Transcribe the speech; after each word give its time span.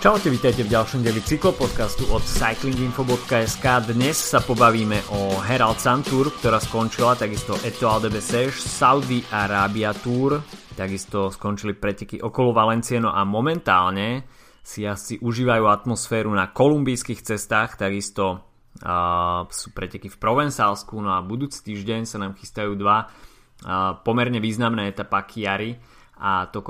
Čaute, 0.00 0.32
vítajte 0.32 0.64
v 0.64 0.72
ďalšom 0.72 1.04
deli 1.04 1.20
cyklopodcastu 1.20 2.08
od 2.08 2.24
cyclinginfo.sk. 2.24 3.66
Dnes 3.84 4.16
sa 4.16 4.40
pobavíme 4.40 4.96
o 5.12 5.44
Herald 5.44 5.76
Sun 5.76 6.00
Tour, 6.00 6.32
ktorá 6.40 6.56
skončila, 6.56 7.20
takisto 7.20 7.52
Etoile 7.60 8.08
de 8.08 8.16
Bessèges, 8.16 8.64
Saudi 8.64 9.20
Arabia 9.28 9.92
Tour, 9.92 10.40
takisto 10.72 11.28
skončili 11.28 11.76
preteky 11.76 12.16
okolo 12.16 12.56
Valencie, 12.56 12.96
no 12.96 13.12
a 13.12 13.28
momentálne 13.28 14.24
si 14.64 14.88
asi 14.88 15.20
užívajú 15.20 15.68
atmosféru 15.68 16.32
na 16.32 16.48
kolumbijských 16.48 17.20
cestách, 17.20 17.76
takisto 17.76 18.40
uh, 18.80 19.44
sú 19.52 19.76
preteky 19.76 20.08
v 20.08 20.16
Provencálsku, 20.16 20.96
no 20.96 21.12
a 21.12 21.20
budúci 21.20 21.60
týždeň 21.60 22.08
sa 22.08 22.16
nám 22.16 22.40
chystajú 22.40 22.72
dva 22.72 23.04
uh, 23.04 24.00
pomerne 24.00 24.40
významné 24.40 24.96
etapa 24.96 25.28
Chiari, 25.28 25.99
a 26.20 26.52
to 26.52 26.60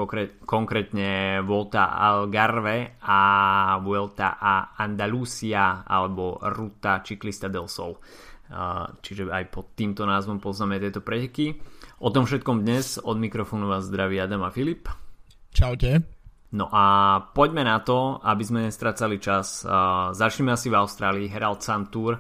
konkrétne 0.46 1.42
Volta 1.42 1.90
Algarve 1.90 3.02
a 3.02 3.20
Vuelta 3.82 4.38
a 4.38 4.78
Andalusia 4.78 5.82
alebo 5.82 6.38
Ruta 6.38 7.02
Ciclista 7.02 7.50
del 7.50 7.66
Sol. 7.66 7.98
Čiže 9.02 9.26
aj 9.26 9.45
pod 9.50 9.74
týmto 9.74 10.06
názvom 10.06 10.38
poznáme 10.38 10.78
tieto 10.78 11.02
preteky. 11.02 11.59
O 12.02 12.14
tom 12.14 12.30
všetkom 12.30 12.62
dnes 12.62 13.02
od 13.02 13.18
mikrofónu 13.18 13.66
vás 13.66 13.90
zdraví 13.90 14.23
Adam 14.23 14.46
a 14.46 14.54
Filip. 14.54 14.86
Čaute. 15.51 16.06
No 16.51 16.66
a 16.70 17.18
poďme 17.30 17.62
na 17.62 17.78
to, 17.78 18.18
aby 18.23 18.42
sme 18.42 18.66
nestracali 18.66 19.23
čas. 19.23 19.62
Začneme 20.14 20.51
asi 20.51 20.66
v 20.66 20.78
Austrálii, 20.78 21.30
Herald 21.30 21.62
Sun 21.62 21.90
Tour. 21.95 22.18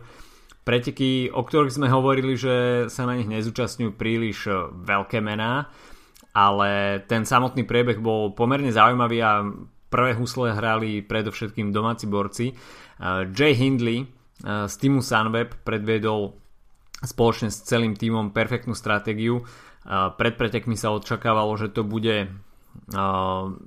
Preteky, 0.62 1.34
o 1.34 1.42
ktorých 1.42 1.74
sme 1.74 1.90
hovorili, 1.90 2.38
že 2.38 2.86
sa 2.86 3.08
na 3.10 3.18
nich 3.18 3.26
nezúčastňujú 3.26 3.90
príliš 3.98 4.46
veľké 4.70 5.18
mená 5.18 5.66
ale 6.30 7.02
ten 7.10 7.26
samotný 7.26 7.66
priebeh 7.66 7.98
bol 7.98 8.30
pomerne 8.30 8.70
zaujímavý 8.70 9.18
a 9.22 9.42
prvé 9.90 10.14
husle 10.14 10.54
hrali 10.54 11.02
predovšetkým 11.02 11.74
domáci 11.74 12.06
borci. 12.06 12.54
Uh, 12.54 13.26
Jay 13.34 13.52
Hindley 13.58 14.06
uh, 14.06 14.70
z 14.70 14.74
týmu 14.78 15.02
Sunweb 15.02 15.66
predviedol 15.66 16.38
spoločne 17.02 17.50
s 17.50 17.66
celým 17.66 17.98
týmom 17.98 18.30
perfektnú 18.30 18.78
stratégiu. 18.78 19.42
Uh, 19.42 20.14
pred 20.14 20.38
pretekmi 20.38 20.78
sa 20.78 20.94
očakávalo, 20.94 21.58
že 21.58 21.74
to 21.74 21.82
bude 21.82 22.30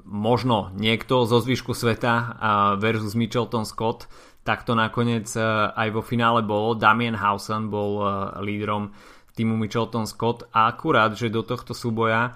možno 0.07 0.71
niekto 0.79 1.27
zo 1.27 1.43
zvyšku 1.43 1.75
sveta 1.75 2.39
versus 2.79 3.19
Mitchelton 3.19 3.67
Scott. 3.67 4.07
Tak 4.47 4.63
to 4.63 4.79
nakoniec 4.79 5.27
aj 5.75 5.91
vo 5.91 5.99
finále 5.99 6.39
bolo. 6.39 6.71
Damien 6.71 7.19
Hausen 7.19 7.67
bol 7.67 7.99
lídrom 8.39 8.95
týmu 9.35 9.59
Mitchelton 9.59 10.07
Scott 10.07 10.47
a 10.55 10.71
akurát, 10.71 11.11
že 11.19 11.27
do 11.27 11.43
tohto 11.43 11.75
súboja 11.75 12.31
uh, 12.31 12.35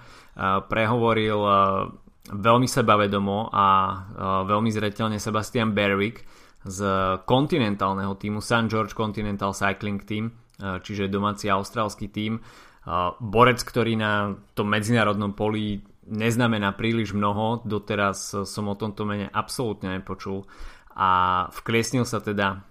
prehovoril 0.70 1.40
veľmi 2.28 2.68
sebavedomo 2.70 3.50
a 3.50 3.66
veľmi 4.46 4.70
zretelne 4.70 5.18
Sebastian 5.18 5.74
Berwick 5.74 6.22
z 6.62 6.80
kontinentálneho 7.26 8.14
týmu 8.14 8.38
St. 8.38 8.70
George 8.70 8.94
Continental 8.94 9.50
Cycling 9.50 10.02
Team, 10.06 10.30
čiže 10.58 11.10
domáci 11.10 11.50
austrálsky 11.50 12.10
tím. 12.10 12.38
Borec, 13.18 13.60
ktorý 13.62 13.98
na 13.98 14.34
tom 14.54 14.70
medzinárodnom 14.70 15.34
poli 15.36 15.82
neznamená 16.08 16.72
príliš 16.72 17.12
mnoho, 17.12 17.60
doteraz 17.68 18.32
som 18.48 18.64
o 18.68 18.74
tomto 18.76 19.04
mene 19.04 19.28
absolútne 19.28 20.00
nepočul 20.00 20.48
a 20.96 21.44
vkliesnil 21.52 22.08
sa 22.08 22.24
teda 22.24 22.64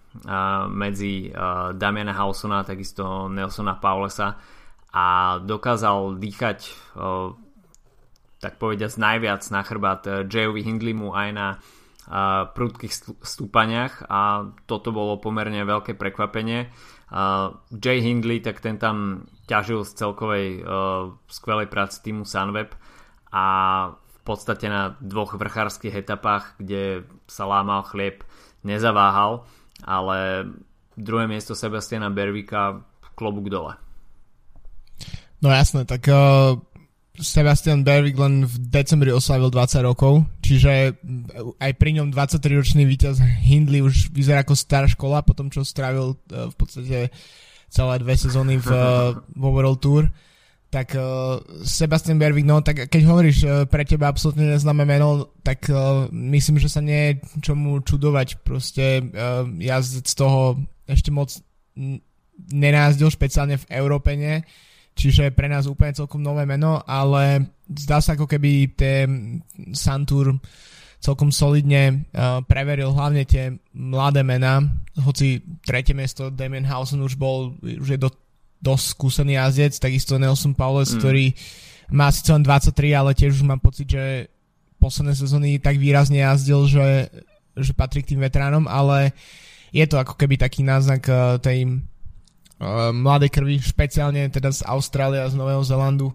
medzi 0.74 1.30
Damiana 1.78 2.18
Hausona 2.18 2.66
a 2.66 2.68
takisto 2.68 3.30
Nelsona 3.30 3.78
Paulesa 3.78 4.34
a 4.90 5.38
dokázal 5.38 6.18
dýchať 6.18 6.60
tak 8.38 8.62
povediať 8.62 9.02
najviac 9.02 9.42
na 9.50 9.62
chrbát 9.66 10.02
Jayovi 10.30 10.62
Hindlimu 10.62 11.14
aj 11.14 11.30
na 11.34 11.48
prudkých 12.56 13.20
stúpaniach 13.20 14.08
a 14.08 14.48
toto 14.64 14.96
bolo 14.96 15.20
pomerne 15.20 15.60
veľké 15.68 16.00
prekvapenie. 16.00 16.72
Jay 17.72 18.00
Hindley, 18.00 18.40
tak 18.40 18.64
ten 18.64 18.80
tam 18.80 19.28
ťažil 19.48 19.84
z 19.84 19.92
celkovej 19.92 20.64
skvelej 21.28 21.68
práce 21.68 22.00
týmu 22.00 22.24
Sunweb 22.24 22.72
a 23.28 23.46
v 23.92 24.20
podstate 24.24 24.72
na 24.72 24.96
dvoch 25.04 25.36
vrchárskych 25.36 26.00
etapách, 26.00 26.56
kde 26.60 27.04
sa 27.28 27.44
lámal 27.44 27.84
chlieb, 27.88 28.24
nezaváhal 28.64 29.44
ale 29.86 30.50
druhé 30.98 31.30
miesto 31.30 31.54
Sebastiana 31.54 32.10
Bervika 32.10 32.82
klobúk 33.14 33.50
dole. 33.50 33.78
No 35.38 35.54
jasné, 35.54 35.86
tak 35.86 36.10
uh, 36.10 36.58
Sebastian 37.18 37.82
Bervik 37.82 38.14
len 38.18 38.46
v 38.46 38.56
decembri 38.70 39.10
oslavil 39.10 39.50
20 39.50 39.82
rokov, 39.82 40.22
čiže 40.46 40.94
aj 41.58 41.72
pri 41.76 41.98
ňom 41.98 42.14
23-ročný 42.14 42.86
víťaz 42.86 43.18
Hindley 43.42 43.82
už 43.82 44.14
vyzerá 44.14 44.46
ako 44.46 44.54
stará 44.54 44.86
škola, 44.86 45.26
po 45.26 45.34
tom 45.34 45.50
čo 45.50 45.66
strávil 45.66 46.14
uh, 46.14 46.54
v 46.54 46.56
podstate 46.56 47.10
celé 47.68 47.94
dve 48.00 48.16
sezóny 48.16 48.62
v, 48.62 48.70
uh, 48.70 49.18
vo 49.42 49.50
World 49.50 49.82
Tour. 49.82 50.06
Tak 50.70 50.94
uh, 50.94 51.42
Sebastian 51.66 52.22
Bervik, 52.22 52.46
no 52.46 52.62
tak 52.62 52.86
keď 52.86 53.02
hovoríš 53.10 53.38
pre 53.72 53.82
teba 53.82 54.14
absolútne 54.14 54.54
neznáme 54.54 54.86
meno, 54.86 55.34
tak 55.42 55.72
myslím, 56.12 56.62
že 56.62 56.70
sa 56.70 56.84
nie 56.84 57.18
je 57.18 57.20
čomu 57.40 57.82
čudovať. 57.82 58.44
Proste 58.44 59.00
jazdec 59.64 60.08
toho 60.12 60.60
ešte 60.86 61.10
moc 61.10 61.32
nenázdil 62.38 63.10
špeciálne 63.10 63.58
v 63.58 63.66
Európe, 63.74 64.14
nie? 64.14 64.44
Čiže 64.98 65.30
pre 65.32 65.46
nás 65.46 65.70
úplne 65.70 65.94
celkom 65.94 66.20
nové 66.20 66.50
meno, 66.50 66.82
ale 66.84 67.54
zdá 67.70 68.02
sa 68.02 68.18
ako 68.18 68.26
keby 68.26 68.74
ten 68.74 69.40
Santur 69.78 70.42
celkom 70.98 71.30
solidne 71.30 72.10
uh, 72.10 72.42
preveril 72.42 72.90
hlavne 72.90 73.22
tie 73.30 73.54
mladé 73.78 74.26
mená, 74.26 74.66
hoci 74.98 75.46
tretie 75.62 75.94
miesto 75.94 76.34
Damien 76.34 76.66
Hausen 76.66 77.06
už 77.06 77.14
bol, 77.14 77.54
už 77.62 77.96
je 77.96 78.02
do 78.02 78.10
dosť 78.58 78.86
skúsený 78.98 79.38
jazdec, 79.38 79.78
takisto 79.78 80.18
Nelson 80.18 80.58
Paulus, 80.58 80.90
mm. 80.90 80.98
ktorý 80.98 81.26
má 81.94 82.10
síce 82.10 82.34
len 82.34 82.44
23, 82.44 82.74
ale 82.98 83.14
tiež 83.14 83.38
už 83.38 83.46
mám 83.46 83.62
pocit, 83.62 83.88
že 83.88 84.28
posledné 84.82 85.14
sezóny 85.14 85.62
tak 85.62 85.78
výrazne 85.78 86.26
jazdil, 86.26 86.66
že, 86.66 87.10
že 87.54 87.72
patrí 87.78 88.02
k 88.02 88.18
tým 88.18 88.22
veteránom, 88.26 88.66
ale 88.66 89.14
je 89.70 89.86
to 89.86 90.02
ako 90.02 90.18
keby 90.18 90.42
taký 90.42 90.66
náznak 90.66 91.06
uh, 91.06 91.38
tej 91.38 91.86
uh, 92.62 92.94
mladej 92.94 93.30
krvi, 93.34 93.62
špeciálne 93.62 94.30
teda 94.30 94.54
z 94.54 94.66
Austrálie 94.66 95.22
a 95.22 95.32
z 95.32 95.38
Nového 95.38 95.62
Zelandu, 95.66 96.14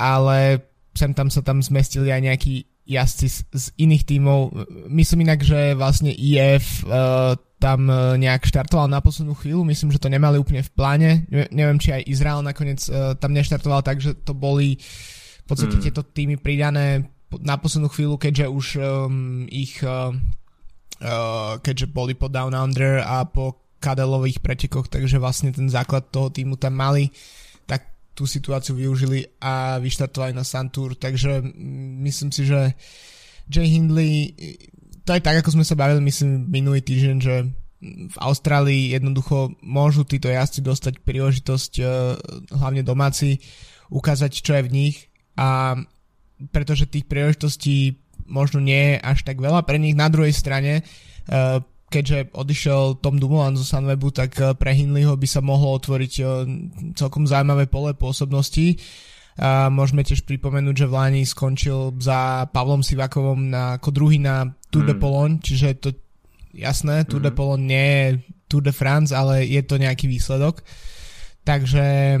ale 0.00 0.64
sem 0.94 1.10
tam 1.10 1.28
sa 1.28 1.42
tam 1.42 1.58
zmestili 1.60 2.10
aj 2.10 2.22
nejakí 2.22 2.54
jazdci 2.84 3.26
z, 3.28 3.38
z 3.48 3.64
iných 3.80 4.04
tímov. 4.04 4.40
Myslím 4.92 5.24
inak, 5.24 5.40
že 5.40 5.72
vlastne 5.72 6.12
IF 6.12 6.84
uh, 6.84 7.32
tam 7.56 7.88
uh, 7.88 8.20
nejak 8.20 8.44
štartoval 8.44 8.92
na 8.92 9.00
poslednú 9.00 9.32
chvíľu, 9.32 9.64
myslím, 9.64 9.88
že 9.88 10.00
to 10.00 10.12
nemali 10.12 10.36
úplne 10.36 10.60
v 10.60 10.74
pláne. 10.76 11.10
Ne, 11.32 11.48
neviem, 11.48 11.80
či 11.80 11.96
aj 11.96 12.04
Izrael 12.04 12.44
nakoniec 12.44 12.84
uh, 12.92 13.16
tam 13.16 13.32
neštartoval 13.32 13.80
tak, 13.80 14.04
že 14.04 14.12
to 14.12 14.36
boli 14.36 14.76
v 15.44 15.46
podstate 15.48 15.76
mm. 15.80 15.82
tieto 15.88 16.02
týmy 16.04 16.36
pridané 16.36 17.08
na 17.40 17.56
poslednú 17.58 17.88
chvíľu, 17.90 18.20
keďže 18.20 18.46
už 18.46 18.66
um, 18.78 19.48
ich 19.48 19.80
uh, 19.82 20.12
uh, 21.02 21.58
keďže 21.58 21.90
boli 21.90 22.14
po 22.14 22.28
Down 22.28 22.54
Under 22.54 23.02
a 23.02 23.24
po 23.26 23.63
kadelových 23.84 24.40
pretekoch, 24.40 24.88
takže 24.88 25.20
vlastne 25.20 25.52
ten 25.52 25.68
základ 25.68 26.08
toho 26.08 26.32
týmu 26.32 26.56
tam 26.56 26.80
mali 26.80 27.12
tú 28.14 28.24
situáciu 28.30 28.78
využili 28.78 29.26
a 29.42 29.82
vyštartovali 29.82 30.32
na 30.32 30.46
Santur, 30.46 30.94
takže 30.94 31.42
myslím 32.06 32.30
si, 32.30 32.46
že 32.46 32.78
Jay 33.50 33.66
Hindley, 33.66 34.32
to 35.02 35.18
je 35.18 35.20
tak, 35.20 35.42
ako 35.42 35.58
sme 35.58 35.66
sa 35.66 35.74
bavili, 35.74 36.00
myslím, 36.06 36.46
minulý 36.48 36.80
týždeň, 36.80 37.16
že 37.18 37.50
v 37.84 38.16
Austrálii 38.16 38.96
jednoducho 38.96 39.52
môžu 39.60 40.08
títo 40.08 40.32
jazdci 40.32 40.64
dostať 40.64 40.94
príležitosť, 41.04 41.72
e, 41.76 41.84
hlavne 42.56 42.80
domáci, 42.80 43.44
ukázať, 43.92 44.40
čo 44.40 44.56
je 44.56 44.62
v 44.64 44.72
nich 44.72 44.96
a 45.36 45.76
pretože 46.48 46.88
tých 46.88 47.04
príležitostí 47.04 48.00
možno 48.24 48.64
nie 48.64 48.96
je 48.96 49.04
až 49.04 49.28
tak 49.28 49.36
veľa 49.36 49.68
pre 49.68 49.76
nich. 49.76 49.92
Na 49.92 50.08
druhej 50.08 50.32
strane 50.32 50.80
e, 50.80 50.82
keďže 51.88 52.34
odišiel 52.34 52.98
Tom 52.98 53.20
Dumoulin 53.20 53.54
zo 53.54 53.64
Sunwebu, 53.66 54.10
tak 54.10 54.36
eh, 54.40 54.52
pre 54.56 54.74
Hindleyho 54.74 55.14
by 55.14 55.28
sa 55.28 55.40
mohlo 55.44 55.76
otvoriť 55.76 56.12
eh, 56.20 56.26
celkom 56.96 57.28
zaujímavé 57.28 57.70
pole 57.70 57.94
pôsobnosti. 57.94 58.78
A 59.34 59.66
môžeme 59.66 60.06
tiež 60.06 60.22
pripomenúť, 60.22 60.86
že 60.86 60.86
v 60.86 60.94
Lani 60.94 61.22
skončil 61.26 61.98
za 61.98 62.46
Pavlom 62.54 62.86
Sivakovom 62.86 63.50
na, 63.50 63.82
ako 63.82 63.90
druhý 63.90 64.22
na 64.22 64.46
Tour 64.70 64.86
mm. 64.86 64.90
de 64.90 64.94
Pologne, 64.94 65.36
čiže 65.42 65.68
to 65.82 65.90
jasné, 66.54 67.02
Tour 67.02 67.18
mm. 67.18 67.26
de 67.26 67.32
Pologne 67.34 67.66
nie 67.66 67.88
je 67.90 68.08
Tour 68.46 68.62
de 68.62 68.70
France, 68.70 69.10
ale 69.10 69.42
je 69.42 69.58
to 69.66 69.74
nejaký 69.74 70.06
výsledok. 70.06 70.62
Takže, 71.42 72.14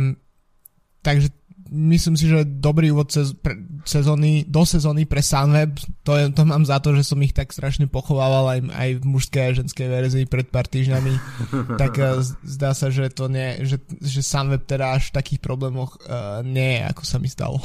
takže 1.06 1.28
myslím 1.74 2.14
si, 2.14 2.30
že 2.30 2.46
dobrý 2.46 2.94
úvod 2.94 3.10
cez, 3.10 3.34
pre, 3.34 3.58
sezóny, 3.82 4.46
do 4.46 4.62
sezóny 4.62 5.04
pre 5.04 5.20
Sunweb, 5.20 5.74
to, 6.06 6.14
je, 6.14 6.30
to 6.30 6.46
mám 6.46 6.62
za 6.62 6.78
to, 6.78 6.94
že 6.94 7.02
som 7.02 7.18
ich 7.20 7.34
tak 7.34 7.50
strašne 7.50 7.90
pochovával 7.90 8.54
aj, 8.54 8.60
aj 8.70 8.90
v 9.02 9.04
mužskej 9.04 9.42
a 9.42 9.56
ženskej 9.58 9.88
verzii 9.90 10.24
pred 10.30 10.46
pár 10.48 10.70
týždňami, 10.70 11.14
tak 11.82 11.98
uh, 11.98 12.22
zdá 12.46 12.72
sa, 12.72 12.94
že 12.94 13.10
to 13.10 13.26
nie, 13.26 13.66
že, 13.66 13.82
že 13.98 14.22
Sunweb 14.22 14.62
teda 14.64 14.94
až 14.94 15.10
v 15.10 15.16
takých 15.18 15.40
problémoch 15.42 15.98
uh, 16.06 16.40
nie 16.46 16.78
je, 16.78 16.82
ako 16.86 17.02
sa 17.02 17.16
mi 17.18 17.26
stalo. 17.26 17.58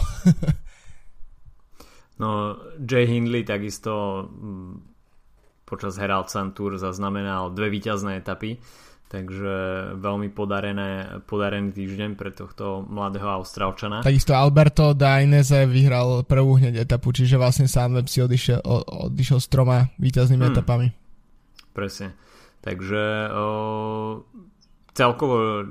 no, 2.21 2.57
Jay 2.81 3.05
Hindley 3.05 3.45
takisto 3.45 4.25
mm, 4.27 4.73
počas 5.69 6.01
Herald 6.01 6.33
Sun 6.33 6.57
Tour 6.57 6.81
zaznamenal 6.81 7.53
dve 7.53 7.69
víťazné 7.69 8.25
etapy, 8.25 8.57
takže 9.09 9.53
veľmi 9.97 10.29
podarené, 10.29 11.19
podarený 11.25 11.73
týždeň 11.73 12.13
pre 12.13 12.29
tohto 12.29 12.85
mladého 12.85 13.25
Austrálčana. 13.25 14.05
Takisto 14.05 14.37
Alberto 14.37 14.93
Dainese 14.93 15.65
vyhral 15.65 16.21
prvú 16.29 16.61
hneď 16.61 16.85
etapu, 16.85 17.09
čiže 17.09 17.41
vlastne 17.41 17.65
sám 17.65 18.05
si 18.05 18.21
odišiel, 18.21 18.61
odišiel 19.09 19.39
s 19.41 19.47
troma 19.49 19.89
víťaznými 19.97 20.45
hmm. 20.45 20.53
etapami. 20.53 20.87
Presne. 21.73 22.13
Takže 22.61 23.33
o, 23.33 23.45
celkovo 24.93 25.65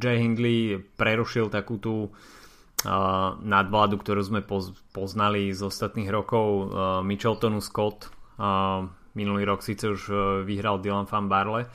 Jay 0.00 0.24
Hindley 0.24 0.80
prerušil 0.80 1.52
takú 1.52 1.76
tú 1.76 2.08
uh, 2.08 3.36
nadvládu, 3.40 4.00
ktorú 4.00 4.22
sme 4.22 4.40
poz, 4.40 4.72
poznali 4.92 5.52
z 5.52 5.60
ostatných 5.64 6.08
rokov 6.08 6.46
uh, 6.48 6.64
Micheltonu 7.04 7.60
Scott. 7.60 8.12
Uh, 8.38 8.86
minulý 9.18 9.48
rok 9.48 9.66
síce 9.66 9.90
už 9.90 10.00
vyhral 10.46 10.78
Dylan 10.78 11.10
van 11.10 11.26
Barle 11.26 11.66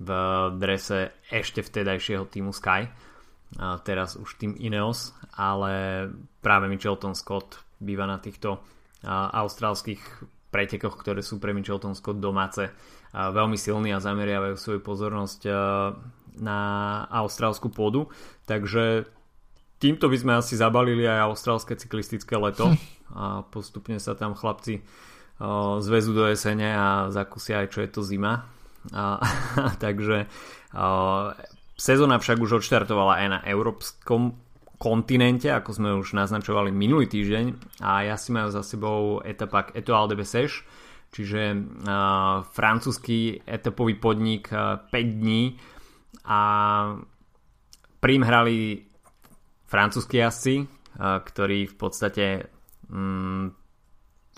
v 0.00 0.10
drese 0.58 1.14
ešte 1.30 1.62
vtedajšieho 1.62 2.26
týmu 2.26 2.50
Sky. 2.50 2.90
Uh, 3.54 3.78
teraz 3.86 4.18
už 4.18 4.34
tým 4.38 4.58
Ineos, 4.58 5.14
ale 5.34 6.06
práve 6.42 6.66
Michelton 6.66 7.14
Scott 7.14 7.62
býva 7.78 8.06
na 8.06 8.18
týchto 8.18 8.62
austrálskych 9.04 10.00
pretekoch, 10.48 10.96
ktoré 10.96 11.20
sú 11.20 11.36
pre 11.36 11.52
Michelton 11.52 11.92
Scott 11.92 12.24
domáce 12.24 12.72
veľmi 13.12 13.58
silní 13.60 13.92
a 13.92 14.00
zameriavajú 14.00 14.56
svoju 14.56 14.80
pozornosť 14.80 15.40
na 16.40 16.60
austrálsku 17.12 17.68
pôdu. 17.68 18.08
Takže 18.48 19.04
týmto 19.76 20.08
by 20.08 20.16
sme 20.16 20.32
asi 20.40 20.56
zabalili 20.56 21.04
aj 21.04 21.30
austrálske 21.30 21.76
cyklistické 21.76 22.40
leto 22.40 22.72
hm. 22.72 22.76
a 23.12 23.24
postupne 23.44 24.00
sa 24.00 24.16
tam 24.16 24.32
chlapci 24.32 24.80
zväzu 25.84 26.16
do 26.16 26.24
jesene 26.30 26.72
a 26.72 27.12
zakúsia 27.12 27.60
aj 27.60 27.68
čo 27.74 27.84
je 27.84 27.90
to 27.92 28.00
zima. 28.00 28.48
A, 28.92 29.22
takže 29.84 30.28
uh, 30.76 31.32
sezóna 31.78 32.20
však 32.20 32.36
už 32.36 32.60
odštartovala 32.60 33.24
aj 33.24 33.26
na 33.30 33.40
európskom 33.48 34.36
kontinente, 34.76 35.48
ako 35.48 35.70
sme 35.72 35.90
už 35.96 36.12
naznačovali 36.12 36.68
minulý 36.68 37.08
týždeň. 37.08 37.80
A 37.80 38.04
ja 38.04 38.20
si 38.20 38.34
majú 38.34 38.52
za 38.52 38.60
sebou 38.60 39.24
etapak 39.24 39.72
Etoile 39.72 40.12
de 40.12 40.16
Bessèges, 40.20 40.60
čiže 41.14 41.56
uh, 41.56 42.44
francúzsky 42.52 43.40
etapový 43.48 43.96
podnik 43.96 44.52
uh, 44.52 44.82
5 44.92 45.20
dní. 45.24 45.56
A 46.28 46.40
prím 48.00 48.22
hrali 48.24 48.84
francúzski 49.68 50.20
jazdci, 50.20 50.54
ktorí 50.94 51.66
v 51.66 51.76
podstate 51.76 52.46
mm, 52.86 53.50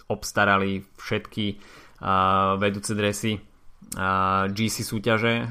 obstarali 0.08 0.80
všetky 0.96 1.46
uh, 1.52 2.56
vedúce 2.56 2.96
dresy. 2.96 3.36
uh, 3.36 3.55
GC 4.50 4.82
súťaže. 4.82 5.46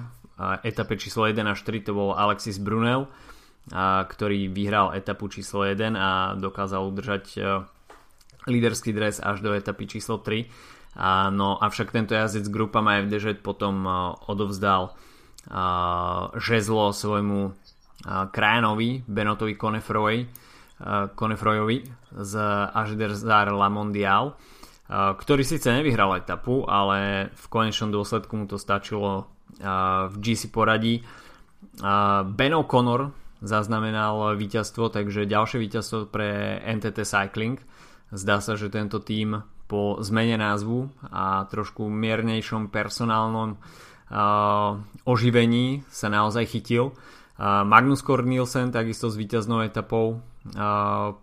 Etape 0.68 1.00
číslo 1.00 1.30
1 1.30 1.40
až 1.48 1.60
3 1.64 1.88
to 1.88 1.92
bol 1.96 2.12
Alexis 2.12 2.60
Brunel, 2.60 3.08
ktorý 4.10 4.52
vyhral 4.52 4.94
etapu 4.94 5.32
číslo 5.32 5.66
1 5.66 5.96
a 5.96 6.38
dokázal 6.38 6.86
udržať 6.86 7.26
uh, 7.40 7.66
líderský 8.46 8.94
dres 8.94 9.18
až 9.18 9.42
do 9.42 9.58
etapy 9.58 9.90
číslo 9.90 10.22
3. 10.22 10.46
Uh, 10.96 11.34
no 11.34 11.58
avšak 11.58 11.90
tento 11.90 12.14
jazdec 12.14 12.46
grupa 12.52 12.84
FDŽ 12.84 13.42
potom 13.42 13.76
uh, 13.88 13.94
odovzdal 14.30 14.94
žezlo 16.42 16.90
svojmu 16.90 17.54
krajanovi 18.34 19.06
Benotovi 19.06 19.54
Konefrojovi 21.14 21.86
z 22.18 22.34
Ažderzar 22.74 23.54
La 23.54 23.70
Mondial, 23.70 24.34
ktorý 24.92 25.42
síce 25.42 25.70
nevyhral 25.74 26.14
etapu, 26.18 26.62
ale 26.70 27.30
v 27.34 27.46
konečnom 27.50 27.90
dôsledku 27.90 28.38
mu 28.38 28.46
to 28.46 28.62
stačilo 28.62 29.30
v 30.10 30.16
GC 30.22 30.54
poradí. 30.54 31.02
Ben 32.30 32.54
O'Connor 32.54 33.10
zaznamenal 33.42 34.38
víťazstvo, 34.38 34.94
takže 34.94 35.30
ďalšie 35.30 35.58
víťazstvo 35.62 36.10
pre 36.10 36.62
NTT 36.62 37.02
Cycling. 37.06 37.58
Zdá 38.14 38.40
sa, 38.40 38.54
že 38.54 38.70
tento 38.70 39.02
tým 39.02 39.42
po 39.66 39.98
zmene 40.06 40.38
názvu 40.38 40.94
a 41.10 41.50
trošku 41.50 41.90
miernejšom 41.90 42.70
personálnom 42.70 43.58
oživení 45.10 45.82
sa 45.90 46.14
naozaj 46.14 46.46
chytil. 46.46 46.94
Magnus 47.42 48.06
Kort 48.06 48.30
Nielsen 48.30 48.70
takisto 48.70 49.10
s 49.10 49.18
víťaznou 49.18 49.66
etapou 49.66 50.22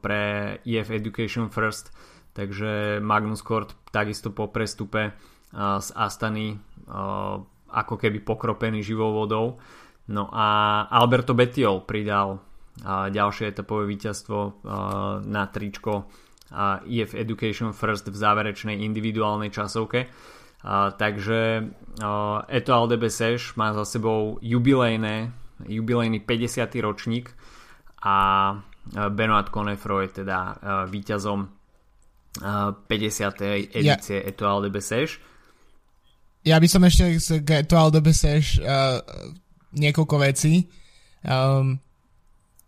pre 0.03 0.59
EF 0.67 0.91
Education 0.91 1.47
First, 1.49 1.95
takže 2.33 3.01
Magnus 3.05 3.45
Kort 3.45 3.77
takisto 3.93 4.33
po 4.33 4.49
prestupe 4.49 5.13
z 5.53 5.89
Astany 5.93 6.57
ako 7.73 7.95
keby 7.97 8.25
pokropený 8.25 8.81
živou 8.85 9.13
vodou. 9.13 9.61
No 10.09 10.29
a 10.33 10.83
Alberto 10.89 11.37
Bettiol 11.37 11.85
pridal 11.85 12.41
ďalšie 13.13 13.53
etapové 13.53 13.85
víťazstvo 13.85 14.65
na 15.29 15.45
tričko 15.53 16.09
EF 16.89 17.13
Education 17.17 17.77
First 17.77 18.09
v 18.09 18.17
záverečnej 18.17 18.81
individuálnej 18.81 19.53
časovke 19.53 20.09
takže 20.97 21.69
Etoile 22.49 22.89
de 22.89 22.97
Bessèges 22.97 23.53
má 23.59 23.75
za 23.75 23.85
sebou 23.85 24.39
jubilejné, 24.39 25.35
jubilejný 25.67 26.23
50. 26.23 26.71
ročník 26.81 27.35
a 28.03 28.17
Benoit 29.11 29.49
Conefro 29.51 30.03
je 30.03 30.23
teda 30.23 30.59
víťazom 30.87 31.62
50. 32.41 33.77
edície 33.77 34.17
ja, 34.17 34.25
Etoile 34.25 34.69
de 34.69 34.71
Bessèges. 34.73 35.21
Ja 36.43 36.57
by 36.57 36.69
som 36.71 36.83
ešte 36.89 37.21
k 37.45 37.67
Etoile 37.67 37.93
de 37.93 38.01
Bessèges 38.01 38.57
uh, 38.63 39.05
niekoľko 39.77 40.17
vecí. 40.23 40.65
Um, 41.23 41.77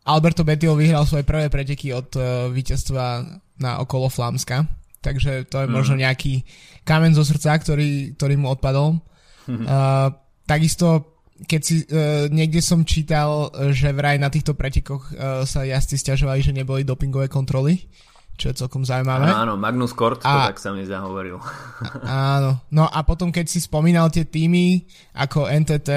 Alberto 0.04 0.44
Bettiol 0.44 0.76
vyhral 0.76 1.08
svoje 1.08 1.24
prvé 1.24 1.48
preteky 1.48 1.96
od 1.96 2.12
uh, 2.20 2.52
víťazstva 2.52 3.24
na 3.56 3.80
okolo 3.80 4.12
Flámska 4.12 4.68
takže 5.04 5.44
to 5.52 5.60
je 5.60 5.68
mm. 5.68 5.74
možno 5.76 5.94
nejaký 6.00 6.40
kamen 6.88 7.12
zo 7.12 7.20
srdca, 7.28 7.60
ktorý, 7.60 8.16
ktorý 8.16 8.34
mu 8.40 8.48
odpadol. 8.48 8.96
Uh, 9.44 10.08
takisto, 10.50 11.20
keď 11.44 11.60
si 11.60 11.84
uh, 11.84 12.32
niekde 12.32 12.64
som 12.64 12.88
čítal, 12.88 13.52
že 13.76 13.92
vraj 13.92 14.16
na 14.16 14.32
týchto 14.32 14.56
pretekoch 14.56 15.12
uh, 15.12 15.44
sa 15.44 15.68
jazdci 15.68 16.00
stiažovali, 16.00 16.40
že 16.40 16.56
neboli 16.56 16.88
dopingové 16.88 17.28
kontroly, 17.28 17.84
čo 18.34 18.50
je 18.50 18.58
celkom 18.58 18.82
zaujímavé. 18.82 19.30
Áno, 19.30 19.54
Magnus 19.54 19.94
Kort, 19.94 20.22
a, 20.26 20.26
to 20.26 20.38
tak 20.54 20.58
sa 20.58 20.70
mi 20.74 20.82
zahovoril. 20.82 21.38
áno, 22.34 22.66
no 22.74 22.84
a 22.90 22.98
potom 23.06 23.30
keď 23.30 23.46
si 23.46 23.62
spomínal 23.62 24.10
tie 24.10 24.26
týmy 24.26 24.82
ako 25.14 25.46
NTT, 25.46 25.90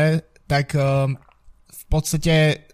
tak 0.46 0.78
uh, 0.78 1.10
v 1.68 1.84
podstate 1.90 2.70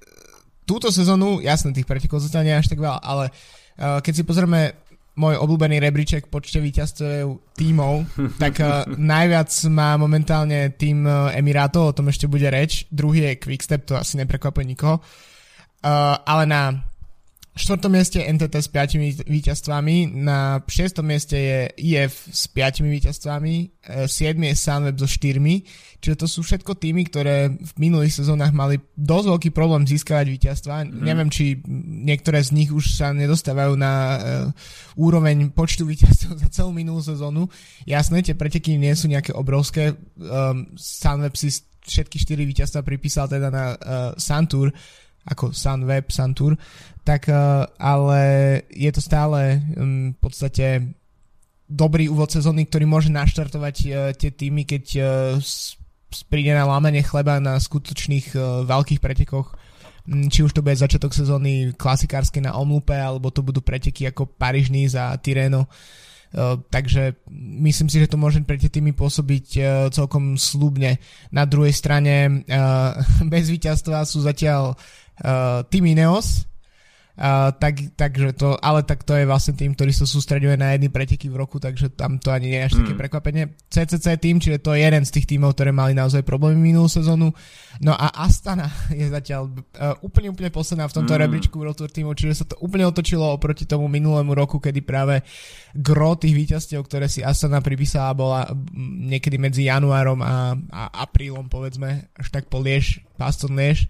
túto 0.67 0.91
sezónu, 0.91 1.39
jasné, 1.39 1.71
tých 1.71 1.87
pretekov 1.87 2.19
zostane 2.19 2.51
až 2.55 2.67
tak 2.67 2.83
veľa, 2.83 2.99
ale 2.99 3.31
uh, 3.31 3.99
keď 4.03 4.13
si 4.13 4.23
pozrieme 4.27 4.83
môj 5.13 5.37
obľúbený 5.37 5.77
rebríček 5.77 6.25
počte 6.27 6.57
víťazstv 6.57 7.31
tímov, 7.55 7.93
tak 8.43 8.59
uh, 8.59 8.83
najviac 8.99 9.49
má 9.71 9.95
momentálne 9.95 10.75
tým 10.75 11.07
Emirátov, 11.33 11.91
o 11.91 11.95
tom 11.95 12.11
ešte 12.11 12.27
bude 12.27 12.51
reč. 12.51 12.83
Druhý 12.91 13.31
je 13.31 13.39
Quickstep, 13.39 13.87
to 13.87 13.95
asi 13.95 14.19
neprekvapuje 14.19 14.67
nikoho. 14.67 14.99
Uh, 15.83 16.15
ale 16.23 16.47
na 16.47 16.92
štvrtom 17.53 17.93
mieste 17.93 18.17
NTT 18.17 18.55
s 18.65 18.69
5 18.73 19.29
víťazstvami, 19.29 20.09
na 20.09 20.57
šiestom 20.65 21.05
mieste 21.05 21.37
je 21.37 21.59
IF 21.85 22.25
s 22.33 22.49
5 22.49 22.81
víťazstvami, 22.81 23.85
7 24.09 24.09
e, 24.09 24.45
je 24.49 24.55
Sunweb 24.57 24.97
so 24.97 25.05
4, 25.05 25.37
čiže 26.01 26.15
to 26.17 26.25
sú 26.25 26.41
všetko 26.41 26.73
týmy, 26.73 27.05
ktoré 27.05 27.53
v 27.53 27.73
minulých 27.77 28.17
sezónach 28.17 28.49
mali 28.57 28.81
dosť 28.97 29.27
veľký 29.37 29.49
problém 29.53 29.85
získavať 29.85 30.33
víťazstva. 30.33 30.73
Mm. 30.81 31.05
Neviem, 31.05 31.29
či 31.29 31.61
niektoré 32.09 32.41
z 32.41 32.57
nich 32.57 32.73
už 32.73 32.97
sa 32.97 33.13
nedostávajú 33.13 33.77
na 33.77 33.93
uh, 33.93 34.17
úroveň 34.97 35.53
počtu 35.53 35.85
víťazstv 35.85 36.33
za 36.41 36.49
celú 36.49 36.73
minulú 36.73 37.05
sezónu. 37.05 37.53
Jasné, 37.85 38.25
tie 38.25 38.33
preteky 38.33 38.81
nie 38.81 38.97
sú 38.97 39.05
nejaké 39.05 39.29
obrovské. 39.29 39.93
Um, 40.17 40.73
Sunweb 40.73 41.37
si 41.37 41.53
všetky 41.83 42.17
4 42.17 42.49
víťazstva 42.49 42.81
pripísal 42.81 43.27
teda 43.27 43.51
na 43.51 43.65
uh, 43.75 43.77
Santur, 44.15 44.71
ako 45.23 45.55
Sunweb, 45.55 46.11
Suntour, 46.11 46.59
tak 47.03 47.27
uh, 47.27 47.67
ale 47.79 48.21
je 48.71 48.91
to 48.91 49.01
stále 49.03 49.59
um, 49.75 50.15
v 50.15 50.19
podstate 50.19 50.95
dobrý 51.67 52.07
úvod 52.07 52.31
sezóny, 52.31 52.67
ktorý 52.67 52.87
môže 52.87 53.11
naštartovať 53.11 53.75
uh, 53.87 53.91
tie 54.15 54.31
týmy, 54.31 54.63
keď 54.63 54.83
uh, 54.99 55.07
príde 56.31 56.55
na 56.55 56.63
lámanie 56.63 57.01
chleba 57.01 57.41
na 57.41 57.57
skutočných 57.57 58.37
veľkých 58.69 59.01
pretekoch, 59.03 59.55
um, 60.07 60.27
či 60.31 60.43
už 60.43 60.55
to 60.55 60.63
bude 60.63 60.79
začiatok 60.79 61.11
sezóny 61.11 61.75
klasikárske 61.75 62.39
na 62.39 62.55
Omlupe, 62.55 62.95
alebo 62.95 63.31
to 63.31 63.43
budú 63.43 63.59
preteky 63.59 64.07
ako 64.07 64.27
paríž 64.27 64.71
za 64.91 65.15
Tireno. 65.19 65.67
Takže 66.73 67.29
myslím 67.61 67.93
si, 67.93 68.01
že 68.01 68.09
to 68.09 68.17
môže 68.17 68.41
pre 68.41 68.57
tie 68.57 68.65
týmy 68.65 68.97
pôsobiť 68.97 69.45
celkom 69.93 70.33
slubne. 70.33 70.97
Na 71.29 71.45
druhej 71.45 71.69
strane 71.69 72.41
bez 73.33 73.53
víťazstva 73.53 74.01
sú 74.01 74.25
zatiaľ 74.25 74.73
uh, 75.21 75.61
Team 75.69 75.85
Ineos, 75.85 76.49
Uh, 77.13 77.53
tak, 77.61 77.93
takže 77.93 78.33
to, 78.33 78.57
ale 78.57 78.81
tak 78.81 79.05
to 79.05 79.13
je 79.13 79.29
vlastne 79.29 79.53
tým, 79.53 79.77
ktorý 79.77 79.93
sa 79.93 80.09
sústreduje 80.09 80.57
na 80.57 80.73
jedny 80.73 80.89
preteky 80.89 81.29
v 81.29 81.45
roku, 81.45 81.61
takže 81.61 81.93
tam 81.93 82.17
to 82.17 82.33
ani 82.33 82.49
nie 82.49 82.57
je 82.57 82.65
až 82.65 82.73
také 82.81 82.93
mm. 82.97 83.01
prekvapenie. 83.05 83.43
CCC 83.69 84.17
tým, 84.17 84.41
čiže 84.41 84.57
to 84.57 84.73
je 84.73 84.81
jeden 84.81 85.05
z 85.05 85.13
tých 85.13 85.29
tímov, 85.29 85.53
ktoré 85.53 85.69
mali 85.69 85.93
naozaj 85.93 86.25
problémy 86.25 86.73
minulú 86.73 86.89
sezónu. 86.89 87.29
No 87.85 87.93
a 87.93 88.17
Astana 88.17 88.65
je 88.97 89.13
zatiaľ 89.13 89.45
uh, 89.53 89.93
úplne, 90.01 90.33
úplne 90.33 90.49
posledná 90.49 90.89
v 90.89 90.95
tomto 90.97 91.13
mm. 91.13 91.19
rebríčku 91.21 91.53
World 91.61 91.77
Tour 91.77 91.93
tímu, 91.93 92.17
čiže 92.17 92.33
sa 92.33 92.45
to 92.49 92.57
úplne 92.65 92.89
otočilo 92.89 93.29
oproti 93.29 93.69
tomu 93.69 93.85
minulému 93.85 94.33
roku, 94.33 94.57
kedy 94.57 94.81
práve 94.81 95.21
gro 95.77 96.17
tých 96.17 96.33
víťazstiev, 96.33 96.81
ktoré 96.81 97.05
si 97.13 97.21
Astana 97.21 97.61
pripísala, 97.61 98.17
bola 98.17 98.49
niekedy 99.05 99.37
medzi 99.37 99.69
januárom 99.69 100.17
a, 100.25 100.57
a 100.57 101.05
aprílom, 101.05 101.45
povedzme, 101.45 102.09
až 102.17 102.27
tak 102.33 102.49
po 102.49 102.57
Liež, 102.57 103.05
Paston 103.21 103.53
Liež 103.53 103.85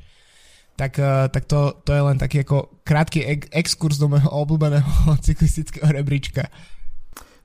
tak, 0.73 0.97
uh, 0.97 1.29
tak 1.29 1.45
to, 1.45 1.77
to 1.85 1.91
je 1.93 2.01
len 2.01 2.17
taký 2.17 2.41
ako 2.41 2.81
krátky 2.81 3.19
ex- 3.23 3.49
exkurs 3.53 4.01
do 4.01 4.09
môjho 4.09 4.29
obľúbeného 4.29 5.13
cyklistického 5.25 5.89
rebríčka. 5.89 6.49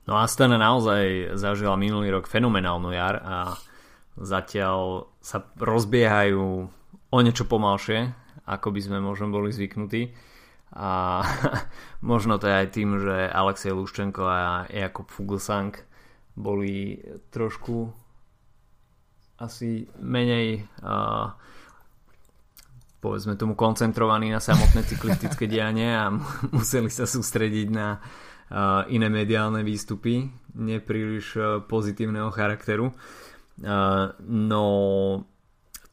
No 0.09 0.17
Astana 0.17 0.57
naozaj 0.57 1.37
zažila 1.37 1.77
minulý 1.77 2.09
rok 2.09 2.25
fenomenálnu 2.25 2.89
jar 2.89 3.21
a 3.21 3.37
zatiaľ 4.17 5.05
sa 5.21 5.45
rozbiehajú 5.61 6.65
o 7.09 7.17
niečo 7.21 7.45
pomalšie, 7.45 8.09
ako 8.49 8.73
by 8.73 8.79
sme 8.81 8.97
možno 8.97 9.29
boli 9.29 9.53
zvyknutí. 9.53 10.09
A 10.73 11.21
možno 12.11 12.41
to 12.41 12.49
je 12.49 12.55
aj 12.57 12.67
tým, 12.73 12.97
že 12.97 13.29
Alexej 13.29 13.73
Luščenko 13.73 14.23
a 14.25 14.65
Jakub 14.73 15.09
Fuglsang 15.13 15.77
boli 16.33 16.97
trošku 17.29 17.93
asi 19.39 19.87
menej 20.01 20.67
uh, 20.83 21.31
povedzme 22.99 23.39
tomu 23.39 23.55
koncentrovaní 23.55 24.31
na 24.31 24.43
samotné 24.43 24.83
cyklistické 24.83 25.47
dianie 25.47 25.95
a 25.95 26.11
museli 26.55 26.91
sa 26.91 27.07
sústrediť 27.07 27.67
na 27.71 27.99
uh, 27.99 28.83
iné 28.91 29.07
mediálne 29.07 29.63
výstupy, 29.63 30.27
nepríliš 30.59 31.27
uh, 31.35 31.45
pozitívneho 31.63 32.29
charakteru. 32.31 32.91
Uh, 33.59 34.15
no 34.27 34.63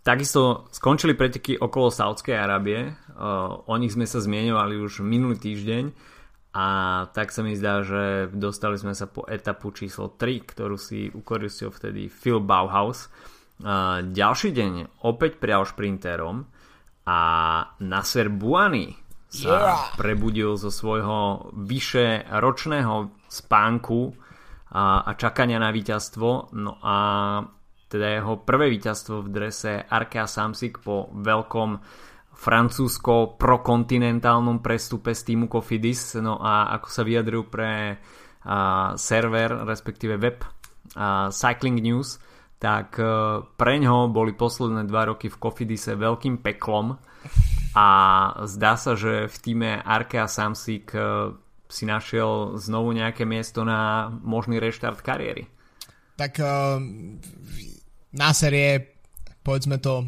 takisto 0.02 0.70
skončili 0.70 1.18
preteky 1.18 1.58
okolo 1.58 1.90
Saudskej 1.90 2.38
Arábie, 2.38 2.94
o 3.16 3.74
nich 3.80 3.96
sme 3.96 4.04
sa 4.04 4.20
zmieňovali 4.20 4.76
už 4.76 5.00
minulý 5.00 5.40
týždeň 5.40 5.88
a 6.52 6.66
tak 7.12 7.32
sa 7.32 7.40
mi 7.40 7.56
zdá, 7.56 7.80
že 7.80 8.28
dostali 8.32 8.76
sme 8.76 8.92
sa 8.96 9.08
po 9.08 9.24
etapu 9.24 9.72
číslo 9.72 10.12
3, 10.12 10.44
ktorú 10.44 10.76
si 10.76 11.08
ukoristil 11.12 11.72
vtedy 11.72 12.08
Phil 12.08 12.44
Bauhaus. 12.44 13.08
Uh, 13.56 14.04
ďalší 14.04 14.52
deň 14.52 15.00
opäť 15.00 15.40
prial 15.40 15.64
šprinterom 15.64 16.44
a 17.06 17.18
Nasser 17.86 18.26
Buany 18.26 18.90
sa 19.30 19.54
yeah. 19.54 19.94
prebudil 19.94 20.58
zo 20.58 20.74
svojho 20.74 21.54
vyše 21.54 22.26
ročného 22.26 23.14
spánku 23.30 24.10
a, 24.74 25.06
a 25.06 25.14
čakania 25.14 25.62
na 25.62 25.70
víťazstvo. 25.70 26.50
No 26.58 26.82
a 26.82 26.96
teda 27.86 28.18
jeho 28.18 28.42
prvé 28.42 28.74
víťazstvo 28.74 29.22
v 29.22 29.30
drese 29.30 29.86
Arkea 29.86 30.26
Samsic 30.26 30.82
po 30.82 31.14
veľkom 31.14 31.78
francúzsko-prokontinentálnom 32.36 34.58
prestupe 34.58 35.14
z 35.14 35.22
týmu 35.30 35.46
Cofidis. 35.46 36.18
No 36.18 36.42
a 36.42 36.74
ako 36.74 36.90
sa 36.90 37.06
vyjadril 37.06 37.46
pre 37.46 38.02
a, 38.42 38.98
server, 38.98 39.62
respektíve 39.62 40.18
web 40.18 40.42
a, 40.42 40.50
Cycling 41.30 41.78
News, 41.82 42.18
tak 42.56 42.96
e, 42.96 43.04
pre 43.56 43.76
ňo 43.76 44.08
boli 44.08 44.32
posledné 44.32 44.88
dva 44.88 45.12
roky 45.12 45.28
v 45.28 45.36
Kofidise 45.36 45.92
veľkým 45.92 46.40
peklom 46.40 46.96
a 47.76 47.88
zdá 48.48 48.80
sa, 48.80 48.96
že 48.96 49.28
v 49.28 49.36
týme 49.44 49.70
Arkea 49.84 50.24
Samsic 50.24 50.88
e, 50.96 51.36
si 51.68 51.84
našiel 51.84 52.56
znovu 52.56 52.96
nejaké 52.96 53.28
miesto 53.28 53.66
na 53.66 54.08
možný 54.22 54.62
reštart 54.62 55.02
kariéry. 55.02 55.50
Tak 56.14 56.38
uh, 56.38 56.78
Nasser 58.14 58.54
je 58.54 58.72
povedzme 59.42 59.82
to 59.82 60.06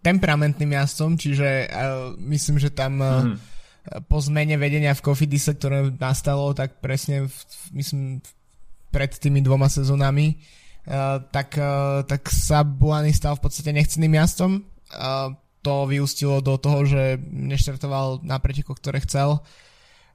temperamentným 0.00 0.78
jazdcom, 0.78 1.18
čiže 1.18 1.66
myslím, 2.22 2.62
že 2.62 2.70
tam 2.70 3.02
mm. 3.02 3.36
po 4.06 4.22
zmene 4.22 4.54
vedenia 4.54 4.94
v 4.94 5.02
Kofidise, 5.02 5.58
ktoré 5.58 5.90
nastalo, 5.98 6.54
tak 6.54 6.78
presne 6.78 7.26
v, 7.26 7.36
myslím 7.74 8.22
pred 8.94 9.10
tými 9.10 9.42
dvoma 9.42 9.66
sezónami 9.66 10.38
tak, 11.34 11.58
uh, 11.58 12.06
tak 12.06 12.30
sa 12.30 12.62
Buany 12.62 13.10
stal 13.10 13.34
v 13.34 13.42
podstate 13.42 13.74
nechceným 13.74 14.14
jazdom. 14.14 14.62
Uh, 14.94 15.34
to 15.66 15.90
vyústilo 15.90 16.38
do 16.38 16.54
toho, 16.62 16.86
že 16.86 17.18
neštartoval 17.26 18.22
na 18.22 18.38
pretekoch, 18.38 18.78
ktoré 18.78 19.02
chcel. 19.02 19.42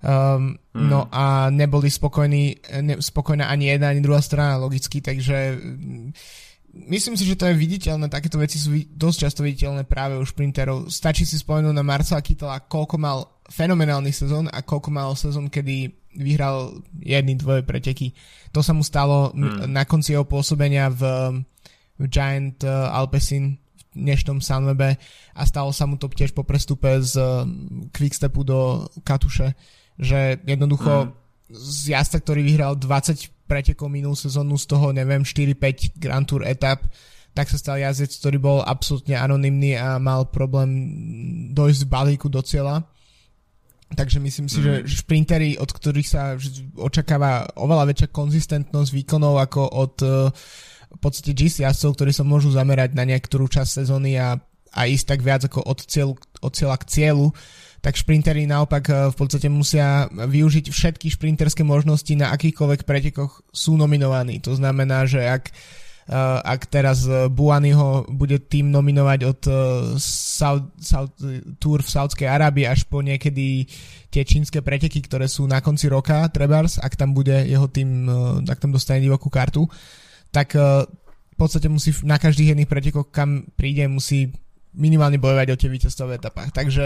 Um, 0.01 0.56
mm. 0.74 0.88
No 0.88 1.12
a 1.12 1.51
neboli 1.51 1.92
spokojní, 1.92 2.72
ne, 2.82 2.96
spokojná 3.04 3.51
ani 3.51 3.70
jedna, 3.70 3.92
ani 3.92 4.01
druhá 4.01 4.24
strana 4.24 4.58
logicky, 4.58 4.98
takže 5.04 5.60
mm, 5.62 6.10
myslím 6.90 7.20
si, 7.20 7.28
že 7.28 7.38
to 7.38 7.46
je 7.51 7.54
viditeľné, 7.54 8.10
takéto 8.10 8.40
veci 8.42 8.58
sú 8.58 8.74
dosť 8.74 9.18
často 9.28 9.46
viditeľné 9.46 9.86
práve 9.86 10.18
u 10.18 10.25
šprinterov. 10.25 10.90
Stačí 10.90 11.28
si 11.28 11.38
spomenúť 11.38 11.75
na 11.75 11.86
Marcela 11.86 12.24
Kytela, 12.24 12.66
koľko 12.66 12.96
mal 12.98 13.44
fenomenálnych 13.51 14.16
sezón 14.16 14.48
a 14.50 14.63
koľko 14.63 14.90
mal 14.90 15.13
sezón, 15.13 15.51
kedy 15.51 16.00
vyhral 16.15 16.84
jedny, 17.00 17.36
dvoje 17.36 17.63
preteky. 17.63 18.12
To 18.51 18.60
sa 18.60 18.75
mu 18.75 18.84
stalo 18.84 19.32
hmm. 19.32 19.72
na 19.72 19.88
konci 19.88 20.12
jeho 20.12 20.27
pôsobenia 20.27 20.91
v, 20.91 21.01
v 22.00 22.06
Giant 22.12 22.60
uh, 22.68 22.91
Alpecin 22.91 23.56
v 23.56 23.82
dnešnom 23.96 24.44
Sunwebe 24.44 25.00
a 25.36 25.41
stalo 25.48 25.72
sa 25.72 25.88
mu 25.88 25.96
to 25.96 26.12
tiež 26.12 26.36
po 26.36 26.44
prestupe 26.44 27.00
z 27.00 27.15
uh, 27.15 27.48
Quickstepu 27.96 28.44
do 28.44 28.88
Katuše, 29.08 29.56
že 29.96 30.39
jednoducho 30.44 31.08
hmm. 31.08 31.12
z 31.51 31.96
jazda, 31.96 32.20
ktorý 32.20 32.41
vyhral 32.44 32.74
20 32.75 33.48
pretekov 33.48 33.91
minulú 33.91 34.15
sezónu, 34.15 34.56
z 34.56 34.65
toho 34.68 34.96
neviem 34.96 35.24
4-5 35.27 36.00
Grand 36.00 36.24
Tour 36.24 36.48
etap, 36.48 36.88
tak 37.32 37.48
sa 37.48 37.56
stal 37.56 37.80
jazdec, 37.80 38.12
ktorý 38.20 38.38
bol 38.39 38.60
absolútne 38.60 39.15
anonymný 39.15 39.80
a 39.80 39.96
mal 40.00 40.27
problém 40.27 40.72
dojsť 41.56 41.80
z 41.80 41.88
balíku 41.88 42.27
do 42.27 42.44
cieľa 42.44 42.84
Takže 43.91 44.24
myslím 44.24 44.48
si, 44.48 44.60
mm. 44.60 44.63
že 44.63 44.74
šprintery, 45.03 45.60
od 45.60 45.67
ktorých 45.67 46.07
sa 46.07 46.39
očakáva 46.79 47.43
oveľa 47.60 47.91
väčšia 47.91 48.10
konzistentnosť 48.15 48.91
výkonov 48.95 49.36
ako 49.43 49.62
od 49.67 49.95
uh, 50.03 50.12
v 50.91 51.00
podstate 51.00 51.36
GC 51.36 51.67
jazdcov, 51.67 52.00
ktorí 52.00 52.12
sa 52.12 52.27
môžu 52.27 52.51
zamerať 52.51 52.95
na 52.95 53.03
niektorú 53.07 53.48
časť 53.48 53.83
sezóny 53.83 54.19
a, 54.19 54.39
a 54.75 54.81
ísť 54.88 55.05
tak 55.15 55.19
viac 55.24 55.43
ako 55.48 55.63
od, 55.63 55.79
cieľu, 55.83 56.13
od 56.43 56.51
cieľa 56.51 56.75
k 56.79 56.88
cieľu, 56.88 57.36
tak 57.83 58.00
šprintery 58.00 58.48
naopak 58.48 58.83
uh, 58.88 58.95
v 59.12 59.15
podstate 59.19 59.51
musia 59.51 60.07
využiť 60.07 60.71
všetky 60.71 61.12
šprinterské 61.12 61.67
možnosti 61.67 62.12
na 62.15 62.31
akýchkoľvek 62.31 62.88
pretekoch 62.88 63.43
sú 63.51 63.75
nominovaní. 63.75 64.39
To 64.48 64.55
znamená, 64.55 65.03
že 65.03 65.24
ak 65.27 65.51
Uh, 65.51 65.90
ak 66.44 66.68
teraz 66.68 67.08
uh, 67.08 67.32
Buanyho 67.32 68.03
bude 68.12 68.36
tým 68.44 68.68
nominovať 68.68 69.20
od 69.24 69.41
South, 70.01 70.75
South, 70.75 71.15
Tour 71.56 71.80
v 71.80 71.89
Saudskej 71.89 72.27
Arábii 72.27 72.68
až 72.68 72.84
po 72.84 73.00
niekedy 73.00 73.63
tie 74.12 74.27
čínske 74.27 74.60
preteky, 74.60 75.00
ktoré 75.00 75.32
sú 75.32 75.48
na 75.48 75.63
konci 75.63 75.88
roka, 75.88 76.27
Trebars, 76.27 76.84
ak 76.84 77.00
tam 77.00 77.15
bude 77.15 77.48
jeho 77.48 77.72
tým, 77.72 78.12
tak 78.44 78.60
tam 78.60 78.75
dostane 78.75 79.00
divokú 79.00 79.32
kartu, 79.32 79.63
tak 80.36 80.51
v 80.51 81.36
podstate 81.39 81.72
musí 81.72 81.96
na 82.03 82.20
každých 82.20 82.51
jedných 82.51 82.68
pretekoch, 82.68 83.08
kam 83.08 83.48
príde, 83.56 83.88
musí 83.88 84.36
minimálne 84.75 85.20
bojovať 85.20 85.48
o 85.51 85.60
tie 85.60 85.70
víťazstva 85.72 86.06
v 86.12 86.15
etapách. 86.20 86.50
Takže 86.51 86.86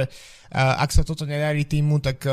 ak 0.53 0.89
sa 0.93 1.01
toto 1.01 1.25
nedarí 1.25 1.65
týmu, 1.65 1.97
tak 2.01 2.25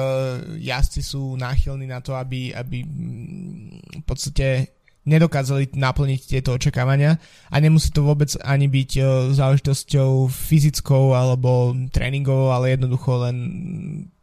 jazdci 0.61 1.01
sú 1.01 1.37
náchylní 1.41 1.89
na 1.89 2.05
to, 2.05 2.17
aby, 2.17 2.53
aby 2.53 2.85
mm, 2.85 4.01
v 4.01 4.05
podstate 4.05 4.77
nedokázali 5.03 5.75
naplniť 5.75 6.21
tieto 6.31 6.55
očakávania 6.55 7.19
a 7.51 7.57
nemusí 7.59 7.91
to 7.91 8.07
vôbec 8.07 8.31
ani 8.47 8.71
byť 8.71 8.91
uh, 8.99 9.07
záležitosťou 9.35 10.31
fyzickou 10.31 11.17
alebo 11.19 11.75
tréningovou, 11.91 12.55
ale 12.55 12.79
jednoducho 12.79 13.27
len 13.27 13.37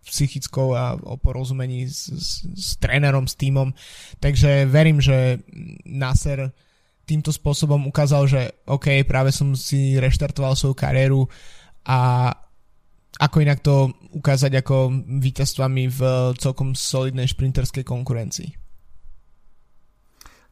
psychickou 0.10 0.74
a 0.74 0.98
o 0.98 1.20
porozumení 1.22 1.86
s, 1.86 2.10
s, 2.10 2.30
s 2.58 2.70
trénerom, 2.82 3.30
s 3.30 3.38
týmom. 3.38 3.76
Takže 4.18 4.66
verím, 4.66 4.98
že 4.98 5.44
Nasser 5.86 6.50
týmto 7.06 7.34
spôsobom 7.34 7.90
ukázal, 7.90 8.30
že 8.30 8.42
OK, 8.70 9.02
práve 9.06 9.34
som 9.34 9.54
si 9.58 9.98
reštartoval 9.98 10.54
svoju 10.54 10.78
kariéru 10.78 11.26
a 11.86 12.30
ako 13.20 13.38
inak 13.42 13.60
to 13.66 13.90
ukázať 14.14 14.62
ako 14.62 14.94
víťazstvami 15.20 15.84
v 15.90 16.00
celkom 16.38 16.78
solidnej 16.78 17.26
šprinterskej 17.28 17.84
konkurencii. 17.84 18.69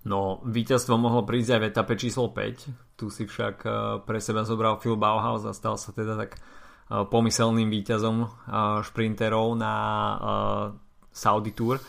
No, 0.08 0.40
víťazstvo 0.48 0.96
mohlo 0.96 1.28
prísť 1.28 1.60
aj 1.60 1.60
v 1.60 1.68
etape 1.68 1.94
číslo 2.00 2.32
5. 2.32 2.96
Tu 2.96 3.12
si 3.12 3.28
však 3.28 3.56
eh, 3.68 3.72
pre 4.08 4.24
seba 4.24 4.48
zobral 4.48 4.80
Phil 4.80 4.96
Bauhaus 4.96 5.44
a 5.44 5.52
stal 5.52 5.76
sa 5.76 5.92
teda 5.92 6.16
tak 6.16 6.40
eh, 6.40 7.04
pomyselným 7.04 7.68
víťazom 7.68 8.24
eh, 8.24 8.30
šprinterov 8.88 9.60
na 9.60 9.74
Saudi 11.12 11.52
Tour. 11.52 11.84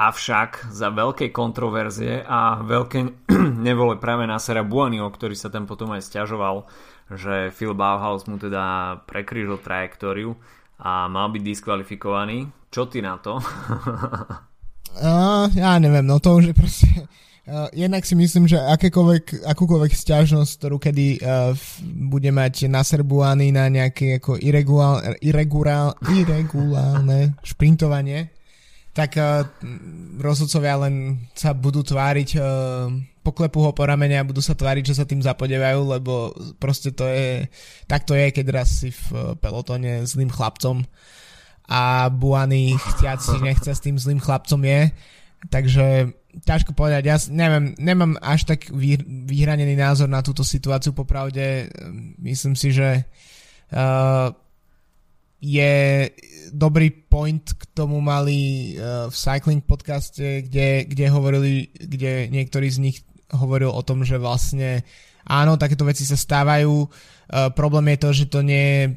Avšak 0.00 0.72
za 0.72 0.88
veľké 0.90 1.30
kontroverzie 1.30 2.26
a 2.26 2.58
veľké 2.58 3.30
nevole 3.66 4.02
práve 4.02 4.26
na 4.26 4.42
Sera 4.42 4.66
Buanio, 4.66 5.06
ktorý 5.06 5.38
sa 5.38 5.52
tam 5.52 5.70
potom 5.70 5.94
aj 5.94 6.02
stiažoval, 6.10 6.66
že 7.14 7.54
Phil 7.54 7.78
Bauhaus 7.78 8.26
mu 8.26 8.34
teda 8.34 8.96
prekryžil 9.06 9.62
trajektóriu 9.62 10.34
a 10.80 11.06
mal 11.06 11.30
byť 11.30 11.42
diskvalifikovaný. 11.44 12.50
Čo 12.72 12.88
ty 12.90 12.98
na 13.04 13.20
to? 13.20 13.38
uh, 14.98 15.46
ja 15.62 15.76
neviem, 15.78 16.02
no 16.08 16.18
to 16.18 16.34
už 16.34 16.50
je 16.50 16.54
proste... 16.56 16.88
Uh, 17.48 17.66
jednak 17.72 18.04
si 18.04 18.12
myslím, 18.14 18.44
že 18.44 18.60
akékoľvek, 18.60 19.48
akúkoľvek 19.48 19.92
stiažnosť, 19.96 20.52
ktorú 20.60 20.76
kedy 20.76 21.24
uh, 21.24 21.56
bude 21.82 22.28
mať 22.28 22.68
naserbuaný 22.68 23.56
na 23.56 23.66
nejaké 23.72 24.20
ako 24.20 24.36
irregulál, 24.36 25.00
irregulál, 25.24 25.96
irregulálne 26.12 27.34
šprintovanie, 27.40 28.28
tak 28.92 29.16
uh, 29.16 29.48
rozhodcovia 30.20 30.84
len 30.84 31.26
sa 31.32 31.56
budú 31.56 31.80
tváriť, 31.80 32.30
uh, 32.36 32.92
poklepú 33.24 33.64
ho 33.64 33.72
po 33.72 33.88
ramene 33.88 34.20
a 34.20 34.28
budú 34.28 34.44
sa 34.44 34.52
tváriť, 34.52 34.92
že 34.92 34.98
sa 35.00 35.08
tým 35.08 35.24
zapodevajú, 35.24 35.80
lebo 35.96 36.36
proste 36.60 36.92
to 36.92 37.08
je, 37.08 37.48
tak 37.88 38.04
to 38.04 38.16
je, 38.16 38.36
keď 38.36 38.46
raz 38.52 38.84
si 38.84 38.92
v 38.92 39.36
pelotone 39.40 40.04
zlým 40.04 40.28
chlapcom 40.28 40.84
a 41.70 42.10
Buany 42.10 42.74
chciať 42.74 43.18
si 43.22 43.36
nechce 43.38 43.70
s 43.70 43.80
tým 43.80 43.94
zlým 43.94 44.18
chlapcom 44.18 44.58
je. 44.66 44.90
Takže 45.48 46.12
ťažko 46.44 46.76
povedať, 46.76 47.02
ja 47.08 47.16
neviem, 47.32 47.74
nemám 47.80 48.14
až 48.22 48.46
tak 48.46 48.70
vyhranený 48.70 49.74
názor 49.74 50.06
na 50.06 50.22
túto 50.22 50.46
situáciu, 50.46 50.94
popravde 50.94 51.72
myslím 52.22 52.54
si, 52.54 52.70
že 52.70 53.02
uh, 53.72 54.30
je 55.40 56.06
dobrý 56.52 56.92
point 56.92 57.42
k 57.42 57.62
tomu 57.74 57.98
mali 57.98 58.72
uh, 58.76 59.08
v 59.10 59.14
Cycling 59.16 59.64
podcaste, 59.64 60.46
kde, 60.46 60.86
kde 60.86 61.06
hovorili, 61.10 61.72
kde 61.72 62.28
niektorí 62.30 62.68
z 62.70 62.78
nich 62.78 62.96
hovoril 63.34 63.72
o 63.72 63.82
tom, 63.82 64.04
že 64.04 64.20
vlastne 64.20 64.84
áno, 65.26 65.58
takéto 65.58 65.88
veci 65.88 66.06
sa 66.06 66.14
stávajú, 66.14 66.86
uh, 66.86 67.50
problém 67.56 67.96
je 67.96 67.98
to, 67.98 68.10
že 68.12 68.26
to 68.30 68.40
nie 68.44 68.64
je 68.70 68.82
um, 68.86 68.92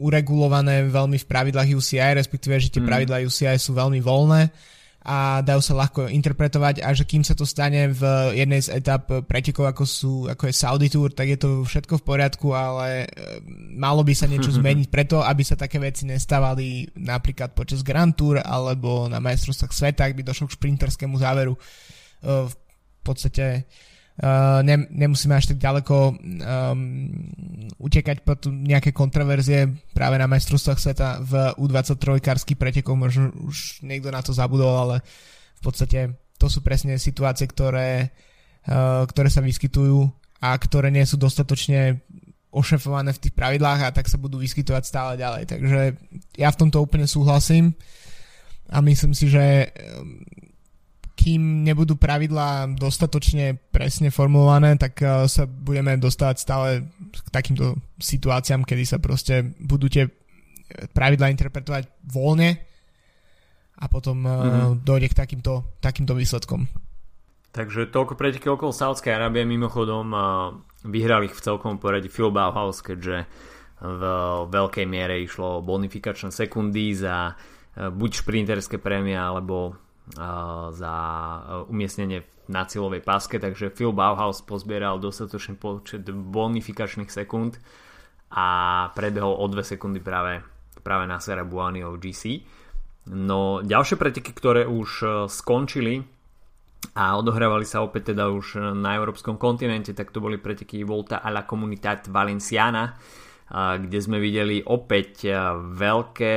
uregulované 0.00 0.88
veľmi 0.88 1.20
v 1.20 1.28
pravidlách 1.28 1.68
UCI, 1.74 2.16
respektíve, 2.16 2.56
že 2.62 2.72
tie 2.72 2.80
mm. 2.80 2.88
pravidlá 2.88 3.16
UCI 3.26 3.60
sú 3.60 3.76
veľmi 3.76 4.00
voľné 4.00 4.72
a 5.06 5.38
dajú 5.38 5.62
sa 5.62 5.78
ľahko 5.78 6.10
interpretovať 6.10 6.82
a 6.82 6.90
že 6.90 7.06
kým 7.06 7.22
sa 7.22 7.38
to 7.38 7.46
stane 7.46 7.94
v 7.94 8.02
jednej 8.34 8.58
z 8.58 8.82
etap 8.82 9.06
pretekov 9.30 9.70
ako, 9.70 9.84
sú, 9.86 10.12
ako 10.26 10.50
je 10.50 10.54
Saudi 10.58 10.88
Tour, 10.90 11.14
tak 11.14 11.30
je 11.30 11.38
to 11.38 11.62
všetko 11.62 12.02
v 12.02 12.06
poriadku, 12.10 12.50
ale 12.50 13.06
e, 13.06 13.38
malo 13.78 14.02
by 14.02 14.10
sa 14.18 14.26
niečo 14.26 14.50
zmeniť 14.58 14.90
preto, 14.90 15.22
aby 15.22 15.46
sa 15.46 15.54
také 15.54 15.78
veci 15.78 16.10
nestávali 16.10 16.90
napríklad 16.98 17.54
počas 17.54 17.86
Grand 17.86 18.18
Tour 18.18 18.42
alebo 18.42 19.06
na 19.06 19.22
majstrovstvách 19.22 19.70
sveta, 19.70 20.10
ak 20.10 20.18
by 20.18 20.26
došlo 20.26 20.50
k 20.50 20.56
šprinterskému 20.58 21.14
záveru. 21.22 21.54
E, 21.54 21.60
v 22.50 22.54
podstate 23.06 23.62
Uh, 23.62 23.95
ne, 24.64 24.76
nemusíme 24.88 25.36
až 25.36 25.52
tak 25.52 25.60
ďaleko 25.60 25.96
um, 26.16 26.16
utekať 27.76 28.24
pod 28.24 28.48
nejaké 28.48 28.96
kontroverzie 28.96 29.68
práve 29.92 30.16
na 30.16 30.24
majstrovstvách 30.24 30.80
sveta 30.80 31.08
v 31.20 31.32
U23 31.60 32.24
karských 32.24 32.56
pretekov, 32.56 32.96
možno 32.96 33.28
už 33.44 33.84
niekto 33.84 34.08
na 34.08 34.24
to 34.24 34.32
zabudol, 34.32 34.72
ale 34.72 35.04
v 35.56 35.62
podstate 35.62 36.16
to 36.40 36.48
sú 36.48 36.64
presne 36.64 36.96
situácie, 36.96 37.44
ktoré, 37.44 38.08
uh, 38.72 39.04
ktoré 39.04 39.28
sa 39.28 39.44
vyskytujú 39.44 40.08
a 40.40 40.56
ktoré 40.56 40.88
nie 40.88 41.04
sú 41.04 41.20
dostatočne 41.20 42.00
ošefované 42.56 43.12
v 43.12 43.20
tých 43.20 43.36
pravidlách 43.36 43.80
a 43.84 43.92
tak 43.92 44.08
sa 44.08 44.16
budú 44.16 44.40
vyskytovať 44.40 44.82
stále 44.88 45.20
ďalej. 45.20 45.44
Takže 45.44 45.80
ja 46.40 46.48
v 46.48 46.60
tomto 46.64 46.80
úplne 46.80 47.04
súhlasím 47.04 47.76
a 48.72 48.80
myslím 48.80 49.12
si, 49.12 49.28
že 49.28 49.68
um, 49.76 50.24
kým 51.16 51.64
nebudú 51.64 51.96
pravidlá 51.96 52.76
dostatočne 52.76 53.56
presne 53.72 54.12
formulované, 54.12 54.76
tak 54.76 55.00
uh, 55.00 55.24
sa 55.24 55.48
budeme 55.48 55.96
dostávať 55.96 56.36
stále 56.36 56.68
k 57.10 57.28
takýmto 57.32 57.80
situáciám, 57.96 58.68
kedy 58.68 58.84
sa 58.84 59.00
proste 59.00 59.56
budú 59.56 59.88
tie 59.88 60.06
pravidlá 60.92 61.32
interpretovať 61.32 61.88
voľne 62.04 62.60
a 63.76 63.84
potom 63.86 64.24
mm-hmm. 64.24 64.84
dojde 64.84 65.08
k 65.12 65.18
takýmto, 65.18 65.52
takýmto 65.80 66.12
výsledkom. 66.16 66.68
Takže 67.56 67.88
toľko 67.88 68.20
preteky 68.20 68.52
okolo 68.52 68.68
Saudskej 68.68 69.16
Arábie 69.16 69.48
mimochodom 69.48 70.12
vyhrali 70.84 71.32
v 71.32 71.40
celkom 71.40 71.80
poradí 71.80 72.12
Phil 72.12 72.28
Bauhaus, 72.28 72.84
keďže 72.84 73.24
v 73.80 74.02
veľkej 74.52 74.84
miere 74.88 75.20
išlo 75.20 75.64
bonifikačné 75.64 76.32
sekundy 76.32 76.96
za 76.96 77.36
buď 77.76 78.10
šprinterské 78.24 78.76
prémie 78.80 79.16
alebo 79.16 79.76
za 80.70 80.94
umiestnenie 81.66 82.22
na 82.46 82.62
cieľovej 82.62 83.02
páske, 83.02 83.42
takže 83.42 83.74
Phil 83.74 83.90
Bauhaus 83.90 84.38
pozbieral 84.46 85.02
dostatočný 85.02 85.58
počet 85.58 86.06
bonifikačných 86.06 87.10
sekúnd 87.10 87.58
a 88.30 88.46
predbehol 88.94 89.34
o 89.34 89.46
2 89.50 89.66
sekundy 89.66 89.98
práve, 89.98 90.46
práve 90.86 91.10
na 91.10 91.18
Sera 91.18 91.42
Buaniov 91.42 91.98
GC. 91.98 92.38
No 93.10 93.62
ďalšie 93.62 93.98
preteky, 93.98 94.30
ktoré 94.34 94.62
už 94.66 94.90
e, 95.02 95.06
skončili 95.30 96.02
a 96.94 97.18
odohrávali 97.18 97.66
sa 97.66 97.82
opäť 97.82 98.14
teda 98.14 98.30
už 98.30 98.78
na 98.78 98.94
európskom 98.98 99.38
kontinente, 99.38 99.90
tak 99.90 100.14
to 100.14 100.22
boli 100.22 100.38
preteky 100.38 100.86
Volta 100.86 101.22
a 101.22 101.30
la 101.34 101.46
Comunitat 101.46 102.06
Valenciana, 102.10 102.94
kde 103.50 103.98
sme 104.02 104.18
videli 104.18 104.58
opäť 104.58 105.30
veľké 105.74 106.36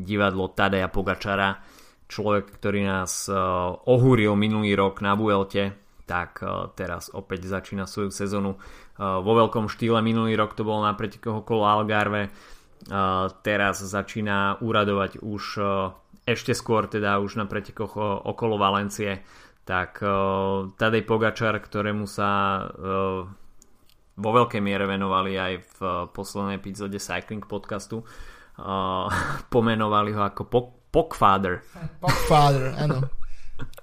divadlo 0.00 0.48
Tadeja 0.56 0.88
Pogačara, 0.88 1.60
človek, 2.08 2.56
ktorý 2.56 2.88
nás 2.88 3.28
uh, 3.28 3.76
ohúril 3.84 4.32
minulý 4.34 4.72
rok 4.74 5.04
na 5.04 5.12
Vuelte, 5.12 5.76
tak 6.08 6.40
uh, 6.40 6.72
teraz 6.72 7.12
opäť 7.12 7.46
začína 7.46 7.84
svoju 7.84 8.08
sezónu 8.08 8.56
uh, 8.56 9.20
vo 9.20 9.32
veľkom 9.36 9.68
štýle. 9.68 10.00
Minulý 10.00 10.34
rok 10.40 10.56
to 10.56 10.64
bol 10.64 10.80
na 10.80 10.96
pretekoch 10.96 11.44
okolo 11.44 11.68
Algarve, 11.68 12.32
teraz 13.42 13.82
začína 13.82 14.62
úradovať 14.62 15.18
už 15.18 15.44
ešte 16.22 16.54
skôr 16.54 16.86
teda 16.86 17.18
už 17.18 17.42
na 17.42 17.44
pretekoch 17.50 17.98
okolo 18.22 18.54
Valencie. 18.54 19.18
Tak 19.66 19.98
Tadej 20.78 21.02
Pogačar, 21.02 21.58
ktorému 21.58 22.06
sa 22.06 22.62
vo 24.14 24.30
veľkej 24.30 24.62
miere 24.62 24.86
venovali 24.86 25.34
aj 25.34 25.52
v 25.58 25.78
poslednej 26.14 26.62
epizóde 26.62 27.02
Cycling 27.02 27.42
podcastu, 27.50 28.06
pomenovali 29.54 30.14
ho 30.14 30.22
ako 30.22 30.46
Pokfather. 30.98 31.62
Pokfather, 32.02 32.74
áno. 32.74 33.06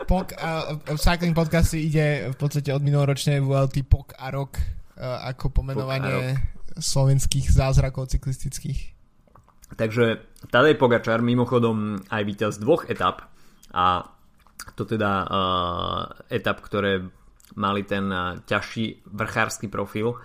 Pok 0.04 0.36
a 0.36 0.76
v 0.76 1.00
Cycling 1.00 1.36
podcaste 1.36 1.80
ide 1.80 2.32
v 2.32 2.36
podstate 2.36 2.72
od 2.76 2.84
minuloročnej 2.84 3.40
VLT 3.40 3.88
Pok 3.88 4.20
a 4.20 4.32
Rok 4.36 4.60
ako 5.00 5.52
pomenovanie 5.52 6.40
slovenských 6.76 7.52
zázrakov 7.52 8.12
cyklistických. 8.12 8.96
Takže 9.76 10.22
Tadej 10.52 10.76
Pogačar 10.78 11.20
mimochodom 11.26 12.04
aj 12.08 12.24
víťaz 12.24 12.54
dvoch 12.62 12.88
etap 12.88 13.28
a 13.74 14.08
to 14.78 14.88
teda 14.88 15.12
uh, 15.26 16.02
etap, 16.32 16.64
ktoré 16.64 17.04
mali 17.60 17.84
ten 17.84 18.08
uh, 18.08 18.40
ťažší 18.46 19.04
vrchársky 19.10 19.68
profil. 19.68 20.16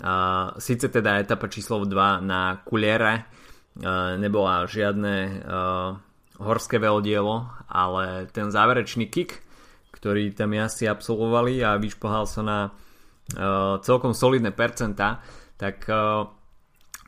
Uh, 0.00 0.54
Sice 0.60 0.88
teda 0.88 1.20
etapa 1.20 1.48
číslo 1.48 1.82
2 1.84 1.92
na 2.24 2.60
Kuliere 2.64 3.14
uh, 3.24 4.16
nebola 4.16 4.64
žiadne 4.64 5.14
uh, 5.44 6.05
horské 6.38 6.76
veldielo, 6.76 7.48
ale 7.66 8.28
ten 8.30 8.52
záverečný 8.52 9.08
kick, 9.08 9.40
ktorý 9.96 10.36
tam 10.36 10.52
asi 10.60 10.84
absolvovali 10.84 11.64
a 11.64 11.80
vyšpohal 11.80 12.28
sa 12.28 12.42
na 12.44 12.58
uh, 12.68 13.80
celkom 13.80 14.12
solidné 14.12 14.52
percenta, 14.52 15.24
tak 15.56 15.88
uh, 15.88 16.28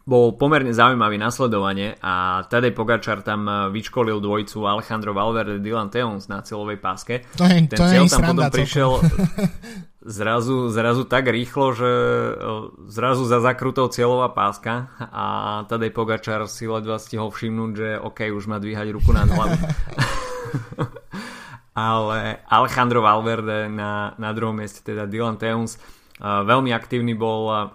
bol 0.08 0.32
pomerne 0.40 0.72
zaujímavý 0.72 1.20
nasledovanie 1.20 2.00
a 2.00 2.40
Tadej 2.48 2.72
Pogačar 2.72 3.20
tam 3.20 3.44
e, 3.44 3.68
vyškolil 3.68 4.24
dvojcu 4.24 4.64
Alejandro 4.64 5.12
Valverde 5.12 5.60
Dylan 5.60 5.92
Teons 5.92 6.32
na 6.32 6.40
cieľovej 6.40 6.80
páske. 6.80 7.28
To 7.36 7.44
je, 7.44 7.68
Ten 7.68 7.76
to 7.76 7.84
cieľ 7.84 8.08
tam 8.08 8.32
potom 8.32 8.48
prišiel 8.48 8.90
zrazu, 10.18 10.72
zrazu 10.72 11.04
tak 11.04 11.28
rýchlo, 11.28 11.76
že 11.76 11.90
zrazu 12.88 13.28
za 13.28 13.44
zakrutou 13.44 13.92
cieľová 13.92 14.32
páska 14.32 14.88
a 14.96 15.24
Tadej 15.68 15.92
Pogačar 15.92 16.48
si 16.48 16.64
ledva 16.64 16.96
stihol 16.96 17.28
všimnúť, 17.28 17.72
že 17.76 17.88
OK, 18.00 18.32
už 18.32 18.48
má 18.48 18.56
dvíhať 18.56 18.88
ruku 18.96 19.12
nad 19.12 19.28
hlavu. 19.28 19.60
Ale 21.76 22.42
Alejandro 22.48 23.04
Valverde 23.04 23.68
na, 23.70 24.16
na 24.18 24.32
druhom 24.34 24.56
mieste, 24.56 24.82
teda 24.82 25.06
Dylan 25.06 25.38
Teuns, 25.38 25.78
uh, 25.78 26.42
veľmi 26.42 26.74
aktívny 26.74 27.14
bol 27.14 27.70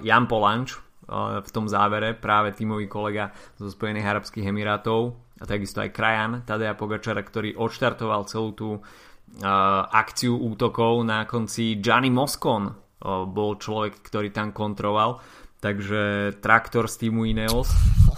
Jan 0.00 0.24
Polanč 0.28 0.76
v 1.10 1.50
tom 1.50 1.66
závere, 1.66 2.14
práve 2.14 2.54
tímový 2.54 2.86
kolega 2.86 3.34
zo 3.58 3.68
Spojených 3.68 4.06
Arabských 4.06 4.48
Emirátov 4.48 5.18
a 5.38 5.44
takisto 5.44 5.82
aj 5.82 5.90
krajan 5.90 6.32
Tadeja 6.46 6.78
Pogačara, 6.78 7.20
ktorý 7.26 7.58
odštartoval 7.58 8.26
celú 8.30 8.50
tú 8.54 8.68
akciu 9.90 10.36
útokov 10.36 11.02
na 11.02 11.24
konci. 11.24 11.80
Gianni 11.80 12.12
Moscon 12.12 12.70
bol 13.28 13.58
človek, 13.58 13.98
ktorý 14.04 14.30
tam 14.30 14.54
kontroval 14.54 15.18
takže 15.62 16.34
traktor 16.42 16.90
z 16.90 17.06
týmu 17.06 17.22
Ineos 17.22 17.70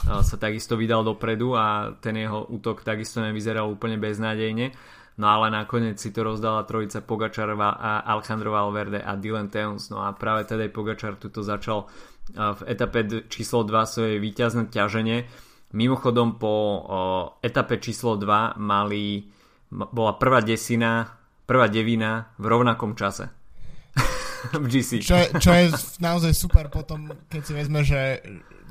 sa 0.04 0.36
takisto 0.40 0.80
vydal 0.80 1.04
dopredu 1.04 1.52
a 1.52 1.92
ten 2.00 2.16
jeho 2.16 2.48
útok 2.48 2.80
takisto 2.80 3.20
nevyzeral 3.20 3.68
úplne 3.68 4.00
beznádejne. 4.00 4.72
No 5.14 5.30
ale 5.30 5.52
nakoniec 5.52 6.00
si 6.00 6.10
to 6.10 6.26
rozdala 6.26 6.66
trojica 6.66 7.04
Pogačarova 7.04 7.78
a 7.78 8.02
Alejandro 8.02 8.50
Valverde 8.50 8.98
a 8.98 9.14
Dylan 9.14 9.46
Teuns, 9.46 9.86
no 9.92 10.02
a 10.02 10.10
práve 10.10 10.42
teda 10.48 10.66
Pogačar 10.72 11.20
tuto 11.20 11.38
začal 11.44 11.86
v 12.32 12.60
etape 12.64 13.28
číslo 13.28 13.68
2 13.68 13.84
svoje 13.84 14.14
víťazné 14.16 14.72
ťaženie. 14.72 15.28
Mimochodom 15.74 16.40
po 16.40 16.54
etape 17.44 17.82
číslo 17.82 18.16
2 18.16 18.56
mali, 18.56 19.28
bola 19.68 20.16
prvá 20.16 20.40
desina, 20.40 21.20
prvá 21.44 21.68
devina 21.68 22.32
v 22.40 22.44
rovnakom 22.48 22.96
čase. 22.96 23.28
v 24.52 24.66
GC. 24.68 24.90
Čo 25.04 25.16
je, 25.16 25.26
čo 25.40 25.50
je 25.52 25.64
naozaj 26.02 26.32
super 26.36 26.68
potom, 26.68 27.08
keď 27.30 27.42
si 27.42 27.52
vezme, 27.54 27.80
že 27.86 28.20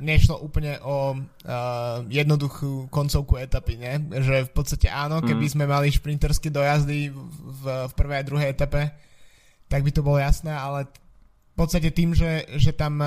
nešlo 0.01 0.41
úplne 0.41 0.81
o 0.83 1.15
uh, 1.15 2.01
jednoduchú 2.09 2.89
koncovku 2.89 3.39
etapy, 3.39 3.77
ne? 3.77 3.93
Že 4.09 4.49
v 4.49 4.51
podstate 4.51 4.87
áno, 4.89 5.21
keby 5.21 5.45
mm. 5.47 5.53
sme 5.53 5.65
mali 5.69 5.93
šprinterské 5.93 6.49
dojazdy 6.49 7.13
v, 7.13 7.17
v, 7.39 7.63
v 7.87 7.93
prvej 7.93 8.17
a 8.19 8.27
druhej 8.27 8.49
etape, 8.51 8.81
tak 9.69 9.81
by 9.85 9.91
to 9.93 10.01
bolo 10.05 10.17
jasné, 10.19 10.51
ale 10.51 10.89
v 11.53 11.55
podstate 11.55 11.93
tým, 11.93 12.17
že, 12.17 12.49
že 12.57 12.73
tam 12.73 12.97
um, 12.97 13.05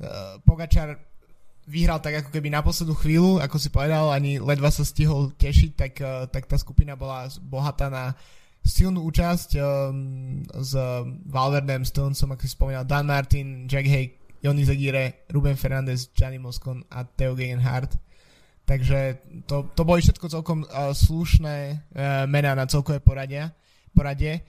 uh, 0.00 0.40
Pogačar 0.48 0.96
vyhral 1.68 2.00
tak 2.00 2.24
ako 2.24 2.30
keby 2.32 2.48
na 2.48 2.64
poslednú 2.64 2.96
chvíľu, 2.96 3.40
ako 3.40 3.56
si 3.60 3.68
povedal, 3.68 4.12
ani 4.12 4.40
ledva 4.40 4.72
sa 4.72 4.84
stihol 4.84 5.32
tešiť, 5.36 5.70
tak, 5.76 5.92
uh, 6.00 6.24
tak 6.28 6.48
tá 6.48 6.56
skupina 6.56 6.96
bola 6.96 7.28
bohatá 7.44 7.92
na 7.92 8.16
silnú 8.64 9.04
účasť 9.04 9.60
um, 9.60 10.40
s 10.56 10.72
Valverdem, 11.28 11.84
Stonesom, 11.84 12.32
ako 12.32 12.48
si 12.48 12.56
spomínal, 12.56 12.88
Dan 12.88 13.04
Martin, 13.04 13.68
Jack 13.68 13.84
Hay, 13.84 14.16
Joni 14.40 14.64
Zagire, 14.64 15.28
Ruben 15.28 15.56
Fernández, 15.56 16.08
Gianni 16.16 16.40
Moscon 16.40 16.80
a 16.88 17.04
Theo 17.04 17.36
Gegenhardt. 17.36 17.92
Takže 18.64 19.20
to, 19.44 19.68
to 19.76 19.84
boli 19.84 20.00
všetko 20.00 20.32
celkom 20.32 20.64
uh, 20.64 20.96
slušné 20.96 21.56
uh, 21.92 22.24
mená 22.24 22.56
na 22.56 22.64
celkové 22.64 23.04
poradia, 23.04 23.52
poradie. 23.92 24.40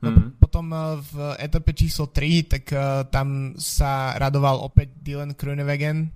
No, 0.00 0.08
mm-hmm. 0.08 0.40
Potom 0.40 0.72
uh, 0.72 0.96
v 0.96 1.36
etape 1.36 1.76
číslo 1.76 2.08
3, 2.08 2.48
tak 2.48 2.64
uh, 2.72 3.04
tam 3.12 3.52
sa 3.60 4.16
radoval 4.16 4.64
opäť 4.64 4.96
Dylan 4.96 5.36
Kroenewegen. 5.36 6.08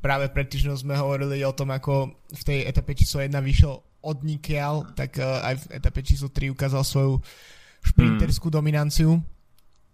Práve 0.00 0.32
pred 0.32 0.48
týždňom 0.48 0.76
sme 0.80 0.94
hovorili 0.96 1.44
o 1.44 1.52
tom, 1.52 1.68
ako 1.68 2.08
v 2.32 2.42
tej 2.42 2.64
etape 2.64 2.96
číslo 2.96 3.20
1 3.20 3.28
vyšiel 3.36 3.74
od 4.00 4.18
Nikial, 4.24 4.96
tak 4.96 5.20
uh, 5.20 5.44
aj 5.44 5.54
v 5.60 5.64
etape 5.76 6.00
číslo 6.00 6.32
3 6.32 6.56
ukázal 6.56 6.80
svoju 6.80 7.20
šprinterskú 7.84 8.48
mm. 8.48 8.54
dominanciu. 8.54 9.20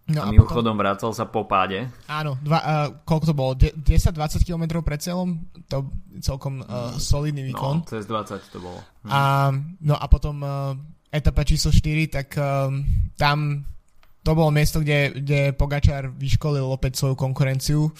No 0.04 0.20
a, 0.20 0.28
a 0.28 0.32
mimochodom 0.36 0.76
potom... 0.76 0.82
vrácal 0.84 1.10
sa 1.16 1.24
po 1.24 1.48
páde. 1.48 1.88
Áno, 2.04 2.36
dva, 2.44 2.60
uh, 2.60 2.88
koľko 3.08 3.24
to 3.24 3.34
bolo? 3.34 3.50
10-20 3.56 4.44
km 4.44 4.84
pred 4.84 5.00
celom? 5.00 5.48
To 5.72 5.88
celkom 6.20 6.60
uh, 6.60 6.92
solidný 7.00 7.40
výkon. 7.48 7.82
No, 7.82 7.88
cez 7.88 8.04
20 8.04 8.52
to 8.52 8.60
bolo. 8.60 8.78
Hm. 9.08 9.10
A, 9.10 9.20
no 9.80 9.96
a 9.96 10.04
potom 10.06 10.36
uh, 10.44 10.76
etapa 11.14 11.46
číslo 11.46 11.70
4, 11.70 12.10
tak 12.10 12.34
um, 12.34 12.82
tam 13.14 13.62
to 14.24 14.30
bolo 14.34 14.50
miesto, 14.50 14.82
kde, 14.82 15.14
kde 15.20 15.54
Pogačar 15.54 16.10
vyškolil 16.10 16.64
opäť 16.66 16.98
svoju 16.98 17.14
konkurenciu 17.14 17.92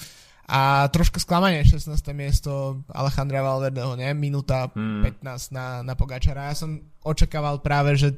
a 0.45 0.89
troška 0.93 1.21
sklamanie 1.21 1.65
16. 1.65 1.89
miesto 2.13 2.81
Alejandra 2.93 3.41
Valverdeho, 3.41 3.97
ne? 3.97 4.13
Minúta 4.13 4.69
hmm. 4.73 5.21
15 5.21 5.57
na, 5.57 5.81
na 5.81 5.95
Pogačara. 5.97 6.53
Ja 6.53 6.57
som 6.57 6.81
očakával 7.01 7.61
práve, 7.65 7.97
že 7.97 8.17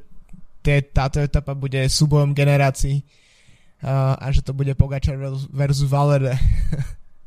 tie, 0.59 0.83
táto 0.83 1.23
etapa 1.23 1.55
bude 1.55 1.87
súbojom 1.87 2.35
generácií 2.35 2.99
uh, 3.83 4.19
a 4.19 4.27
že 4.31 4.43
to 4.43 4.51
bude 4.51 4.75
Pogačar 4.75 5.15
versus 5.51 5.87
Valverde. 5.87 6.35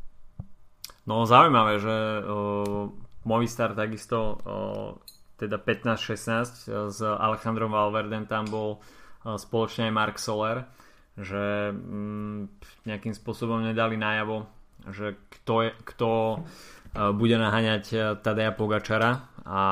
no 1.09 1.25
zaujímavé, 1.25 1.81
že 1.81 1.97
uh, 2.25 2.93
Movistar 3.25 3.73
takisto 3.73 4.37
uh, 4.45 4.97
teda 5.41 5.57
15-16 5.57 6.93
s 6.93 6.99
Alejandrom 7.01 7.73
Valverdem 7.73 8.29
tam 8.29 8.45
bol 8.45 8.71
eh, 8.77 9.35
spoločne 9.41 9.89
aj 9.89 9.93
Mark 9.97 10.17
Soler 10.21 10.69
že 11.17 11.73
mm, 11.73 12.61
nejakým 12.85 13.17
spôsobom 13.17 13.65
nedali 13.65 13.97
najavo 13.97 14.61
že 14.89 15.21
kto, 15.29 15.69
je, 15.69 15.71
kto 15.93 16.11
eh, 16.37 17.13
bude 17.13 17.37
naháňať 17.37 17.85
eh, 17.93 18.01
Tadeja 18.21 18.53
Pogačara. 18.57 19.29
A 19.51 19.63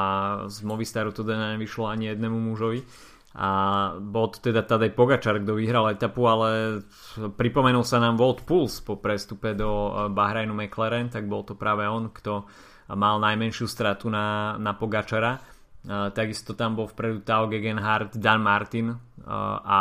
z 0.49 0.65
Movistaru 0.65 1.15
to 1.15 1.23
teda 1.23 1.55
nevyšlo 1.55 1.87
ani 1.87 2.11
jednému 2.11 2.35
mužovi. 2.35 2.83
A 3.39 3.49
bol 4.01 4.33
to 4.33 4.51
teda 4.51 4.67
Tadej 4.67 4.91
Pogačar, 4.91 5.39
kto 5.39 5.55
vyhral 5.55 5.87
etapu, 5.93 6.27
ale 6.27 6.83
pripomenul 7.39 7.87
sa 7.87 8.03
nám 8.03 8.19
Volt 8.19 8.43
Puls 8.43 8.83
po 8.83 8.99
prestupe 8.99 9.55
do 9.55 9.95
Bahrajnu 10.11 10.51
McLaren, 10.51 11.13
tak 11.13 11.31
bol 11.31 11.47
to 11.47 11.55
práve 11.55 11.87
on, 11.87 12.11
kto 12.11 12.49
mal 12.99 13.23
najmenšiu 13.23 13.71
stratu 13.71 14.11
na, 14.11 14.59
na 14.59 14.75
Pogačara 14.75 15.39
Takisto 15.87 16.53
tam 16.59 16.75
bol 16.75 16.91
vpredu 16.91 17.23
Tao 17.23 17.47
Gegenhardt, 17.47 18.19
Dan 18.19 18.43
Martin 18.43 18.91
uh, 18.91 18.99
a 19.63 19.81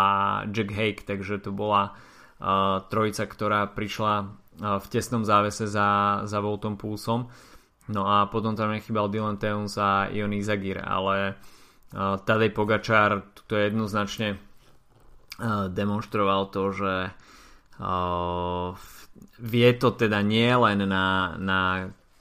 Jack 0.53 0.71
Hake, 0.71 1.01
takže 1.03 1.41
to 1.41 1.51
bola 1.51 1.91
uh, 1.91 2.85
trojica, 2.85 3.25
ktorá 3.25 3.67
prišla 3.73 4.45
v 4.57 4.85
tesnom 4.89 5.21
závese 5.21 5.69
za, 5.69 6.21
za 6.25 6.41
Voltom 6.41 6.81
Pulsom. 6.81 7.29
No 7.93 8.09
a 8.09 8.25
potom 8.25 8.57
tam 8.57 8.73
nechybal 8.73 9.05
Dylan 9.05 9.37
Teuns 9.37 9.77
a 9.77 10.09
Ioni 10.09 10.41
Zagir, 10.41 10.81
ale 10.81 11.37
Tadej 11.93 12.51
Pogačar 12.57 13.21
to 13.45 13.53
jednoznačne 13.53 14.41
demonstroval 15.69 16.49
to, 16.49 16.73
že 16.73 16.93
vie 19.37 19.69
to 19.77 19.89
teda 19.93 20.19
nie 20.25 20.49
len 20.49 20.89
na, 20.89 21.37
na 21.37 21.59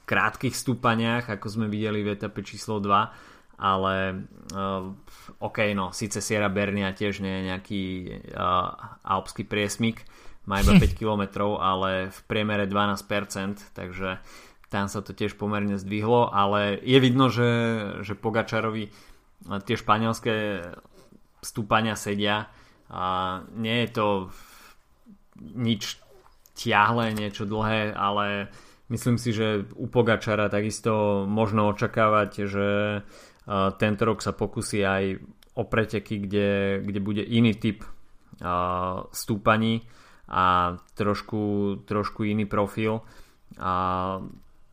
krátkých 0.07 0.55
stúpaniach, 0.55 1.27
ako 1.27 1.47
sme 1.49 1.65
videli 1.67 2.05
v 2.05 2.15
etape 2.15 2.45
číslo 2.45 2.79
2, 2.79 3.36
ale 3.57 4.25
uh, 4.53 4.93
OK, 5.41 5.73
no, 5.73 5.89
síce 5.89 6.21
Sierra 6.21 6.47
Bernia 6.47 6.93
tiež 6.93 7.25
nie 7.25 7.41
je 7.41 7.47
nejaký 7.49 7.83
uh, 8.37 9.01
alpský 9.01 9.43
priesmik, 9.43 10.05
má 10.45 10.61
iba 10.61 10.77
5 10.81 10.93
km, 10.93 11.57
ale 11.57 12.13
v 12.13 12.19
priemere 12.29 12.69
12%, 12.69 13.73
takže 13.73 14.21
tam 14.69 14.85
sa 14.91 14.99
to 15.01 15.15
tiež 15.15 15.39
pomerne 15.39 15.79
zdvihlo, 15.79 16.29
ale 16.29 16.77
je 16.83 16.99
vidno, 16.99 17.31
že, 17.31 17.51
že 18.03 18.19
Pogačarovi 18.19 18.91
tie 19.63 19.75
španielské 19.79 20.65
stúpania 21.39 21.95
sedia 21.95 22.51
a 22.91 23.41
nie 23.55 23.85
je 23.85 23.89
to 23.95 24.07
nič 25.39 26.01
ťahlé, 26.57 27.13
niečo 27.13 27.45
dlhé, 27.45 27.93
ale 27.93 28.49
myslím 28.89 29.15
si, 29.21 29.31
že 29.31 29.69
u 29.77 29.87
Pogačara 29.87 30.49
takisto 30.49 31.23
možno 31.29 31.69
očakávať, 31.69 32.31
že 32.49 32.67
tento 33.79 34.03
rok 34.03 34.19
sa 34.19 34.35
pokusí 34.35 34.83
aj 34.83 35.03
o 35.55 35.63
preteky, 35.63 36.19
kde, 36.19 36.49
kde 36.83 36.99
bude 36.99 37.23
iný 37.23 37.55
typ 37.55 37.87
stúpaní 39.15 39.87
a 40.27 40.75
trošku, 40.93 41.41
trošku 41.87 42.27
iný 42.27 42.43
profil. 42.43 43.01
A 43.57 43.73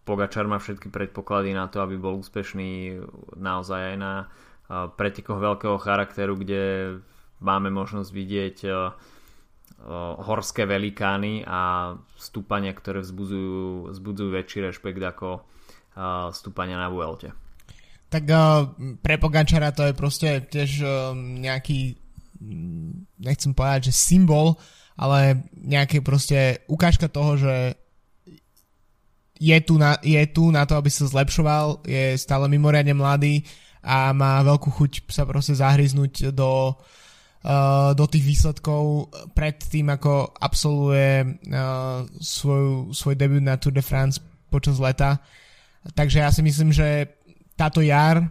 Pogačar 0.04 0.44
má 0.44 0.60
všetky 0.60 0.92
predpoklady 0.92 1.56
na 1.56 1.70
to, 1.70 1.80
aby 1.80 1.96
bol 1.96 2.20
úspešný 2.20 3.00
naozaj 3.40 3.94
aj 3.94 3.96
na 3.96 4.28
pretekoch 4.68 5.40
veľkého 5.40 5.80
charakteru, 5.80 6.36
kde 6.36 6.62
máme 7.40 7.72
možnosť 7.72 8.10
vidieť 8.12 8.58
horské 10.20 10.68
velikány 10.68 11.46
a 11.46 11.94
stúpania, 12.20 12.76
ktoré 12.76 13.00
vzbudzujú, 13.00 13.94
vzbudzujú 13.96 14.28
väčší 14.34 14.58
rešpekt 14.68 15.00
ako 15.00 15.46
stúpania 16.34 16.76
na 16.76 16.92
Vuelte 16.92 17.43
tak 18.14 18.30
uh, 18.30 18.70
pre 19.02 19.18
Pogačara 19.18 19.74
to 19.74 19.90
je 19.90 19.98
proste 19.98 20.46
tiež 20.46 20.70
uh, 20.86 21.10
nejaký 21.18 21.98
nechcem 23.18 23.50
povedať, 23.56 23.90
že 23.90 23.98
symbol, 23.98 24.54
ale 24.94 25.50
nejaký 25.58 25.98
proste 26.04 26.62
ukážka 26.70 27.10
toho, 27.10 27.34
že 27.40 27.74
je 29.34 29.58
tu, 29.66 29.74
na, 29.80 29.98
je 29.98 30.22
tu 30.30 30.54
na 30.54 30.62
to, 30.62 30.78
aby 30.78 30.86
sa 30.92 31.10
zlepšoval, 31.10 31.82
je 31.82 32.14
stále 32.14 32.46
mimoriadne 32.46 32.94
mladý 32.94 33.42
a 33.82 34.14
má 34.14 34.38
veľkú 34.46 34.70
chuť 34.70 35.10
sa 35.10 35.26
proste 35.26 35.58
zahryznúť 35.58 36.30
do, 36.30 36.70
uh, 36.70 37.90
do 37.98 38.04
tých 38.06 38.22
výsledkov 38.22 39.10
pred 39.34 39.58
tým, 39.58 39.90
ako 39.90 40.38
absolvuje 40.38 41.42
uh, 41.50 42.06
svoj, 42.22 42.94
svoj 42.94 43.14
debut 43.18 43.42
na 43.42 43.58
Tour 43.58 43.74
de 43.74 43.82
France 43.82 44.22
počas 44.46 44.78
leta. 44.78 45.18
Takže 45.98 46.22
ja 46.22 46.30
si 46.32 46.40
myslím, 46.40 46.72
že 46.72 47.10
táto 47.54 47.80
jar, 47.80 48.26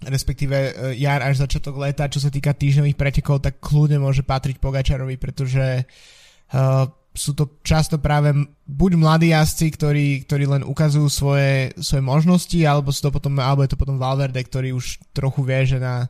respektíve 0.00 0.56
e, 0.56 0.70
jar 0.96 1.20
až 1.20 1.44
začiatok 1.44 1.76
leta, 1.76 2.08
čo 2.08 2.20
sa 2.20 2.32
týka 2.32 2.56
týždňových 2.56 2.96
pretekov, 2.96 3.44
tak 3.44 3.60
kľudne 3.60 4.00
môže 4.00 4.24
patriť 4.24 4.56
Pogačarovi, 4.56 5.20
pretože 5.20 5.84
uh, 5.84 6.88
sú 7.10 7.34
to 7.34 7.60
často 7.66 7.98
práve 7.98 8.32
buď 8.64 8.90
mladí 8.96 9.34
jazdci, 9.34 9.66
ktorí, 9.74 10.06
ktorí 10.24 10.44
len 10.46 10.62
ukazujú 10.62 11.08
svoje, 11.10 11.74
svoje 11.82 12.00
možnosti, 12.00 12.58
alebo, 12.62 12.94
sú 12.94 13.10
to 13.10 13.12
potom, 13.12 13.36
alebo 13.42 13.66
je 13.66 13.70
to 13.74 13.80
potom 13.80 13.98
Valverde, 13.98 14.38
ktorý 14.38 14.72
už 14.72 15.02
trochu 15.10 15.42
vie, 15.42 15.60
že 15.66 15.78
na 15.82 16.06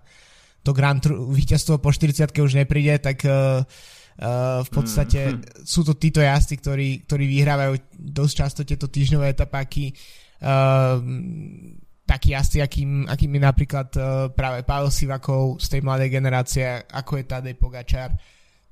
to 0.60 0.76
Grand 0.76 1.00
víťazstvo 1.08 1.80
po 1.80 1.88
40 1.88 2.30
už 2.36 2.52
nepríde, 2.52 3.00
tak 3.00 3.24
uh, 3.24 3.64
uh, 3.64 4.60
v 4.60 4.70
podstate 4.70 5.34
mm. 5.34 5.64
sú 5.64 5.80
to 5.88 5.96
títo 5.96 6.20
jazdci, 6.20 6.54
ktorí, 6.60 6.88
ktorí 7.08 7.24
vyhrávajú 7.26 7.72
dosť 7.96 8.34
často 8.36 8.60
tieto 8.68 8.86
týždňové 8.92 9.32
etapáky. 9.32 9.96
Uh, 10.40 11.00
taký 12.10 12.34
jazdci, 12.34 12.58
akým, 12.58 13.06
akým 13.06 13.30
je 13.38 13.42
napríklad 13.46 13.88
uh, 13.94 14.02
práve 14.34 14.66
Pavel 14.66 14.90
Sivakov 14.90 15.62
z 15.62 15.78
tej 15.78 15.80
mladej 15.86 16.10
generácie, 16.10 16.66
ako 16.90 17.22
je 17.22 17.24
Tadej 17.30 17.54
Pogačar, 17.54 18.10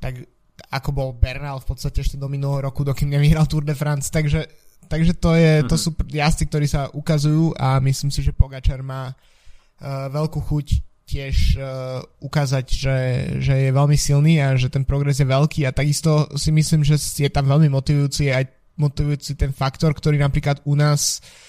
tak 0.02 0.26
ako 0.74 0.90
bol 0.90 1.08
Bernal 1.14 1.62
v 1.62 1.70
podstate 1.70 2.02
ešte 2.02 2.18
do 2.18 2.26
minulého 2.26 2.66
roku, 2.66 2.82
dokým 2.82 3.14
nevyhral 3.14 3.46
Tour 3.46 3.62
de 3.62 3.78
France, 3.78 4.10
takže, 4.10 4.42
takže 4.90 5.14
to, 5.22 5.38
je, 5.38 5.62
to 5.70 5.78
mhm. 5.78 5.82
sú 5.86 5.90
jazdci, 6.10 6.44
ktorí 6.50 6.66
sa 6.66 6.90
ukazujú 6.90 7.54
a 7.54 7.78
myslím 7.78 8.10
si, 8.10 8.26
že 8.26 8.34
Pogačar 8.34 8.82
má 8.82 9.14
uh, 9.14 10.10
veľkú 10.10 10.42
chuť 10.42 10.66
tiež 11.08 11.36
uh, 11.56 12.02
ukázať, 12.18 12.66
že, 12.68 12.98
že 13.38 13.54
je 13.54 13.70
veľmi 13.70 13.94
silný 13.94 14.42
a 14.42 14.58
že 14.58 14.66
ten 14.66 14.82
progres 14.82 15.22
je 15.22 15.30
veľký 15.30 15.62
a 15.64 15.72
takisto 15.72 16.26
si 16.34 16.50
myslím, 16.50 16.82
že 16.82 16.98
je 16.98 17.30
tam 17.30 17.46
veľmi 17.46 17.70
motivujúci 17.70 18.34
aj 18.34 18.44
motivujúci 18.76 19.38
ten 19.38 19.54
faktor, 19.54 19.94
ktorý 19.96 20.20
napríklad 20.20 20.60
u 20.68 20.76
nás 20.76 21.22
uh, 21.22 21.47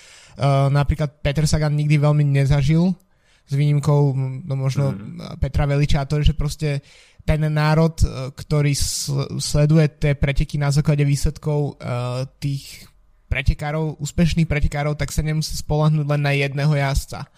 napríklad 0.70 1.24
Peter 1.24 1.48
Sagan 1.48 1.74
nikdy 1.74 1.98
veľmi 1.98 2.24
nezažil 2.28 2.94
s 3.50 3.54
výnimkou 3.58 4.02
no 4.46 4.54
možno 4.54 4.94
mm. 4.94 5.42
Petra 5.42 5.66
Veliča 5.66 6.06
a 6.06 6.10
to, 6.10 6.22
že 6.22 6.38
proste 6.38 6.86
ten 7.26 7.42
národ, 7.50 7.98
uh, 8.06 8.30
ktorý 8.34 8.74
sleduje 9.42 9.86
tie 9.98 10.14
preteky 10.14 10.62
na 10.62 10.70
základe 10.70 11.02
výsledkov 11.02 11.78
uh, 11.78 12.30
tých 12.38 12.86
pretekárov, 13.30 14.02
úspešných 14.02 14.50
pretekárov, 14.50 14.98
tak 14.98 15.14
sa 15.14 15.22
nemusí 15.22 15.54
spolahnúť 15.54 16.06
len 16.06 16.22
na 16.22 16.34
jedného 16.34 16.74
jazdca 16.74 17.30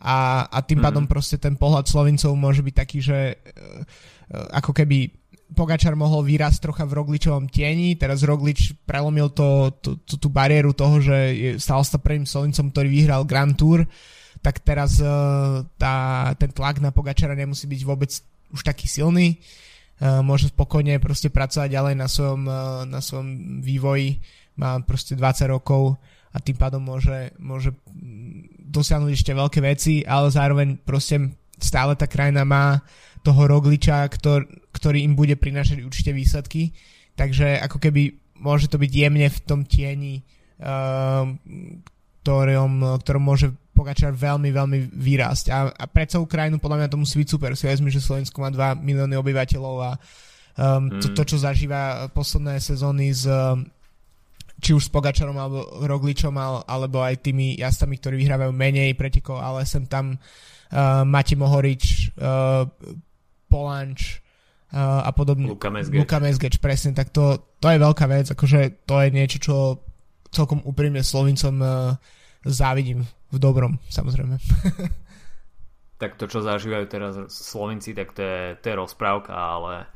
a, 0.00 0.44
a 0.48 0.58
tým 0.60 0.80
pádom 0.84 1.04
mm. 1.08 1.12
proste 1.12 1.40
ten 1.40 1.56
pohľad 1.56 1.88
Slovincov 1.88 2.36
môže 2.36 2.60
byť 2.60 2.74
taký, 2.76 2.98
že 3.00 3.18
uh, 3.32 3.84
ako 4.52 4.76
keby 4.76 5.25
Pogačar 5.54 5.94
mohol 5.94 6.26
vyrásť 6.26 6.58
trocha 6.58 6.82
v 6.82 6.98
Rogličovom 6.98 7.46
tieni, 7.46 7.94
teraz 7.94 8.26
Roglič 8.26 8.74
prelomil 8.82 9.30
to, 9.30 9.70
to, 9.78 9.94
to, 10.02 10.18
tú 10.18 10.26
bariéru 10.26 10.74
toho, 10.74 10.98
že 10.98 11.16
je, 11.38 11.50
stal 11.62 11.86
sa 11.86 12.02
prvým 12.02 12.26
Slovincom, 12.26 12.74
ktorý 12.74 12.88
vyhral 12.90 13.22
Grand 13.22 13.54
Tour, 13.54 13.86
tak 14.42 14.58
teraz 14.66 14.98
uh, 14.98 15.62
tá, 15.78 16.30
ten 16.34 16.50
tlak 16.50 16.82
na 16.82 16.90
Pogačara 16.90 17.38
nemusí 17.38 17.70
byť 17.70 17.80
vôbec 17.86 18.10
už 18.50 18.60
taký 18.66 18.90
silný, 18.90 19.38
uh, 20.02 20.18
môže 20.18 20.50
spokojne 20.50 20.98
proste 20.98 21.30
pracovať 21.30 21.68
ďalej 21.70 21.94
na 21.94 22.08
svojom, 22.10 22.42
uh, 22.50 22.82
na 22.82 22.98
svojom 22.98 23.62
vývoji, 23.62 24.18
má 24.58 24.82
proste 24.82 25.14
20 25.14 25.46
rokov 25.54 25.94
a 26.34 26.42
tým 26.42 26.58
pádom 26.58 26.82
môže, 26.82 27.30
môže 27.38 27.70
dosiahnuť 28.66 29.12
ešte 29.14 29.32
veľké 29.32 29.60
veci, 29.62 30.02
ale 30.02 30.28
zároveň 30.28 30.74
proste 30.82 31.38
stále 31.56 31.96
tá 31.96 32.04
krajina 32.04 32.44
má 32.44 32.84
toho 33.24 33.48
Rogliča, 33.48 34.06
ktor, 34.12 34.46
ktorý 34.76 35.08
im 35.08 35.16
bude 35.16 35.40
prinášať 35.40 35.80
určite 35.80 36.12
výsledky, 36.12 36.76
takže 37.16 37.56
ako 37.64 37.80
keby 37.80 38.20
môže 38.36 38.68
to 38.68 38.76
byť 38.76 38.92
jemne 38.92 39.24
v 39.24 39.38
tom 39.48 39.64
tieni, 39.64 40.20
uh, 40.60 41.24
ktorom, 42.20 43.00
ktorom 43.00 43.22
môže 43.24 43.48
Pogačar 43.76 44.16
veľmi, 44.16 44.56
veľmi 44.56 44.78
vyrásť. 44.88 45.52
A, 45.52 45.68
a 45.68 45.84
pre 45.84 46.08
celú 46.08 46.24
krajinu 46.24 46.56
podľa 46.56 46.80
mňa 46.80 46.88
to 46.88 46.96
musí 46.96 47.20
byť 47.20 47.28
super. 47.28 47.52
Si 47.52 47.68
vezmi, 47.68 47.92
že 47.92 48.00
Slovensko 48.00 48.40
má 48.40 48.48
2 48.48 48.80
milióny 48.80 49.20
obyvateľov 49.20 49.76
a 49.84 49.90
um, 50.56 50.88
mm. 50.88 51.04
to, 51.04 51.06
to, 51.12 51.22
čo 51.28 51.36
zažíva 51.44 52.08
posledné 52.08 52.56
sezóny 52.56 53.12
s 53.12 53.28
či 54.56 54.72
už 54.72 54.88
s 54.88 54.92
Pogačarom 54.92 55.36
alebo 55.36 55.84
Rogličom 55.84 56.32
alebo 56.64 57.04
aj 57.04 57.20
tými 57.20 57.60
jazdcami, 57.60 58.00
ktorí 58.00 58.16
vyhrávajú 58.24 58.52
menej 58.56 58.96
pretekov, 58.96 59.36
ale 59.36 59.68
sem 59.68 59.84
tam 59.84 60.16
uh, 60.16 61.04
Mati 61.04 61.36
Mohorič, 61.36 62.16
uh, 62.16 62.64
Polanč 63.52 64.24
a 64.76 65.10
podobne. 65.16 65.48
Luka 65.48 65.72
Mesgeč. 65.72 65.96
Luka 65.96 66.18
Mesgeč, 66.20 66.54
presne, 66.60 66.92
tak 66.92 67.08
to, 67.08 67.40
to 67.56 67.66
je 67.72 67.78
veľká 67.80 68.04
vec, 68.06 68.28
akože 68.28 68.84
to 68.84 68.94
je 69.00 69.08
niečo, 69.08 69.38
čo 69.40 69.54
celkom 70.28 70.60
úprimne 70.68 71.00
Slovincom 71.00 71.54
uh, 71.64 71.96
závidím 72.44 73.08
v 73.32 73.36
dobrom, 73.40 73.80
samozrejme. 73.88 74.36
tak 76.02 76.20
to, 76.20 76.28
čo 76.28 76.44
zažívajú 76.44 76.84
teraz 76.92 77.14
Slovinci, 77.32 77.96
tak 77.96 78.12
to 78.12 78.20
je, 78.20 78.40
to 78.60 78.64
je 78.68 78.74
rozprávka, 78.76 79.32
ale 79.32 79.88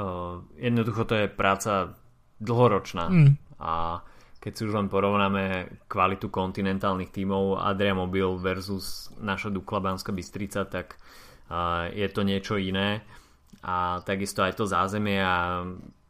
uh, 0.00 0.40
jednoducho 0.56 1.04
to 1.04 1.14
je 1.20 1.26
práca 1.28 1.92
dlhoročná. 2.40 3.06
Mm 3.12 3.44
a 3.64 4.02
keď 4.38 4.52
si 4.52 4.62
už 4.68 4.76
len 4.76 4.88
porovnáme 4.92 5.72
kvalitu 5.88 6.28
kontinentálnych 6.28 7.08
tímov 7.08 7.64
Adria 7.64 7.96
Mobil 7.96 8.28
versus 8.36 9.08
naša 9.16 9.48
Dukla 9.48 9.80
Banská 9.80 10.12
Bystrica, 10.12 10.68
tak 10.68 11.00
je 11.96 12.08
to 12.12 12.20
niečo 12.20 12.60
iné 12.60 13.00
a 13.64 14.04
takisto 14.04 14.44
aj 14.44 14.60
to 14.60 14.68
zázemie 14.68 15.16
a 15.18 15.64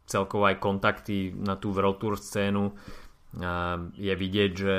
celkovo 0.05 0.51
aj 0.51 0.59
kontakty 0.59 1.31
na 1.31 1.55
tú 1.55 1.71
World 1.71 2.03
scénu 2.19 2.75
je 3.99 4.15
vidieť, 4.15 4.51
že 4.55 4.77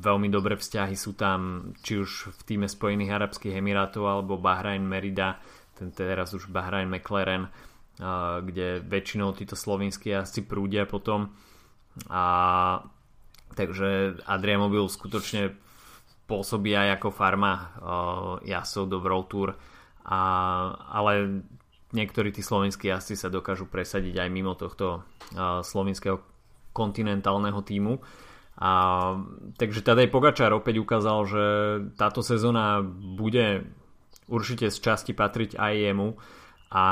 veľmi 0.00 0.32
dobré 0.32 0.56
vzťahy 0.56 0.96
sú 0.96 1.12
tam 1.12 1.72
či 1.84 2.00
už 2.00 2.32
v 2.32 2.40
týme 2.48 2.68
Spojených 2.68 3.12
Arabských 3.12 3.60
Emirátov 3.60 4.08
alebo 4.08 4.40
Bahrain 4.40 4.80
Merida, 4.80 5.36
ten 5.76 5.92
teraz 5.92 6.32
už 6.32 6.48
Bahrain 6.48 6.88
McLaren, 6.88 7.52
kde 8.40 8.80
väčšinou 8.80 9.36
títo 9.36 9.60
slovinskí 9.60 10.16
jazdci 10.16 10.48
prúdia 10.48 10.88
potom. 10.88 11.36
A 12.08 12.24
takže 13.52 14.18
Adria 14.24 14.56
Mobil 14.56 14.82
skutočne 14.88 15.52
pôsobí 16.24 16.72
aj 16.72 16.98
ako 16.98 17.08
farma 17.12 17.52
uh, 17.54 17.64
jasov 18.42 18.88
do 18.88 18.98
World 18.98 19.28
Tour. 19.28 19.48
A, 20.04 20.20
ale 20.90 21.44
niektorí 21.94 22.34
tí 22.34 22.42
slovenskí 22.42 22.90
jazdci 22.90 23.14
sa 23.14 23.30
dokážu 23.30 23.70
presadiť 23.70 24.18
aj 24.18 24.28
mimo 24.28 24.58
tohto 24.58 25.06
slovenského 25.62 26.18
kontinentálneho 26.74 27.62
týmu 27.62 28.02
a, 28.54 28.72
takže 29.58 29.82
Tadej 29.82 30.14
Pogačar 30.14 30.54
opäť 30.54 30.78
ukázal, 30.78 31.18
že 31.26 31.44
táto 31.98 32.22
sezóna 32.22 32.86
bude 33.18 33.66
určite 34.30 34.70
z 34.70 34.78
časti 34.78 35.10
patriť 35.10 35.58
aj 35.58 35.72
jemu. 35.74 36.14
A 36.70 36.84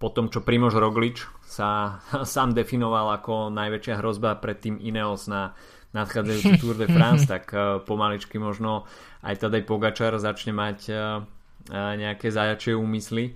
po 0.00 0.08
tom, 0.14 0.30
čo 0.30 0.46
Primož 0.46 0.78
Roglič 0.78 1.26
sa 1.42 2.00
sám 2.22 2.54
definoval 2.54 3.18
ako 3.18 3.50
najväčšia 3.50 3.98
hrozba 3.98 4.38
pred 4.38 4.62
tým 4.62 4.78
Ineos 4.78 5.26
na 5.26 5.58
nadchádzajúci 5.90 6.62
Tour 6.62 6.78
de 6.78 6.86
France, 6.86 7.26
tak 7.34 7.50
eh, 7.50 7.82
pomaličky 7.82 8.38
možno 8.38 8.86
aj 9.26 9.42
Tadej 9.42 9.66
Pogačar 9.66 10.14
začne 10.22 10.54
mať 10.54 10.78
eh, 10.86 10.94
eh, 10.94 11.92
nejaké 11.98 12.30
zajačie 12.30 12.78
úmysly 12.78 13.34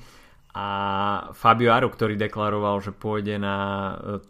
a 0.54 0.68
Fabio 1.34 1.74
Aru, 1.74 1.90
ktorý 1.90 2.14
deklaroval, 2.14 2.78
že 2.78 2.94
pôjde 2.94 3.42
na 3.42 3.56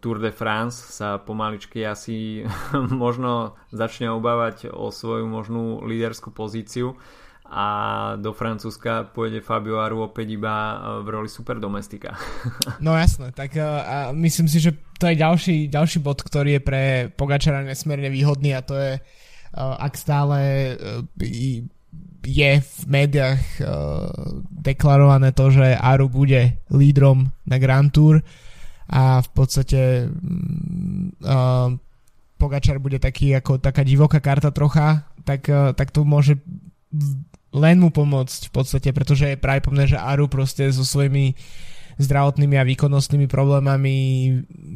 Tour 0.01 0.17
de 0.17 0.33
France, 0.33 0.97
sa 0.97 1.21
pomaličky 1.21 1.85
asi 1.85 2.41
možno 3.05 3.53
začne 3.69 4.09
obávať 4.09 4.73
o 4.73 4.89
svoju 4.89 5.29
možnú 5.29 5.85
líderskú 5.85 6.33
pozíciu 6.33 6.97
a 7.45 7.65
do 8.17 8.33
Francúzska 8.33 9.05
pôjde 9.13 9.37
Fabio 9.37 9.77
Aru 9.77 10.09
opäť 10.09 10.33
iba 10.33 10.53
e, 10.73 10.75
v 11.05 11.07
roli 11.13 11.29
super 11.29 11.61
domestika. 11.61 12.17
No 12.81 12.97
jasné, 12.97 13.29
tak 13.37 13.53
e, 13.53 13.61
a 13.61 14.09
myslím 14.17 14.49
si, 14.49 14.57
že 14.57 14.73
to 14.97 15.05
je 15.05 15.15
ďalší, 15.21 15.69
ďalší 15.69 16.01
bod, 16.01 16.25
ktorý 16.25 16.57
je 16.57 16.61
pre 16.65 16.83
Pogačara 17.13 17.61
nesmierne 17.61 18.09
výhodný 18.09 18.57
a 18.57 18.65
to 18.65 18.73
je, 18.73 18.97
e, 18.97 19.01
ak 19.61 19.93
stále 19.93 20.37
je 22.25 22.59
v 22.61 22.79
médiách 22.89 23.41
deklarované 24.49 25.31
to, 25.31 25.53
že 25.53 25.77
Aru 25.77 26.09
bude 26.09 26.57
lídrom 26.73 27.29
na 27.45 27.57
Grand 27.61 27.93
Tour 27.93 28.25
a 28.89 29.21
v 29.21 29.29
podstate 29.33 30.09
mm, 30.09 31.21
Pogačar 32.35 32.83
bude 32.83 32.99
taký 32.99 33.31
ako 33.31 33.63
taká 33.63 33.87
divoká 33.87 34.19
karta 34.19 34.51
trocha, 34.51 35.07
tak, 35.23 35.47
tak 35.49 35.87
to 35.95 36.03
môže 36.03 36.35
len 37.55 37.79
mu 37.79 37.87
pomôcť 37.87 38.51
v 38.51 38.51
podstate, 38.51 38.89
pretože 38.91 39.31
je 39.31 39.39
práve 39.39 39.63
pomné, 39.63 39.87
že 39.87 39.95
Aru 39.95 40.27
proste 40.27 40.67
so 40.67 40.83
svojimi 40.83 41.31
zdravotnými 41.95 42.59
a 42.59 42.67
výkonnostnými 42.67 43.31
problémami 43.31 43.95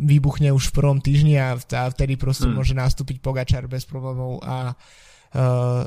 vybuchne 0.07 0.55
už 0.55 0.71
v 0.71 0.75
prvom 0.79 1.03
týždni 1.03 1.35
a 1.35 1.59
vtedy 1.91 2.15
proste 2.15 2.47
hmm. 2.47 2.55
môže 2.55 2.71
nastúpiť 2.71 3.19
Pogačar 3.19 3.67
bez 3.67 3.83
problémov 3.83 4.39
a, 4.39 4.71
uh, 4.71 5.08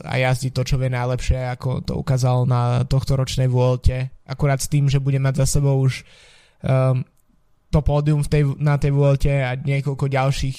a 0.06 0.14
jazdiť 0.22 0.54
to, 0.54 0.62
čo 0.62 0.78
vie 0.78 0.86
najlepšie, 0.86 1.50
ako 1.50 1.82
to 1.82 1.98
ukázal 1.98 2.46
na 2.46 2.86
tohto 2.86 3.18
ročnej 3.18 3.50
Vuelte. 3.50 4.14
Akurát 4.22 4.62
s 4.62 4.70
tým, 4.70 4.86
že 4.86 5.02
bude 5.02 5.18
mať 5.18 5.42
za 5.42 5.58
sebou 5.58 5.82
už 5.82 6.06
um, 6.62 7.02
to 7.74 7.80
pódium 7.82 8.22
v 8.22 8.30
tej, 8.30 8.42
na 8.62 8.78
tej 8.78 8.94
Vuelte 8.94 9.34
a 9.42 9.58
niekoľko 9.58 10.06
ďalších 10.06 10.58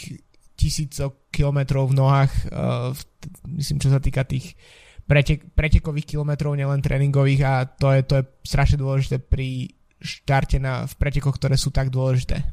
tisícok 0.60 1.32
kilometrov 1.32 1.96
v 1.96 1.98
nohách, 1.98 2.32
uh, 2.52 2.92
v, 2.92 3.02
myslím, 3.56 3.80
čo 3.80 3.88
sa 3.88 4.04
týka 4.04 4.28
tých 4.28 4.60
pretek, 5.08 5.48
pretekových 5.56 6.20
kilometrov, 6.20 6.52
nielen 6.52 6.84
tréningových 6.84 7.42
a 7.48 7.54
to 7.64 7.88
je, 7.88 8.02
to 8.04 8.14
je 8.20 8.24
strašne 8.44 8.84
dôležité 8.84 9.24
pri 9.24 9.72
štarte 10.04 10.60
na, 10.60 10.84
v 10.84 10.94
pretekoch, 11.00 11.40
ktoré 11.40 11.56
sú 11.56 11.72
tak 11.72 11.88
dôležité. 11.88 12.44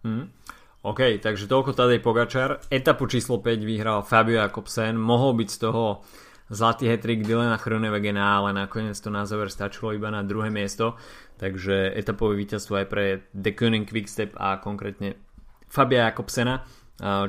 Hmm. 0.00 0.32
OK, 0.78 1.18
takže 1.18 1.50
toľko 1.50 1.74
Tadej 1.74 1.98
Pogačar. 1.98 2.62
Etapu 2.70 3.10
číslo 3.10 3.42
5 3.42 3.66
vyhral 3.66 4.06
Fabio 4.06 4.38
Jakobsen. 4.38 4.94
Mohol 4.94 5.42
byť 5.42 5.48
z 5.50 5.58
toho 5.58 6.06
zlatý 6.54 6.86
hetrik 6.86 7.26
Dylana 7.26 7.58
Chronewegena, 7.58 8.38
ale 8.38 8.54
nakoniec 8.54 8.94
to 8.94 9.10
na 9.10 9.26
záver 9.26 9.50
stačilo 9.50 9.90
iba 9.90 10.06
na 10.14 10.22
druhé 10.22 10.54
miesto. 10.54 10.94
Takže 11.42 11.98
etapové 11.98 12.38
víťazstvo 12.38 12.78
aj 12.78 12.86
pre 12.86 13.26
The 13.34 13.58
Koenig 13.58 13.90
Quickstep 13.90 14.38
a 14.38 14.62
konkrétne 14.62 15.18
Fabia 15.66 16.14
Jakobsena. 16.14 16.62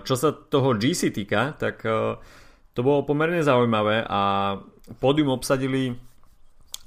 Čo 0.05 0.13
sa 0.13 0.29
toho 0.29 0.77
GC 0.77 1.09
týka, 1.09 1.57
tak 1.57 1.81
to 2.77 2.79
bolo 2.85 3.01
pomerne 3.01 3.41
zaujímavé 3.41 4.05
a 4.05 4.55
pódium 5.01 5.33
obsadili 5.33 5.97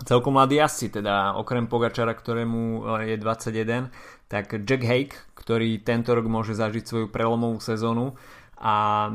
celkom 0.03 0.35
mladí 0.35 0.63
jazdci, 0.63 0.95
teda 0.95 1.39
okrem 1.39 1.67
Pogačara, 1.67 2.15
ktorému 2.15 2.87
je 3.07 3.15
21, 3.19 3.91
tak 4.33 4.65
Jack 4.65 4.81
Hake, 4.81 5.17
ktorý 5.37 5.85
tento 5.85 6.17
rok 6.17 6.25
môže 6.25 6.57
zažiť 6.57 6.89
svoju 6.89 7.07
prelomovú 7.13 7.61
sezónu 7.61 8.17
a 8.57 9.11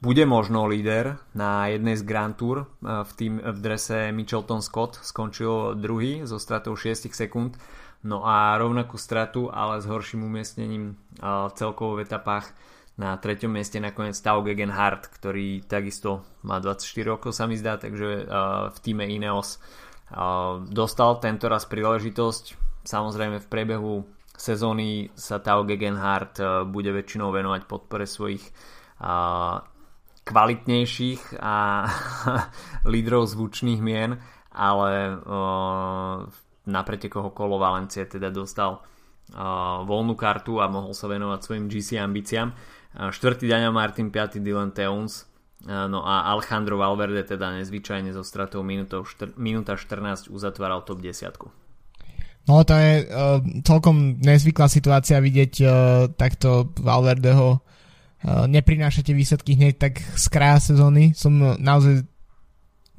bude 0.00 0.24
možno 0.24 0.64
líder 0.64 1.20
na 1.36 1.68
jednej 1.68 2.00
z 2.00 2.06
Grand 2.08 2.32
Tour 2.32 2.72
v, 2.80 3.12
tým, 3.18 3.36
v 3.36 3.58
drese 3.60 4.08
Michelton 4.16 4.64
Scott 4.64 4.96
skončil 5.04 5.76
druhý 5.76 6.24
so 6.24 6.40
stratou 6.40 6.72
6 6.72 7.12
sekúnd 7.12 7.58
no 8.06 8.24
a 8.24 8.56
rovnakú 8.56 8.96
stratu 8.96 9.52
ale 9.52 9.82
s 9.82 9.90
horším 9.90 10.24
umiestnením 10.24 10.96
v 11.20 11.52
celkovo 11.52 12.00
v 12.00 12.08
etapách 12.08 12.54
na 12.96 13.18
treťom 13.18 13.52
mieste 13.52 13.82
nakoniec 13.82 14.16
Tao 14.22 14.40
Gegenhardt, 14.40 15.10
ktorý 15.10 15.66
takisto 15.66 16.22
má 16.46 16.62
24 16.62 17.12
rokov 17.12 17.34
sa 17.34 17.50
mi 17.50 17.58
zdá, 17.58 17.76
takže 17.76 18.28
v 18.70 18.78
týme 18.84 19.08
Ineos 19.08 19.58
dostal 20.68 21.18
tento 21.24 21.48
raz 21.48 21.64
príležitosť. 21.64 22.44
Samozrejme 22.84 23.40
v 23.40 23.50
priebehu 23.50 23.94
sezóny 24.36 25.12
sa 25.14 25.38
Tao 25.38 25.62
Gegenhardt 25.62 26.40
bude 26.68 26.90
väčšinou 26.90 27.30
venovať 27.30 27.68
podpore 27.68 28.04
svojich 28.08 28.42
kvalitnejších 30.22 31.42
a 31.42 31.86
lídrov 32.92 33.26
zvučných 33.26 33.80
mien, 33.82 34.18
ale 34.54 34.90
na 36.62 36.80
pretekoho 36.86 37.34
kolo 37.34 37.58
Valencie 37.58 38.06
teda 38.06 38.30
dostal 38.30 38.86
voľnú 39.86 40.14
kartu 40.14 40.60
a 40.60 40.68
mohol 40.68 40.92
sa 40.92 41.08
venovať 41.08 41.40
svojim 41.42 41.66
GC 41.70 41.98
ambíciám. 41.98 42.52
Štvrtý 42.92 43.48
Daniel 43.48 43.72
Martin, 43.72 44.12
5. 44.12 44.44
Dylan 44.44 44.76
Teuns, 44.76 45.24
no 45.66 46.04
a 46.04 46.28
Alejandro 46.28 46.76
Valverde 46.76 47.24
teda 47.24 47.54
nezvyčajne 47.62 48.12
so 48.12 48.26
stratou 48.26 48.60
minúta 48.62 49.74
14 49.74 50.28
uzatváral 50.28 50.84
top 50.84 51.00
10. 51.00 51.61
No 52.42 52.66
to 52.66 52.74
je 52.74 53.06
uh, 53.06 53.38
celkom 53.62 54.18
nezvyklá 54.18 54.66
situácia 54.66 55.22
vidieť 55.22 55.52
uh, 55.62 55.72
takto 56.18 56.74
Valverdeho 56.74 57.62
uh, 57.62 58.44
neprinášate 58.50 59.14
výsledky 59.14 59.54
hneď 59.54 59.74
tak 59.78 59.94
z 60.02 60.26
kraja 60.26 60.74
sezóny. 60.74 61.14
Som 61.14 61.38
naozaj 61.38 62.02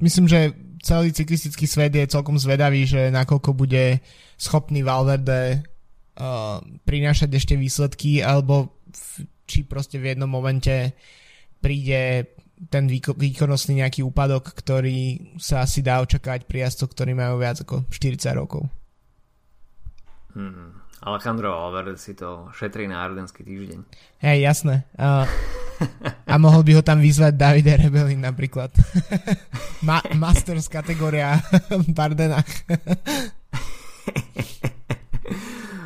myslím, 0.00 0.26
že 0.32 0.56
celý 0.80 1.12
cyklistický 1.12 1.68
svet 1.68 1.92
je 1.92 2.08
celkom 2.08 2.40
zvedavý, 2.40 2.88
že 2.88 3.12
nakoľko 3.12 3.52
bude 3.52 4.00
schopný 4.40 4.80
Valverde 4.80 5.60
uh, 5.60 6.60
prinášať 6.88 7.28
ešte 7.36 7.54
výsledky 7.60 8.24
alebo 8.24 8.80
v, 8.88 9.28
či 9.44 9.68
proste 9.68 10.00
v 10.00 10.16
jednom 10.16 10.28
momente 10.28 10.96
príde 11.60 12.32
ten 12.70 12.88
výko- 12.88 13.16
výkonnostný 13.16 13.84
nejaký 13.84 14.00
úpadok, 14.04 14.56
ktorý 14.56 15.36
sa 15.36 15.64
asi 15.64 15.84
dá 15.84 16.00
očakávať 16.00 16.48
pri 16.48 16.68
jazdcoch, 16.68 16.96
ktorí 16.96 17.12
majú 17.12 17.40
viac 17.40 17.60
ako 17.60 17.84
40 17.92 18.40
rokov. 18.40 18.64
Hmm. 20.34 20.82
Alejandro 21.04 21.52
Valverde 21.52 22.00
si 22.00 22.14
to 22.18 22.48
šetrí 22.50 22.88
na 22.88 23.04
ardenský 23.04 23.44
týždeň. 23.44 23.78
Hej, 24.24 24.38
jasné. 24.40 24.88
Uh, 24.98 25.28
a 26.26 26.34
mohol 26.40 26.64
by 26.64 26.80
ho 26.80 26.82
tam 26.82 26.98
vyzvať 26.98 27.34
Davide 27.36 27.76
Rebelin 27.76 28.24
napríklad. 28.24 28.72
Ma- 29.88 30.06
Masters 30.16 30.66
kategória 30.66 31.38
v 31.70 31.86
Bardenách. 31.92 32.66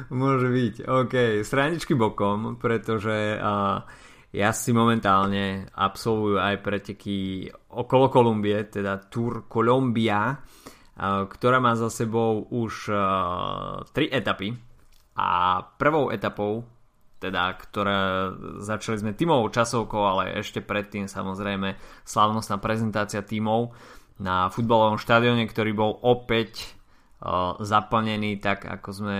Môže 0.08 0.48
byť. 0.48 0.74
OK, 0.88 1.14
straničky 1.44 1.92
bokom, 1.92 2.56
pretože 2.56 3.36
uh, 3.36 3.84
si 4.32 4.70
momentálne 4.72 5.68
absolvujú 5.68 6.40
aj 6.40 6.56
preteky 6.64 7.48
okolo 7.74 8.08
Kolumbie, 8.08 8.70
teda 8.70 9.08
Tour 9.12 9.50
Colombia, 9.50 10.32
ktorá 10.98 11.62
má 11.62 11.78
za 11.78 11.94
sebou 11.94 12.42
už 12.50 12.90
tri 13.94 14.10
etapy 14.10 14.58
a 15.14 15.62
prvou 15.78 16.10
etapou, 16.10 16.66
teda, 17.22 17.54
ktoré 17.58 17.98
začali 18.62 18.98
sme 18.98 19.14
tímovou 19.14 19.50
časovkou, 19.50 20.02
ale 20.02 20.38
ešte 20.38 20.62
predtým 20.62 21.06
samozrejme 21.06 21.74
slavnostná 22.02 22.58
prezentácia 22.58 23.22
tímov 23.22 23.74
na 24.18 24.50
futbalovom 24.50 24.98
štadióne, 24.98 25.46
ktorý 25.46 25.74
bol 25.74 25.98
opäť 26.02 26.74
zaplnený 27.58 28.38
tak, 28.38 28.66
ako 28.66 28.88
sme 28.90 29.18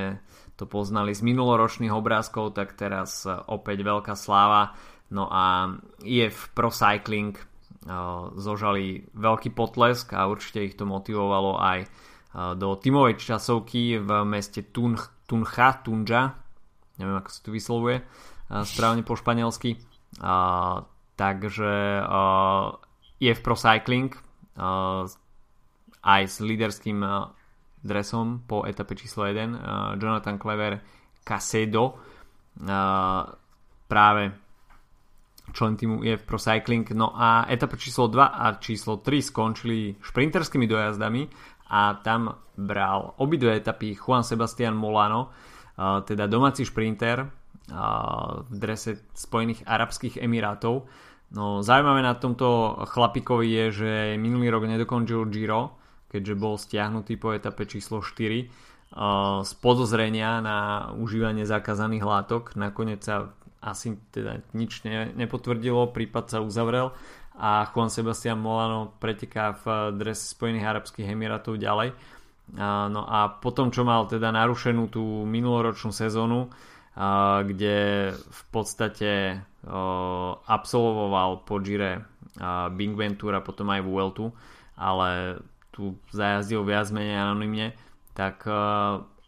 to 0.59 0.67
poznali 0.67 1.15
z 1.15 1.23
minuloročných 1.23 1.95
obrázkov, 1.95 2.55
tak 2.55 2.75
teraz 2.75 3.27
opäť 3.27 3.87
veľká 3.87 4.19
sláva. 4.19 4.75
No 5.15 5.31
a 5.31 5.71
IF 6.03 6.51
Pro 6.55 6.71
Cycling 6.71 7.39
zožali 8.37 9.09
veľký 9.17 9.57
potlesk 9.57 10.13
a 10.13 10.29
určite 10.29 10.61
ich 10.61 10.77
to 10.77 10.85
motivovalo 10.85 11.57
aj 11.57 11.89
do 12.61 12.77
tímovej 12.77 13.17
časovky 13.17 13.97
v 13.97 14.11
meste 14.29 14.69
Tunch 14.69 15.09
Tunja, 15.25 15.81
Tunja, 15.81 16.37
neviem 17.01 17.17
ako 17.17 17.31
sa 17.33 17.41
to 17.41 17.51
vyslovuje 17.53 17.97
správne 18.69 19.01
po 19.05 19.17
španielsky. 19.17 19.81
Takže 21.17 21.73
v 23.33 23.41
Pro 23.41 23.57
Cycling 23.57 24.13
aj 26.05 26.23
s 26.29 26.37
líderským 26.45 27.01
dresom 27.83 28.43
po 28.45 28.67
etape 28.67 28.99
číslo 28.99 29.27
1 29.27 29.55
uh, 29.55 29.95
Jonathan 29.97 30.37
Clever 30.39 30.83
Casedo 31.23 31.95
práve 33.87 34.23
člen 35.53 35.77
týmu 35.77 36.05
v 36.05 36.23
Pro 36.25 36.39
Cycling 36.39 36.85
no 36.93 37.13
a 37.17 37.47
etapa 37.49 37.77
číslo 37.77 38.09
2 38.09 38.21
a 38.25 38.57
číslo 38.61 39.01
3 39.01 39.23
skončili 39.23 39.97
šprinterskými 40.01 40.67
dojazdami 40.67 41.29
a 41.69 42.01
tam 42.01 42.33
bral 42.57 43.15
obidve 43.21 43.57
etapy 43.57 43.93
Juan 43.93 44.25
Sebastian 44.25 44.73
Molano, 44.75 45.31
teda 45.79 46.25
domáci 46.27 46.65
šprinter 46.65 47.29
v 48.49 48.55
drese 48.57 49.05
Spojených 49.13 49.69
Arabských 49.69 50.17
Emirátov. 50.25 50.89
No, 51.29 51.61
zaujímavé 51.61 52.01
na 52.01 52.17
tomto 52.17 52.81
chlapikovi 52.89 53.53
je, 53.53 53.65
že 53.71 53.91
minulý 54.17 54.49
rok 54.49 54.65
nedokončil 54.65 55.29
Giro, 55.29 55.77
keďže 56.09 56.35
bol 56.41 56.57
stiahnutý 56.57 57.21
po 57.21 57.37
etape 57.37 57.69
číslo 57.69 58.01
4 58.01 58.49
z 59.45 59.53
podozrenia 59.61 60.41
na 60.41 60.89
užívanie 60.97 61.45
zakázaných 61.45 62.09
látok. 62.09 62.57
Nakoniec 62.57 63.05
sa 63.05 63.37
asi 63.63 63.99
teda 64.15 64.43
nič 64.55 64.87
ne, 64.87 65.11
nepotvrdilo, 65.15 65.91
prípad 65.91 66.25
sa 66.31 66.39
uzavrel 66.39 66.95
a 67.39 67.71
Juan 67.71 67.91
Sebastian 67.91 68.43
Molano 68.43 68.99
preteká 68.99 69.55
v 69.63 69.95
drese 69.95 70.35
Spojených 70.35 70.67
Arabských 70.67 71.07
Emirátov 71.07 71.55
ďalej. 71.55 71.95
No 72.59 73.05
a 73.07 73.29
potom, 73.39 73.71
čo 73.71 73.87
mal 73.87 74.09
teda 74.11 74.35
narušenú 74.35 74.91
tú 74.91 75.23
minuloročnú 75.23 75.95
sezónu, 75.95 76.51
kde 77.45 77.77
v 78.17 78.43
podstate 78.51 79.39
absolvoval 80.49 81.47
po 81.47 81.63
Gire 81.63 82.03
Bing 82.75 82.99
Ventura, 82.99 83.39
potom 83.39 83.71
aj 83.71 83.87
Vueltu, 83.87 84.35
ale 84.75 85.39
tu 85.71 85.95
zajazdil 86.11 86.67
viac 86.67 86.91
menej 86.91 87.23
anonymne, 87.23 87.77
tak 88.19 88.43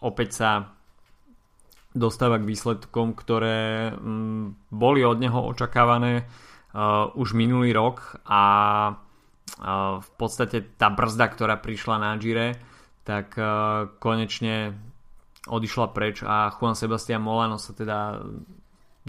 opäť 0.03 0.31
sa 0.35 0.51
dostáva 1.91 2.39
k 2.39 2.49
výsledkom, 2.49 3.19
ktoré 3.19 3.91
boli 4.71 5.01
od 5.03 5.19
neho 5.19 5.41
očakávané 5.51 6.23
uh, 6.23 7.11
už 7.19 7.35
minulý 7.35 7.75
rok 7.75 8.23
a 8.27 8.43
uh, 8.95 9.99
v 9.99 10.11
podstate 10.15 10.79
tá 10.79 10.87
brzda, 10.91 11.27
ktorá 11.35 11.55
prišla 11.59 11.97
na 11.99 12.11
Gire, 12.15 12.59
tak 13.03 13.35
uh, 13.35 13.91
konečne 13.99 14.79
odišla 15.51 15.87
preč 15.91 16.23
a 16.23 16.53
Juan 16.55 16.79
Sebastian 16.79 17.27
Molano 17.27 17.59
sa 17.59 17.75
teda 17.75 18.23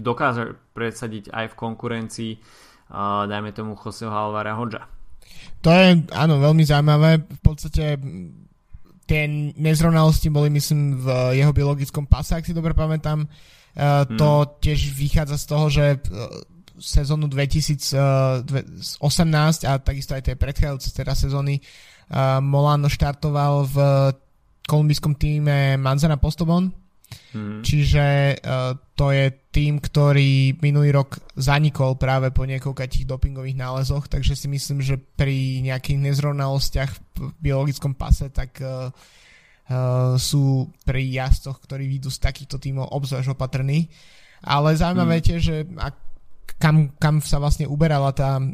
dokáže 0.00 0.56
presadiť 0.74 1.28
aj 1.30 1.52
v 1.52 1.58
konkurencii 1.58 2.32
dajme 3.28 3.50
tomu 3.56 3.72
Joseho 3.76 4.12
Alvara 4.12 4.54
Hodža. 4.56 4.84
To 5.64 5.70
je, 5.72 6.04
áno, 6.12 6.42
veľmi 6.42 6.64
zaujímavé. 6.66 7.24
V 7.24 7.40
podstate 7.40 7.96
tie 9.06 9.26
nezrovnalosti 9.58 10.30
boli, 10.30 10.48
myslím, 10.50 11.02
v 11.02 11.06
jeho 11.36 11.52
biologickom 11.52 12.06
pase, 12.06 12.38
ak 12.38 12.46
si 12.46 12.54
dobre 12.54 12.72
pamätám. 12.72 13.26
Uh, 13.72 14.04
hmm. 14.04 14.18
To 14.20 14.60
tiež 14.60 14.92
vychádza 14.92 15.36
z 15.40 15.46
toho, 15.48 15.66
že 15.72 15.84
sezónu 16.82 17.30
2018 17.30 17.94
a 19.64 19.72
takisto 19.78 20.18
aj 20.18 20.22
tie 20.26 20.34
predchádzajúce 20.34 20.90
teda 20.90 21.14
sezóny 21.14 21.62
Molano 22.42 22.90
štartoval 22.92 23.64
v 23.70 23.76
kolumbijskom 24.66 25.14
týme 25.16 25.78
Manzana 25.78 26.18
Postobon, 26.20 26.74
hmm. 27.32 27.60
čiže 27.62 28.04
to 28.96 29.06
je 29.10 29.26
tým, 29.52 29.82
ktorý 29.84 30.56
minulý 30.64 30.96
rok 30.96 31.20
zanikol 31.36 32.00
práve 32.00 32.32
po 32.32 32.48
niekoľkých 32.48 33.04
dopingových 33.04 33.60
nálezoch, 33.60 34.08
takže 34.08 34.32
si 34.32 34.48
myslím, 34.48 34.80
že 34.80 34.96
pri 34.96 35.60
nejakých 35.60 36.00
nezrovnalostiach 36.00 36.90
v 37.20 37.30
biologickom 37.36 37.92
pase 37.92 38.32
tak 38.32 38.56
uh, 38.64 38.88
uh, 38.88 40.16
sú 40.16 40.72
pri 40.88 41.04
jazdoch, 41.04 41.60
ktorí 41.60 41.84
výjdu 41.84 42.08
z 42.08 42.18
takýchto 42.24 42.56
tímov 42.56 42.96
obzvlášť 42.96 43.36
opatrní. 43.36 43.92
Ale 44.42 44.74
zaujímavé 44.74 45.22
tiež, 45.22 45.40
že 45.40 45.56
ak 45.78 45.94
kam, 46.58 46.90
kam 46.98 47.22
sa 47.22 47.38
vlastne 47.38 47.68
uberala 47.68 48.10
tá 48.16 48.40
uh, 48.40 48.44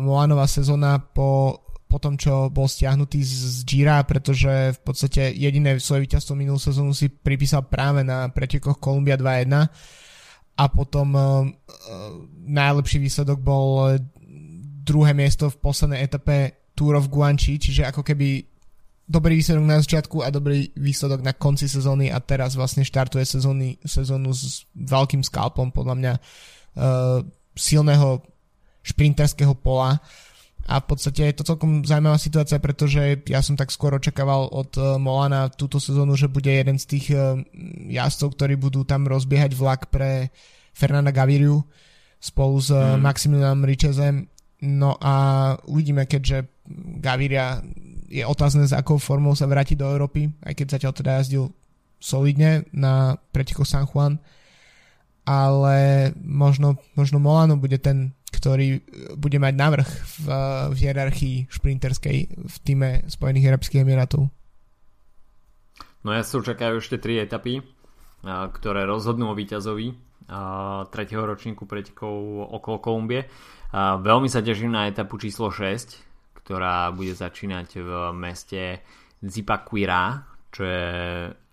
Moanová 0.00 0.48
sezóna 0.48 0.98
po, 0.98 1.60
po 1.90 1.98
tom, 1.98 2.14
čo 2.14 2.46
bol 2.54 2.70
stiahnutý 2.70 3.18
z, 3.18 3.34
z 3.34 3.58
Gira, 3.66 3.98
pretože 4.06 4.78
v 4.78 4.80
podstate 4.86 5.34
jediné 5.34 5.74
svoje 5.82 6.06
víťazstvo 6.06 6.38
minulú 6.38 6.62
sezónu 6.62 6.94
si 6.94 7.10
pripísal 7.10 7.66
práve 7.66 8.06
na 8.06 8.30
pretekoch 8.30 8.78
Columbia 8.78 9.18
2-1 9.18 9.50
a 10.54 10.64
potom 10.70 11.08
uh, 11.18 11.42
uh, 11.42 11.50
najlepší 12.46 13.02
výsledok 13.02 13.42
bol 13.42 13.98
druhé 14.86 15.10
miesto 15.10 15.50
v 15.50 15.58
poslednej 15.58 16.06
etape 16.06 16.70
Tour 16.78 16.94
of 16.94 17.10
Guanchi, 17.10 17.58
čiže 17.58 17.90
ako 17.90 18.06
keby 18.06 18.46
dobrý 19.10 19.42
výsledok 19.42 19.64
na 19.66 19.82
začiatku 19.82 20.22
a 20.22 20.30
dobrý 20.30 20.70
výsledok 20.78 21.26
na 21.26 21.34
konci 21.34 21.66
sezóny 21.66 22.14
a 22.14 22.22
teraz 22.22 22.54
vlastne 22.54 22.86
štartuje 22.86 23.26
sezóny, 23.26 23.82
sezónu 23.82 24.30
s 24.30 24.62
veľkým 24.78 25.26
skalpom 25.26 25.74
podľa 25.74 25.94
mňa 25.98 26.12
uh, 26.14 27.18
silného 27.58 28.22
šprinterského 28.86 29.52
pola 29.58 29.98
a 30.70 30.78
v 30.78 30.86
podstate 30.86 31.26
je 31.26 31.34
to 31.34 31.48
celkom 31.50 31.82
zaujímavá 31.82 32.14
situácia, 32.14 32.62
pretože 32.62 33.26
ja 33.26 33.42
som 33.42 33.58
tak 33.58 33.74
skôr 33.74 33.90
očakával 33.98 34.46
od 34.54 34.70
uh, 34.78 35.02
Molana 35.02 35.50
túto 35.50 35.82
sezónu, 35.82 36.14
že 36.14 36.30
bude 36.30 36.46
jeden 36.46 36.78
z 36.78 36.86
tých 36.86 37.06
uh, 37.10 37.42
jazdcov, 37.90 38.38
ktorí 38.38 38.54
budú 38.54 38.86
tam 38.86 39.10
rozbiehať 39.10 39.58
vlak 39.58 39.90
pre 39.90 40.30
Fernanda 40.70 41.10
Gaviriu 41.10 41.66
spolu 42.22 42.62
s 42.62 42.70
mm. 42.70 43.02
Maximilianom 43.02 43.66
Richezem 43.66 44.30
No 44.60 45.00
a 45.00 45.56
uvidíme, 45.64 46.04
keďže 46.04 46.44
Gaviria 47.00 47.64
je 48.12 48.20
otázne, 48.28 48.68
s 48.68 48.76
akou 48.76 49.00
formou 49.00 49.32
sa 49.32 49.48
vráti 49.48 49.72
do 49.72 49.88
Európy, 49.88 50.28
aj 50.44 50.52
keď 50.52 50.66
zatiaľ 50.76 50.92
teda 50.92 51.10
jazdil 51.20 51.44
solidne 51.96 52.68
na 52.76 53.16
pretekoch 53.32 53.64
San 53.64 53.88
Juan, 53.88 54.20
ale 55.24 56.10
možno, 56.20 56.76
možno 56.92 57.16
Molano 57.16 57.56
bude 57.56 57.80
ten, 57.80 58.12
ktorý 58.30 58.82
bude 59.18 59.38
mať 59.42 59.54
navrh 59.58 59.90
v, 60.22 60.26
v 60.70 60.76
hierarchii 60.78 61.36
šprinterskej 61.50 62.18
v 62.30 62.56
týme 62.62 63.04
Spojených 63.10 63.54
Arabských 63.54 63.82
Emirátov. 63.82 64.30
No 66.00 66.10
ja 66.16 66.24
sa 66.24 66.40
čakajú 66.40 66.80
ešte 66.80 66.96
tri 66.96 67.20
etapy, 67.20 67.60
ktoré 68.24 68.88
rozhodnú 68.88 69.32
o 69.32 69.38
víťazovi 69.38 70.10
tretieho 70.88 71.26
ročníku 71.26 71.66
pretekov 71.66 72.46
okolo 72.54 72.78
Kolumbie. 72.78 73.26
Veľmi 73.74 74.30
sa 74.30 74.40
teším 74.40 74.72
na 74.72 74.86
etapu 74.86 75.18
číslo 75.18 75.50
6, 75.50 76.40
ktorá 76.40 76.90
bude 76.94 77.12
začínať 77.12 77.68
v 77.82 77.90
meste 78.14 78.80
Zipaquira, 79.20 80.24
čo 80.50 80.62
je 80.64 80.86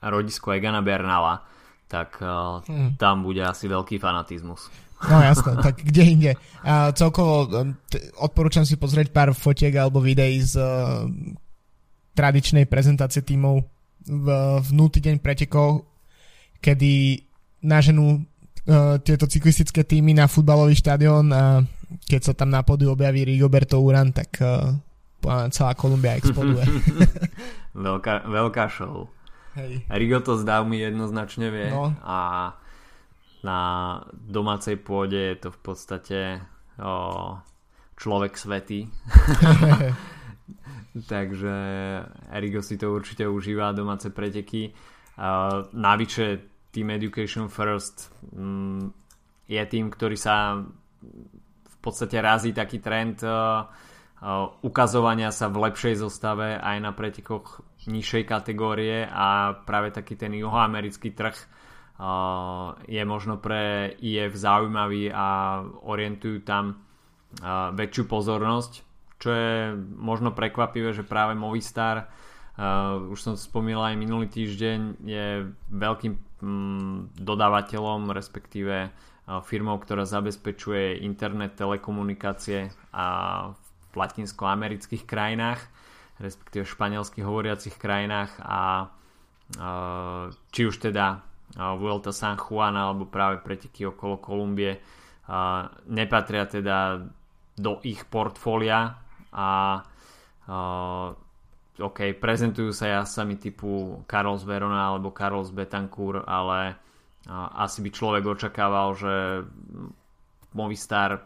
rodisko 0.02 0.56
Egana 0.56 0.82
Bernala, 0.82 1.44
tak 1.90 2.22
hmm. 2.22 2.98
tam 2.98 3.26
bude 3.26 3.44
asi 3.44 3.68
veľký 3.68 4.00
fanatizmus. 4.00 4.87
No 5.06 5.22
jasné, 5.22 5.54
tak 5.62 5.86
kde 5.86 6.04
inde. 6.04 6.32
A 6.66 6.90
celkovo 6.98 7.46
t- 7.86 8.02
odporúčam 8.18 8.66
si 8.66 8.82
pozrieť 8.82 9.14
pár 9.14 9.30
fotiek 9.38 9.70
alebo 9.78 10.02
videí 10.02 10.42
z 10.42 10.58
uh, 10.58 11.06
tradičnej 12.18 12.66
prezentácie 12.66 13.22
tímov 13.22 13.62
v, 14.10 14.28
v 14.58 14.70
0. 14.74 14.90
deň 14.98 15.22
pretekov, 15.22 15.86
kedy 16.58 17.22
naženú 17.62 18.18
uh, 18.18 18.98
tieto 18.98 19.30
cyklistické 19.30 19.86
týmy 19.86 20.18
na 20.18 20.26
futbalový 20.26 20.74
štadión 20.74 21.30
a 21.30 21.62
keď 22.10 22.22
sa 22.22 22.34
tam 22.34 22.50
na 22.50 22.66
podiu 22.66 22.98
objaví 22.98 23.22
Rigoberto 23.22 23.78
Uran, 23.78 24.10
tak 24.12 24.34
uh, 24.42 24.74
celá 25.54 25.78
Kolumbia 25.78 26.18
exploduje. 26.18 26.66
veľká, 27.78 28.26
veľká 28.26 28.66
show. 28.74 29.14
Hej. 29.58 29.86
Rigo 29.90 30.22
to 30.22 30.38
zdá 30.38 30.62
mi 30.62 30.78
jednoznačne 30.82 31.50
vie 31.50 31.74
no. 31.74 31.90
a 32.06 32.54
na 33.44 33.60
domácej 34.14 34.82
pôde 34.82 35.18
je 35.18 35.36
to 35.38 35.50
v 35.54 35.60
podstate 35.62 36.20
o, 36.82 37.38
človek 37.98 38.34
svetý. 38.38 38.90
Takže 41.12 41.56
Rigo 42.42 42.62
si 42.66 42.78
to 42.78 42.90
určite 42.90 43.30
užíva 43.30 43.76
domáce 43.78 44.10
preteky. 44.10 44.74
Uh, 45.18 45.66
navyše 45.74 46.42
Team 46.74 46.94
Education 46.94 47.50
First 47.50 48.14
um, 48.34 48.94
je 49.50 49.62
tým, 49.66 49.90
ktorý 49.90 50.18
sa 50.18 50.62
podstate 51.88 52.20
razí 52.20 52.52
taký 52.52 52.84
trend 52.84 53.24
uh, 53.24 53.64
uh, 53.64 54.52
ukazovania 54.68 55.32
sa 55.32 55.48
v 55.48 55.72
lepšej 55.72 56.04
zostave 56.04 56.60
aj 56.60 56.78
na 56.84 56.92
pretekoch 56.92 57.64
nižšej 57.88 58.28
kategórie 58.28 59.08
a 59.08 59.56
práve 59.64 59.96
taký 59.96 60.20
ten 60.20 60.36
juhoamerický 60.36 61.16
trh 61.16 61.38
je 62.86 63.04
možno 63.10 63.42
pre 63.42 63.94
IF 64.06 64.38
zaujímavý 64.38 65.10
a 65.10 65.60
orientujú 65.82 66.46
tam 66.46 66.86
väčšiu 67.74 68.06
pozornosť, 68.06 68.72
čo 69.18 69.30
je 69.34 69.74
možno 69.98 70.32
prekvapivé, 70.38 70.94
že 70.94 71.02
práve 71.02 71.34
Movistar 71.34 72.10
Uh, 72.58 73.14
už 73.14 73.22
som 73.22 73.34
spomínal 73.38 73.94
aj 73.94 74.02
minulý 74.02 74.26
týždeň, 74.34 75.06
je 75.06 75.46
veľkým 75.70 76.18
mm, 76.42 77.14
dodávateľom, 77.22 78.10
respektíve 78.10 78.90
firmou, 79.46 79.78
ktorá 79.78 80.10
zabezpečuje 80.10 81.04
internet, 81.06 81.60
telekomunikácie 81.60 82.74
a 82.96 83.06
v 83.92 83.94
latinskoamerických 83.94 85.04
krajinách, 85.04 85.62
respektíve 86.18 86.64
španielských 86.66 87.28
hovoriacich 87.28 87.76
krajinách 87.76 88.32
a 88.42 88.90
či 90.52 90.62
už 90.64 90.80
teda 90.80 91.28
Vuelta 91.58 92.14
San 92.14 92.38
Juan 92.38 92.78
alebo 92.78 93.10
práve 93.10 93.42
preteky 93.42 93.90
okolo 93.90 94.22
Kolumbie 94.22 94.78
nepatria 95.90 96.46
teda 96.46 97.02
do 97.58 97.82
ich 97.82 98.06
portfólia 98.06 98.94
a 99.34 99.82
OK, 101.78 102.00
prezentujú 102.18 102.74
sa 102.74 103.02
jasami 103.02 103.38
typu 103.42 104.02
Carlos 104.06 104.46
Verona 104.46 104.94
alebo 104.94 105.14
Carlos 105.14 105.50
Betancourt, 105.50 106.26
ale 106.26 106.78
asi 107.58 107.82
by 107.82 107.90
človek 107.90 108.24
očakával, 108.24 108.98
že 108.98 109.14
Movistar 110.54 111.22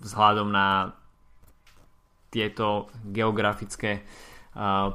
vzhľadom 0.00 0.48
na 0.52 0.90
tieto 2.32 2.88
geografické 3.08 4.04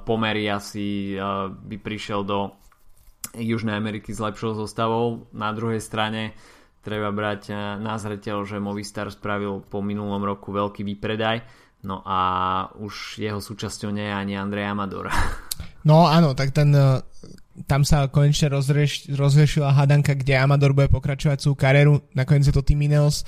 pomery 0.05 0.49
asi 0.49 1.17
by 1.49 1.77
prišiel 1.79 2.21
do 2.27 2.53
Južnej 3.37 3.75
Ameriky 3.75 4.15
s 4.15 4.23
lepšou 4.23 4.55
zostavou. 4.55 5.27
Na 5.35 5.51
druhej 5.51 5.83
strane 5.83 6.35
treba 6.85 7.09
brať 7.11 7.51
na 7.81 7.95
zreteľ, 7.97 8.45
že 8.45 8.61
Movistar 8.61 9.09
spravil 9.09 9.63
po 9.65 9.81
minulom 9.81 10.21
roku 10.21 10.53
veľký 10.53 10.85
výpredaj, 10.85 11.41
no 11.83 12.05
a 12.05 12.19
už 12.77 13.19
jeho 13.19 13.41
súčasťou 13.41 13.89
nie 13.89 14.05
je 14.05 14.13
ani 14.13 14.33
Andrej 14.37 14.71
Amador. 14.71 15.09
No 15.85 16.09
áno, 16.09 16.33
tak 16.33 16.49
ten 16.49 16.73
tam 17.63 17.87
sa 17.87 18.11
konečne 18.11 18.51
rozrieš, 18.51 19.07
rozriešila 19.15 19.71
hadanka, 19.71 20.11
kde 20.11 20.35
Amador 20.35 20.75
bude 20.75 20.91
pokračovať 20.91 21.39
svoju 21.39 21.55
kariéru. 21.55 22.03
Nakoniec 22.11 22.51
je 22.51 22.55
to 22.55 22.65
Team 22.65 22.83
Ineos. 22.83 23.23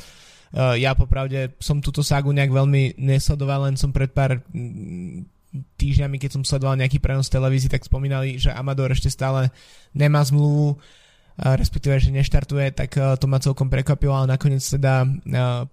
Uh, 0.47 0.75
ja 0.79 0.95
popravde 0.95 1.55
som 1.59 1.83
túto 1.83 2.03
ságu 2.03 2.31
nejak 2.31 2.51
veľmi 2.51 2.99
nesledoval, 2.99 3.67
len 3.67 3.75
som 3.75 3.91
pred 3.91 4.11
pár 4.11 4.43
mm, 4.51 5.36
týždňami, 5.77 6.17
keď 6.21 6.39
som 6.39 6.43
sledoval 6.43 6.77
nejaký 6.77 7.01
prenos 7.01 7.31
televízii, 7.31 7.71
tak 7.71 7.85
spomínali, 7.85 8.37
že 8.37 8.53
Amador 8.53 8.91
ešte 8.93 9.09
stále 9.09 9.49
nemá 9.95 10.21
zmluvu, 10.21 10.77
uh, 10.77 11.55
respektíve, 11.57 11.97
že 11.97 12.13
neštartuje, 12.13 12.73
tak 12.75 12.93
uh, 12.97 13.15
to 13.17 13.25
ma 13.25 13.41
celkom 13.41 13.71
prekvapilo, 13.71 14.13
ale 14.13 14.37
nakoniec 14.37 14.63
teda 14.63 15.07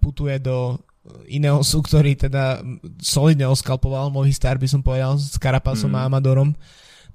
putuje 0.01 0.37
do 0.41 0.79
Ineosu, 1.29 1.85
ktorý 1.85 2.17
teda 2.17 2.65
solidne 2.97 3.45
oskalpoval 3.45 4.09
Movistar, 4.09 4.57
by 4.57 4.65
som 4.65 4.81
povedal, 4.81 5.21
s 5.21 5.37
Karapasom 5.37 5.93
mm. 5.93 5.97
a 6.01 6.05
Amadorom 6.09 6.49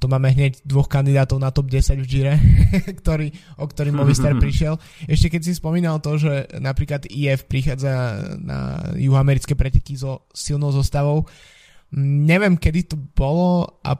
to 0.00 0.08
máme 0.08 0.32
hneď 0.32 0.64
dvoch 0.64 0.88
kandidátov 0.88 1.36
na 1.36 1.52
top 1.52 1.68
10 1.68 2.00
v 2.00 2.06
Gire, 2.08 2.34
ktorý, 3.04 3.28
o 3.60 3.68
ktorý 3.68 3.92
Movistar 3.92 4.32
prišiel. 4.42 4.80
Ešte 5.04 5.36
keď 5.36 5.40
si 5.44 5.52
spomínal 5.52 6.00
to, 6.00 6.16
že 6.16 6.48
napríklad 6.56 7.04
IF 7.12 7.44
prichádza 7.44 8.16
na 8.40 8.80
juhoamerické 8.96 9.52
preteky 9.52 10.00
so 10.00 10.24
silnou 10.32 10.72
zostavou, 10.72 11.28
neviem 11.98 12.54
kedy 12.54 12.94
to 12.94 12.96
bolo, 12.96 13.80
a, 13.82 13.98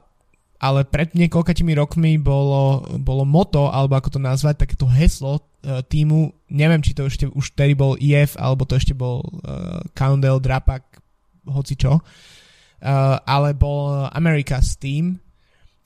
ale 0.63 0.87
pred 0.87 1.17
niekoľkatými 1.17 1.73
rokmi 1.75 2.21
bolo, 2.21 2.85
bolo 3.03 3.25
moto, 3.27 3.73
alebo 3.73 3.99
ako 3.99 4.19
to 4.19 4.21
nazvať, 4.23 4.67
takéto 4.67 4.87
heslo 4.87 5.41
uh, 5.41 5.83
týmu, 5.83 6.31
neviem 6.53 6.85
či 6.85 6.95
to 6.95 7.09
ešte 7.09 7.27
už 7.27 7.57
vtedy 7.57 7.75
bol 7.75 7.99
IF, 7.99 8.39
alebo 8.39 8.63
to 8.69 8.79
ešte 8.79 8.95
bol 8.95 9.25
uh, 9.25 9.83
Coundel, 9.97 10.39
Drapak, 10.39 11.03
hoci 11.51 11.75
čo, 11.75 11.99
uh, 11.99 13.17
ale 13.27 13.57
bol 13.57 14.07
America's 14.15 14.79
Team, 14.79 15.19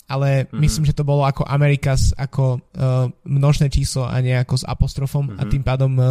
ale 0.04 0.44
mm-hmm. 0.44 0.60
myslím, 0.60 0.84
že 0.84 0.96
to 0.96 1.08
bolo 1.08 1.24
ako 1.24 1.48
Amerikas, 1.48 2.12
ako 2.12 2.60
uh, 2.60 3.08
množné 3.24 3.72
číslo 3.72 4.04
a 4.04 4.20
nie 4.20 4.36
ako 4.36 4.60
s 4.60 4.64
apostrofom 4.68 5.32
mm-hmm. 5.32 5.40
a 5.40 5.42
mhm. 5.48 5.50
tým 5.50 5.62
pádom 5.64 5.92
uh, 5.96 6.04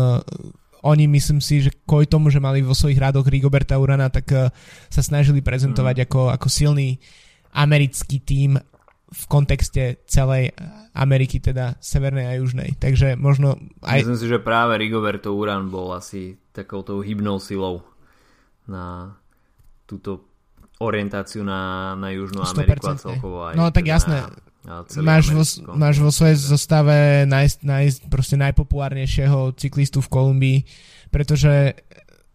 oni 0.83 1.07
myslím 1.07 1.39
si, 1.39 1.63
že 1.63 1.71
kvôli 1.87 2.05
tomu, 2.05 2.27
že 2.27 2.43
mali 2.43 2.59
vo 2.59 2.75
svojich 2.75 2.99
rádoch 2.99 3.25
Rigoberta 3.27 3.79
Urana, 3.79 4.11
tak 4.11 4.27
uh, 4.35 4.51
sa 4.91 5.01
snažili 5.01 5.39
prezentovať 5.39 6.03
mm-hmm. 6.03 6.11
ako, 6.11 6.21
ako 6.35 6.47
silný 6.51 6.99
americký 7.55 8.19
tím 8.19 8.59
v 9.13 9.23
kontexte 9.29 10.01
celej 10.09 10.51
Ameriky, 10.97 11.37
teda 11.37 11.77
severnej 11.77 12.25
a 12.25 12.33
južnej. 12.41 12.73
Takže 12.81 13.13
možno 13.13 13.61
aj... 13.85 14.03
Myslím 14.03 14.19
si, 14.19 14.27
že 14.27 14.41
práve 14.41 14.77
Rigoberto 14.81 15.37
Uran 15.37 15.69
bol 15.69 15.93
asi 15.93 16.37
takouto 16.49 16.97
hybnou 17.01 17.37
silou 17.37 17.85
na 18.65 19.13
túto 19.85 20.33
orientáciu 20.81 21.45
na, 21.45 21.93
na 21.95 22.09
Južnú 22.11 22.43
Ameriku 22.43 22.89
100%. 22.89 22.89
a 22.89 22.95
celkovo 22.97 23.37
aj 23.45 23.53
No 23.55 23.69
tak 23.69 23.85
teda 23.85 23.93
jasné, 23.93 24.17
na, 24.25 24.29
máš, 25.03 25.25
vo, 25.27 25.43
máš 25.75 25.99
vo 25.99 26.07
svojej 26.07 26.39
zostave 26.39 27.27
naj, 27.27 27.59
naj, 27.63 28.07
proste 28.07 28.39
najpopulárnejšieho 28.39 29.51
cyklistu 29.59 29.99
v 29.99 30.11
Kolumbii, 30.11 30.59
pretože 31.11 31.75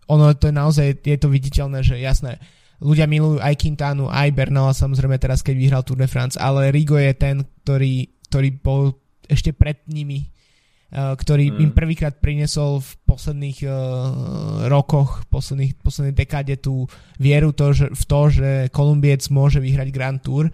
ono 0.09 0.33
to 0.37 0.49
je 0.49 0.55
naozaj, 0.55 0.87
je 1.05 1.19
to 1.21 1.29
viditeľné, 1.33 1.81
že 1.81 1.97
jasné, 2.01 2.37
ľudia 2.81 3.09
milujú 3.09 3.41
aj 3.41 3.55
Quintanu, 3.59 4.09
aj 4.09 4.29
Bernala 4.33 4.73
samozrejme 4.77 5.17
teraz, 5.17 5.41
keď 5.41 5.55
vyhral 5.57 5.83
Tour 5.85 5.99
de 5.99 6.09
France, 6.09 6.37
ale 6.37 6.73
Rigo 6.73 7.01
je 7.01 7.13
ten, 7.17 7.45
ktorý, 7.65 8.09
ktorý 8.29 8.49
bol 8.61 8.97
ešte 9.29 9.53
pred 9.53 9.85
nimi, 9.89 10.29
uh, 10.93 11.13
ktorý 11.17 11.53
mm. 11.53 11.57
im 11.65 11.71
prvýkrát 11.77 12.17
priniesol 12.21 12.81
v 12.81 12.91
posledných 13.05 13.59
uh, 13.67 13.73
rokoch, 14.69 15.25
posledných, 15.29 15.81
poslednej 15.81 16.15
dekáde 16.17 16.57
tú 16.57 16.89
vieru 17.21 17.53
to, 17.53 17.73
že, 17.77 17.87
v 17.93 18.05
to, 18.05 18.21
že 18.33 18.49
Kolumbiec 18.73 19.25
môže 19.29 19.61
vyhrať 19.61 19.89
Grand 19.93 20.21
Tour 20.21 20.49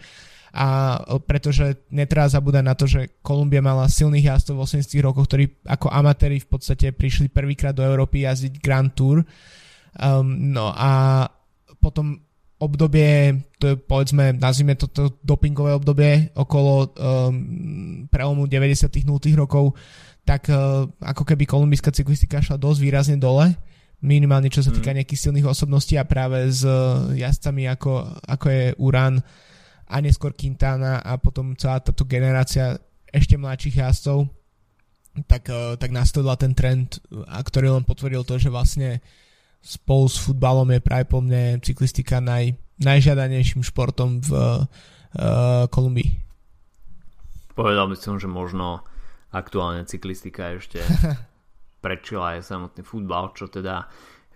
a 0.55 1.03
pretože 1.27 1.83
netreba 1.91 2.31
zabúdať 2.31 2.63
na 2.63 2.79
to, 2.79 2.87
že 2.87 3.19
Kolumbia 3.27 3.59
mala 3.59 3.91
silných 3.91 4.31
jazdcov 4.31 4.55
v 4.55 4.65
80 4.87 5.03
rokoch, 5.03 5.27
ktorí 5.27 5.51
ako 5.67 5.91
amatéri 5.91 6.39
v 6.39 6.47
podstate 6.47 6.95
prišli 6.95 7.27
prvýkrát 7.27 7.75
do 7.75 7.83
Európy 7.83 8.23
jazdiť 8.23 8.63
Grand 8.63 8.95
Tour. 8.95 9.27
Um, 9.99 10.55
no 10.55 10.71
a 10.71 11.27
potom 11.83 12.23
obdobie, 12.63 13.35
to 13.59 13.75
je 13.75 13.77
povedzme, 13.77 14.39
nazvime 14.39 14.79
to, 14.79 14.87
to 14.87 15.19
dopingové 15.27 15.75
obdobie 15.75 16.31
okolo 16.39 16.87
um, 16.87 18.07
prelomu 18.07 18.47
90 18.47 18.95
0 19.03 19.19
rokov, 19.35 19.75
tak 20.23 20.55
uh, 20.55 20.87
ako 21.03 21.35
keby 21.35 21.51
kolumbijská 21.51 21.91
cyklistika 21.91 22.39
šla 22.39 22.63
dosť 22.63 22.79
výrazne 22.79 23.19
dole, 23.19 23.59
minimálne 24.07 24.55
čo 24.55 24.63
sa 24.63 24.71
týka 24.71 24.95
nejakých 24.95 25.29
silných 25.29 25.51
osobností 25.51 25.99
a 25.99 26.07
práve 26.07 26.47
s 26.47 26.63
uh, 26.63 27.11
jazdcami 27.11 27.67
ako, 27.75 28.23
ako 28.23 28.47
je 28.55 28.65
Uran 28.79 29.19
a 29.89 30.01
neskôr 30.01 30.33
Quintana 30.33 31.01
a 31.05 31.21
potom 31.21 31.53
celá 31.57 31.81
táto 31.81 32.09
generácia 32.09 32.81
ešte 33.09 33.39
mladších 33.39 33.79
jazdcov, 33.85 34.27
tak, 35.31 35.47
uh, 35.53 35.79
tak 35.79 35.95
nastavila 35.95 36.35
ten 36.35 36.57
trend, 36.57 36.99
a 37.31 37.39
ktorý 37.39 37.79
len 37.79 37.85
potvrdil 37.87 38.27
to, 38.27 38.41
že 38.41 38.51
vlastne 38.51 38.99
spolu 39.65 40.11
s 40.11 40.19
futbalom 40.21 40.69
je 40.75 40.81
práve 40.83 41.09
po 41.09 41.23
mne 41.23 41.63
cyklistika 41.63 42.19
naj, 42.19 42.53
najžiadanejším 42.83 43.63
športom 43.63 44.21
v 44.21 44.31
uh, 44.35 45.65
Kolumbii. 45.71 46.21
Povedal 47.55 47.87
by 47.87 47.97
som, 47.97 48.19
že 48.19 48.27
možno 48.27 48.83
aktuálne 49.31 49.87
cyklistika 49.87 50.59
ešte 50.59 50.83
prečila 51.85 52.35
aj 52.35 52.51
samotný 52.51 52.83
futbal, 52.83 53.31
čo 53.39 53.47
teda 53.47 53.87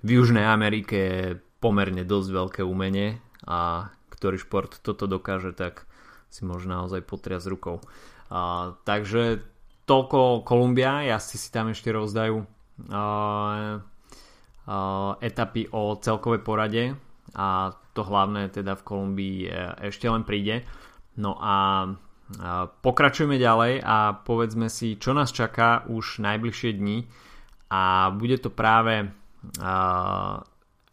v 0.07 0.22
Južnej 0.22 0.46
Amerike 0.46 0.96
je 0.96 1.24
pomerne 1.59 2.07
dosť 2.07 2.28
veľké 2.30 2.61
umenie 2.62 3.18
a 3.42 3.90
ktorý 4.18 4.36
šport 4.42 4.82
toto 4.82 5.06
dokáže, 5.06 5.54
tak 5.54 5.86
si 6.28 6.42
môže 6.44 6.66
naozaj 6.66 7.06
potriať 7.06 7.48
rukou. 7.48 7.80
A, 8.28 8.74
takže 8.84 9.40
toľko 9.88 10.44
Kolumbia, 10.44 11.06
jazdci 11.06 11.36
si 11.40 11.48
tam 11.48 11.72
ešte 11.72 11.88
rozdajú 11.94 12.44
a, 12.92 13.80
Eh, 14.68 15.12
etapy 15.24 15.64
o 15.72 15.96
celkovej 15.96 16.44
porade 16.44 16.92
a 17.32 17.72
to 17.96 18.04
hlavné 18.04 18.52
teda 18.52 18.76
v 18.76 18.84
Kolumbii 18.84 19.48
ešte 19.80 20.12
len 20.12 20.28
príde. 20.28 20.60
No 21.16 21.40
a 21.40 21.88
pokračujeme 22.84 23.40
ďalej 23.40 23.80
a 23.80 24.12
povedzme 24.20 24.68
si, 24.68 25.00
čo 25.00 25.16
nás 25.16 25.32
čaká 25.32 25.88
už 25.88 26.20
najbližšie 26.20 26.76
dni 26.76 27.08
a 27.72 28.12
bude 28.12 28.36
to 28.36 28.52
práve 28.52 29.08
uh, 29.08 30.36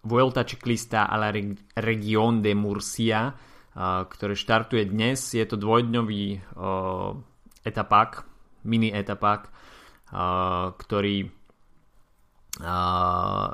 Vuelta 0.06 0.45
Ciclista 0.45 1.10
a 1.10 1.18
la 1.18 1.34
Region 1.76 2.45
de 2.45 2.53
Murcia, 2.53 3.34
uh, 3.34 4.06
ktoré 4.06 4.38
štartuje 4.38 4.86
dnes. 4.86 5.34
Je 5.34 5.43
to 5.49 5.58
dvojdňový 5.58 6.24
uh, 6.38 7.18
etapák, 7.66 8.24
mini 8.70 8.93
etapák, 8.93 9.41
uh, 9.49 10.72
ktorý 10.78 11.34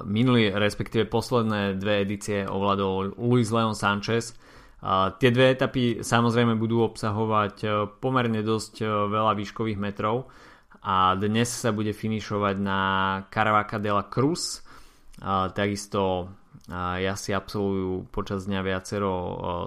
minulý, 0.05 0.53
respektíve 0.53 1.09
posledné 1.09 1.73
dve 1.81 2.05
edície 2.05 2.45
ovládol 2.45 3.17
Luis 3.17 3.49
Leon 3.49 3.73
Sanchez. 3.73 4.37
Tie 5.17 5.29
dve 5.33 5.57
etapy 5.57 6.05
samozrejme 6.05 6.53
budú 6.53 6.85
obsahovať 6.85 7.89
pomerne 7.97 8.45
dosť 8.45 8.85
veľa 8.85 9.33
výškových 9.33 9.81
metrov 9.81 10.29
a 10.85 11.17
dnes 11.17 11.49
sa 11.49 11.73
bude 11.73 11.97
finišovať 11.97 12.55
na 12.61 12.79
Caravaca 13.33 13.81
de 13.81 13.89
la 13.89 14.05
Cruz. 14.05 14.61
Takisto 15.57 16.29
ja 16.71 17.13
si 17.19 17.35
absolvujú 17.35 18.07
počas 18.07 18.47
dňa 18.47 18.59
viacero 18.63 19.13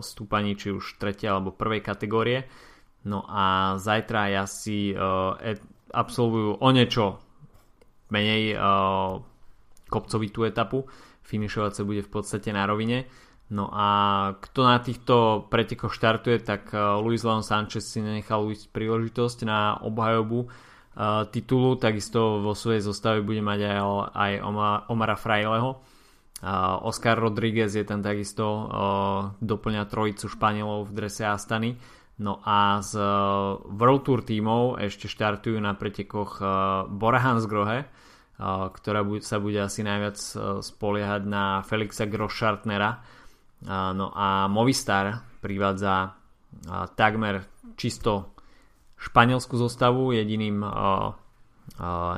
stúpaní, 0.00 0.56
či 0.56 0.72
už 0.72 0.96
tretie 0.96 1.28
alebo 1.28 1.52
prvej 1.52 1.84
kategórie. 1.84 2.48
No 3.04 3.20
a 3.28 3.76
zajtra 3.76 4.32
si 4.48 4.96
et, 4.96 5.60
absolvujú 5.92 6.64
o 6.64 6.68
niečo 6.72 7.20
menej 8.08 8.56
kopcovitú 9.92 10.48
etapu. 10.48 10.88
Finišovať 11.24 11.72
sa 11.76 11.82
bude 11.84 12.00
v 12.00 12.10
podstate 12.10 12.52
na 12.52 12.64
rovine. 12.64 13.04
No 13.52 13.68
a 13.68 13.88
kto 14.40 14.60
na 14.64 14.80
týchto 14.80 15.44
pretekoch 15.52 15.92
štartuje, 15.92 16.40
tak 16.40 16.72
Luis 17.04 17.20
Leon 17.20 17.44
Sanchez 17.44 17.84
si 17.84 18.00
nenechal 18.00 18.40
ujsť 18.48 18.72
príležitosť 18.72 19.38
na 19.44 19.76
obhajobu 19.84 20.48
titulu. 21.28 21.76
Takisto 21.76 22.40
vo 22.40 22.56
svojej 22.56 22.80
zostave 22.80 23.20
bude 23.20 23.44
mať 23.44 23.60
aj, 23.68 23.80
aj 24.16 24.32
Omara 24.88 25.16
Fraileho. 25.20 25.84
Oscar 26.84 27.16
Rodriguez 27.16 27.72
je 27.72 27.84
tam 27.88 28.04
takisto, 28.04 28.44
doplňa 29.40 29.88
trojicu 29.88 30.28
Španielov 30.28 30.92
v 30.92 30.92
drese 30.92 31.24
Astany. 31.24 31.80
No 32.14 32.38
a 32.46 32.78
z 32.78 32.94
uh, 32.94 33.58
World 33.74 34.06
Tour 34.06 34.22
tímov 34.22 34.78
ešte 34.78 35.10
štartujú 35.10 35.58
na 35.58 35.74
pretekoch 35.74 36.38
uh, 36.38 36.48
Bora 36.86 37.18
Hansgrohe, 37.18 37.90
ktorá 38.38 39.06
sa 39.22 39.38
bude 39.38 39.62
asi 39.62 39.86
najviac 39.86 40.18
e, 40.18 40.58
spoliehať 40.58 41.22
na 41.22 41.62
Felixa 41.62 42.10
Groschartnera. 42.10 42.98
No 43.94 44.10
a 44.10 44.50
Movistar 44.50 45.22
privádza 45.38 46.18
takmer 46.98 47.46
čisto 47.78 48.34
španielskú 48.98 49.54
zostavu, 49.54 50.10
jediným 50.18 50.66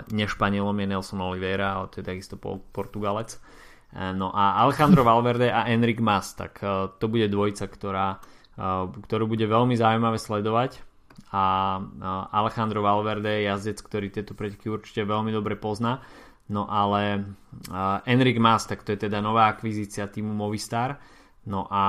nešpanielom 0.09 0.77
je 0.81 0.87
Nelson 0.89 1.21
Oliveira, 1.21 1.77
ale 1.77 1.93
to 1.93 2.01
je 2.01 2.09
takisto 2.09 2.41
Portugalec. 2.73 3.37
E, 3.97 4.13
no 4.13 4.29
a 4.37 4.61
Alejandro 4.61 5.01
Valverde 5.01 5.49
a 5.49 5.73
Enric 5.73 6.05
Mas, 6.05 6.37
tak 6.37 6.61
e, 6.61 6.93
to 7.01 7.09
bude 7.09 7.33
dvojica, 7.33 7.65
ktorá, 7.65 8.21
ktorú 8.97 9.29
bude 9.29 9.45
veľmi 9.45 9.77
zaujímavé 9.77 10.17
sledovať 10.17 10.81
a 11.33 11.77
Alejandro 12.33 12.85
Valverde 12.85 13.29
je 13.29 13.49
jazdec, 13.49 13.79
ktorý 13.83 14.07
tieto 14.13 14.33
preteky 14.37 14.69
určite 14.69 15.03
veľmi 15.05 15.33
dobre 15.33 15.57
pozná. 15.57 16.05
No 16.47 16.71
ale 16.71 17.27
Enric 18.07 18.39
Mas, 18.39 18.69
tak 18.69 18.87
to 18.87 18.95
je 18.95 19.09
teda 19.09 19.19
nová 19.19 19.51
akvizícia 19.51 20.07
týmu 20.07 20.31
Movistar. 20.31 21.03
No 21.49 21.67
a 21.69 21.83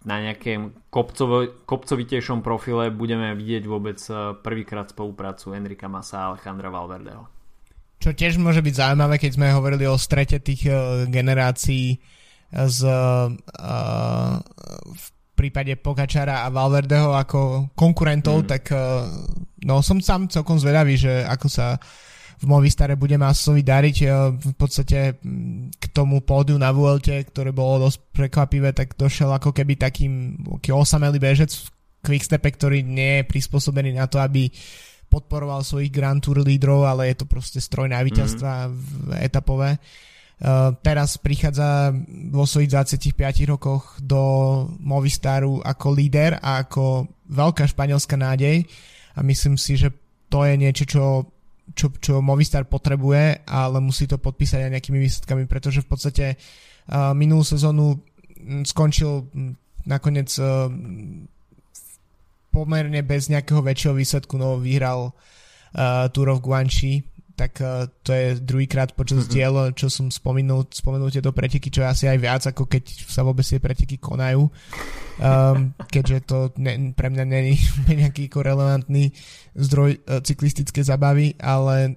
na 0.00 0.16
nejakém 0.16 0.72
kopcovo, 0.88 1.64
kopcovitejšom 1.68 2.40
profile 2.40 2.88
budeme 2.90 3.36
vidieť 3.36 3.64
vôbec 3.68 4.00
prvýkrát 4.40 4.90
spoluprácu 4.90 5.54
Enrika 5.54 5.86
Masa 5.86 6.24
a 6.24 6.28
Alejandra 6.34 6.72
Valverdeho. 6.72 7.39
Čo 8.00 8.16
tiež 8.16 8.40
môže 8.40 8.64
byť 8.64 8.74
zaujímavé, 8.80 9.20
keď 9.20 9.36
sme 9.36 9.52
hovorili 9.52 9.84
o 9.84 10.00
strete 10.00 10.40
tých 10.40 10.72
uh, 10.72 11.04
generácií 11.04 12.00
z 12.50 12.78
uh, 12.88 13.28
v 14.88 15.06
prípade 15.36 15.76
Pokačara 15.76 16.48
a 16.48 16.52
Valverdeho 16.52 17.12
ako 17.12 17.70
konkurentov, 17.76 18.44
mm. 18.44 18.46
tak 18.48 18.72
uh, 18.72 19.04
no 19.68 19.84
som 19.84 20.00
sám 20.00 20.32
celkom 20.32 20.56
zvedavý, 20.56 20.96
že 20.96 21.28
ako 21.28 21.46
sa 21.52 21.76
v 22.40 22.48
Movistare 22.48 22.96
bude 22.96 23.20
Masovi 23.20 23.60
dariť 23.60 23.96
uh, 24.08 24.32
v 24.32 24.54
podstate 24.56 25.20
k 25.76 25.84
tomu 25.92 26.24
pódiu 26.24 26.56
na 26.56 26.72
Vuelte, 26.72 27.20
ktoré 27.20 27.52
bolo 27.52 27.84
dosť 27.84 28.16
prekvapivé, 28.16 28.72
tak 28.72 28.96
došiel 28.96 29.28
ako 29.28 29.52
keby 29.52 29.76
takým 29.76 30.40
taký 30.56 30.72
osamelý 30.72 31.20
bežec 31.20 31.52
v 31.52 31.68
Quickstepe, 32.00 32.48
ktorý 32.48 32.80
nie 32.80 33.20
je 33.20 33.28
prispôsobený 33.28 34.00
na 34.00 34.08
to, 34.08 34.16
aby 34.24 34.48
podporoval 35.10 35.66
svojich 35.66 35.90
Grand 35.90 36.22
Tour 36.22 36.46
lídrov, 36.46 36.86
ale 36.86 37.10
je 37.10 37.20
to 37.20 37.26
proste 37.26 37.58
stroj 37.58 37.90
na 37.90 37.98
víťazstva 38.00 38.70
mm. 38.70 39.18
etapové. 39.26 39.76
Uh, 40.40 40.72
teraz 40.80 41.20
prichádza 41.20 41.92
vo 42.32 42.48
svojich 42.48 42.72
25 42.72 43.12
rokoch 43.44 44.00
do 44.00 44.22
Movistaru 44.80 45.60
ako 45.60 45.86
líder 45.92 46.40
a 46.40 46.64
ako 46.64 47.04
veľká 47.28 47.68
španielská 47.68 48.16
nádej 48.16 48.64
a 49.12 49.20
myslím 49.20 49.60
si, 49.60 49.76
že 49.76 49.92
to 50.32 50.46
je 50.48 50.54
niečo, 50.56 50.88
čo, 50.88 51.04
čo, 51.76 51.92
čo 52.00 52.24
Movistar 52.24 52.64
potrebuje, 52.64 53.44
ale 53.44 53.84
musí 53.84 54.08
to 54.08 54.16
podpísať 54.16 54.64
aj 54.64 54.72
nejakými 54.80 54.98
výsledkami, 55.02 55.44
pretože 55.44 55.84
v 55.84 55.90
podstate 55.92 56.26
uh, 56.40 57.12
minulú 57.12 57.44
sezónu 57.44 58.00
skončil 58.64 59.28
nakoniec 59.84 60.32
uh, 60.40 60.72
pomerne 62.50 63.00
bez 63.06 63.30
nejakého 63.30 63.62
väčšieho 63.62 63.94
výsledku 63.94 64.34
no, 64.36 64.58
vyhral 64.58 65.10
uh, 65.10 66.06
Tour 66.10 66.34
of 66.34 66.42
Guanxi, 66.42 67.06
tak 67.38 67.56
uh, 67.64 67.88
to 68.04 68.12
je 68.12 68.36
druhýkrát 68.42 68.92
počas 68.92 69.24
mm-hmm. 69.24 69.34
diel, 69.34 69.54
čo 69.72 69.88
som 69.88 70.12
spomenul, 70.12 70.68
spomenul 70.68 71.08
tieto 71.08 71.32
preteky, 71.32 71.72
čo 71.72 71.80
je 71.80 71.88
asi 71.88 72.04
aj 72.10 72.18
viac, 72.20 72.42
ako 72.44 72.68
keď 72.68 72.84
sa 73.08 73.24
vôbec 73.24 73.46
tie 73.46 73.62
preteky 73.62 73.96
konajú. 73.96 74.44
Um, 75.20 75.72
keďže 75.88 76.18
to 76.28 76.38
ne, 76.60 76.92
pre 76.92 77.08
mňa 77.08 77.24
není 77.24 77.56
nejaký 77.88 78.28
relevantný 78.28 79.16
zdroj 79.56 80.04
uh, 80.04 80.20
cyklistické 80.20 80.84
zabavy, 80.84 81.38
ale 81.40 81.96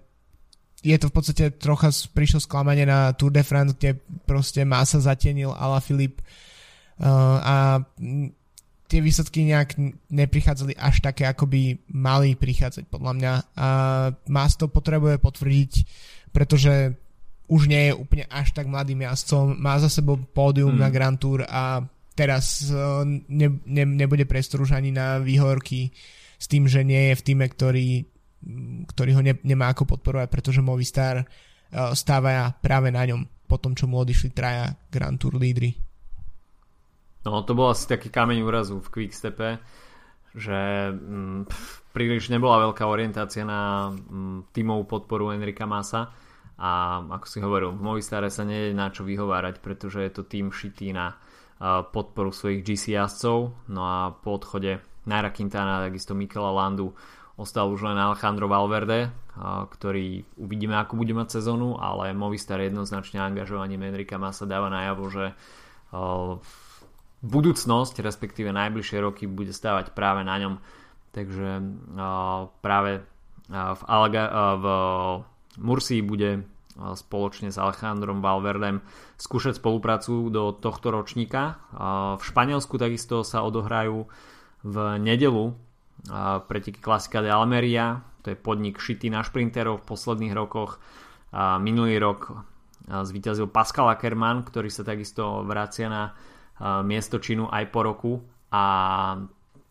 je 0.83 0.95
to 0.99 1.07
v 1.07 1.15
podstate 1.15 1.45
trocha 1.55 1.91
prišlo 2.11 2.43
sklamanie 2.43 2.83
na 2.83 3.15
Tour 3.15 3.31
de 3.31 3.43
France, 3.43 3.79
kde 3.79 3.95
proste 4.27 4.67
Masa 4.67 4.99
zatienil 4.99 5.55
Ala 5.55 5.79
Filip 5.79 6.19
uh, 6.19 7.39
a 7.39 7.55
tie 8.93 9.01
výsledky 9.01 9.49
nejak 9.49 9.73
neprichádzali 10.13 10.77
až 10.77 11.01
také, 11.01 11.25
ako 11.25 11.49
by 11.49 11.81
mali 11.89 12.37
prichádzať 12.37 12.85
podľa 12.93 13.13
mňa. 13.17 13.33
A 13.57 13.67
Mas 14.29 14.53
to 14.53 14.69
potrebuje 14.69 15.17
potvrdiť, 15.17 15.71
pretože 16.29 16.93
už 17.49 17.65
nie 17.65 17.89
je 17.89 17.97
úplne 17.97 18.29
až 18.29 18.53
tak 18.53 18.69
mladým 18.69 19.01
jazdcom, 19.01 19.57
má 19.57 19.81
za 19.81 19.89
sebou 19.89 20.21
pódium 20.21 20.77
mm. 20.77 20.81
na 20.85 20.89
Grand 20.93 21.17
Tour 21.17 21.41
a 21.49 21.81
teraz 22.13 22.69
e, 22.69 22.77
ne, 23.29 23.47
ne, 23.65 23.83
nebude 23.89 24.29
priestor 24.29 24.61
už 24.61 24.77
ani 24.77 24.93
na 24.93 25.17
výhorky 25.17 25.89
s 26.37 26.45
tým, 26.45 26.69
že 26.69 26.85
nie 26.85 27.11
je 27.11 27.17
v 27.17 27.25
týme, 27.25 27.45
ktorý, 27.49 28.05
ktorý 28.93 29.11
ho 29.17 29.21
ne, 29.25 29.33
nemá 29.41 29.73
ako 29.73 29.89
podporovať, 29.97 30.27
pretože 30.27 30.59
Movistar 30.59 31.23
uh, 31.23 31.95
stáva 31.95 32.51
práve 32.59 32.91
na 32.91 33.07
ňom 33.07 33.23
po 33.47 33.55
tom, 33.55 33.71
čo 33.71 33.87
mu 33.87 34.03
odišli 34.03 34.35
traja 34.35 34.75
Grand 34.91 35.15
Tour 35.15 35.39
lídry. 35.39 35.71
No 37.23 37.43
to 37.43 37.55
bol 37.55 37.71
asi 37.71 37.87
taký 37.87 38.11
kameň 38.11 38.43
úrazu 38.43 38.83
v 38.83 38.91
Quickstepe, 38.91 39.63
že 40.35 40.91
mm, 40.91 41.47
príliš 41.95 42.27
nebola 42.27 42.67
veľká 42.67 42.83
orientácia 42.83 43.47
na 43.47 43.91
mm, 43.91 44.51
tímovú 44.51 44.83
podporu 44.85 45.31
Enrika 45.31 45.63
Masa. 45.63 46.11
A 46.59 47.01
ako 47.01 47.25
si 47.25 47.39
hovoril, 47.41 47.73
v 47.73 47.81
Movistare 47.81 48.29
sa 48.29 48.45
nie 48.45 48.69
je 48.69 48.77
na 48.77 48.93
čo 48.93 49.01
vyhovárať, 49.01 49.57
pretože 49.63 49.99
je 50.05 50.11
to 50.13 50.23
tým 50.23 50.53
šitý 50.53 50.93
na 50.93 51.17
podporu 51.63 52.35
svojich 52.35 52.59
GC 52.59 52.99
jazdcov, 52.99 53.37
no 53.71 53.81
a 53.87 54.11
po 54.11 54.35
odchode 54.35 54.83
Naira 55.07 55.31
Quintana, 55.31 55.79
takisto 55.79 56.11
Mikela 56.11 56.51
Landu 56.51 56.91
ostal 57.39 57.71
už 57.71 57.87
len 57.87 57.97
Alejandro 57.97 58.45
Valverde, 58.45 59.09
ktorý 59.71 60.21
uvidíme 60.37 60.77
ako 60.77 60.99
bude 60.99 61.15
mať 61.17 61.39
sezónu, 61.39 61.79
ale 61.79 62.13
Movistar 62.13 62.61
jednoznačne 62.61 63.23
angažovaním 63.23 63.89
Enrika 63.89 64.19
Masa 64.19 64.45
dáva 64.45 64.69
najavo, 64.69 65.03
že 65.09 65.25
budúcnosť, 67.23 68.03
respektíve 68.03 68.51
najbližšie 68.51 68.99
roky 68.99 69.23
bude 69.25 69.55
stávať 69.55 69.95
práve 69.95 70.27
na 70.27 70.35
ňom. 70.37 70.53
Takže 71.15 71.49
uh, 71.63 72.51
práve 72.59 72.99
uh, 72.99 73.73
v, 73.73 73.81
Alga, 73.87 74.23
uh, 74.27 74.33
v 74.59 74.65
Mursii 75.63 76.03
bude 76.03 76.43
spoločne 76.73 77.53
s 77.53 77.61
Alejandrom 77.61 78.25
Valverdem 78.25 78.81
skúšať 79.21 79.61
spoluprácu 79.61 80.33
do 80.33 80.49
tohto 80.57 80.89
ročníka. 80.89 81.61
V 82.17 82.23
Španielsku 82.25 82.81
takisto 82.81 83.21
sa 83.21 83.45
odohrajú 83.45 84.09
v 84.65 84.75
nedelu 84.97 85.53
preteky 86.49 86.81
klasika 86.81 87.21
de 87.21 87.29
Almeria, 87.29 88.01
to 88.25 88.33
je 88.33 88.37
podnik 88.41 88.81
šitý 88.81 89.13
na 89.13 89.21
šprinterov 89.21 89.85
v 89.85 89.87
posledných 89.93 90.33
rokoch. 90.33 90.81
Minulý 91.61 92.01
rok 92.01 92.33
zvíťazil 92.89 93.53
Pascal 93.53 93.93
Ackermann, 93.93 94.41
ktorý 94.41 94.73
sa 94.73 94.81
takisto 94.81 95.45
vracia 95.45 95.93
na 95.93 96.17
miesto 96.83 97.19
činu 97.19 97.51
aj 97.51 97.63
po 97.69 97.79
roku 97.83 98.13
a 98.53 98.63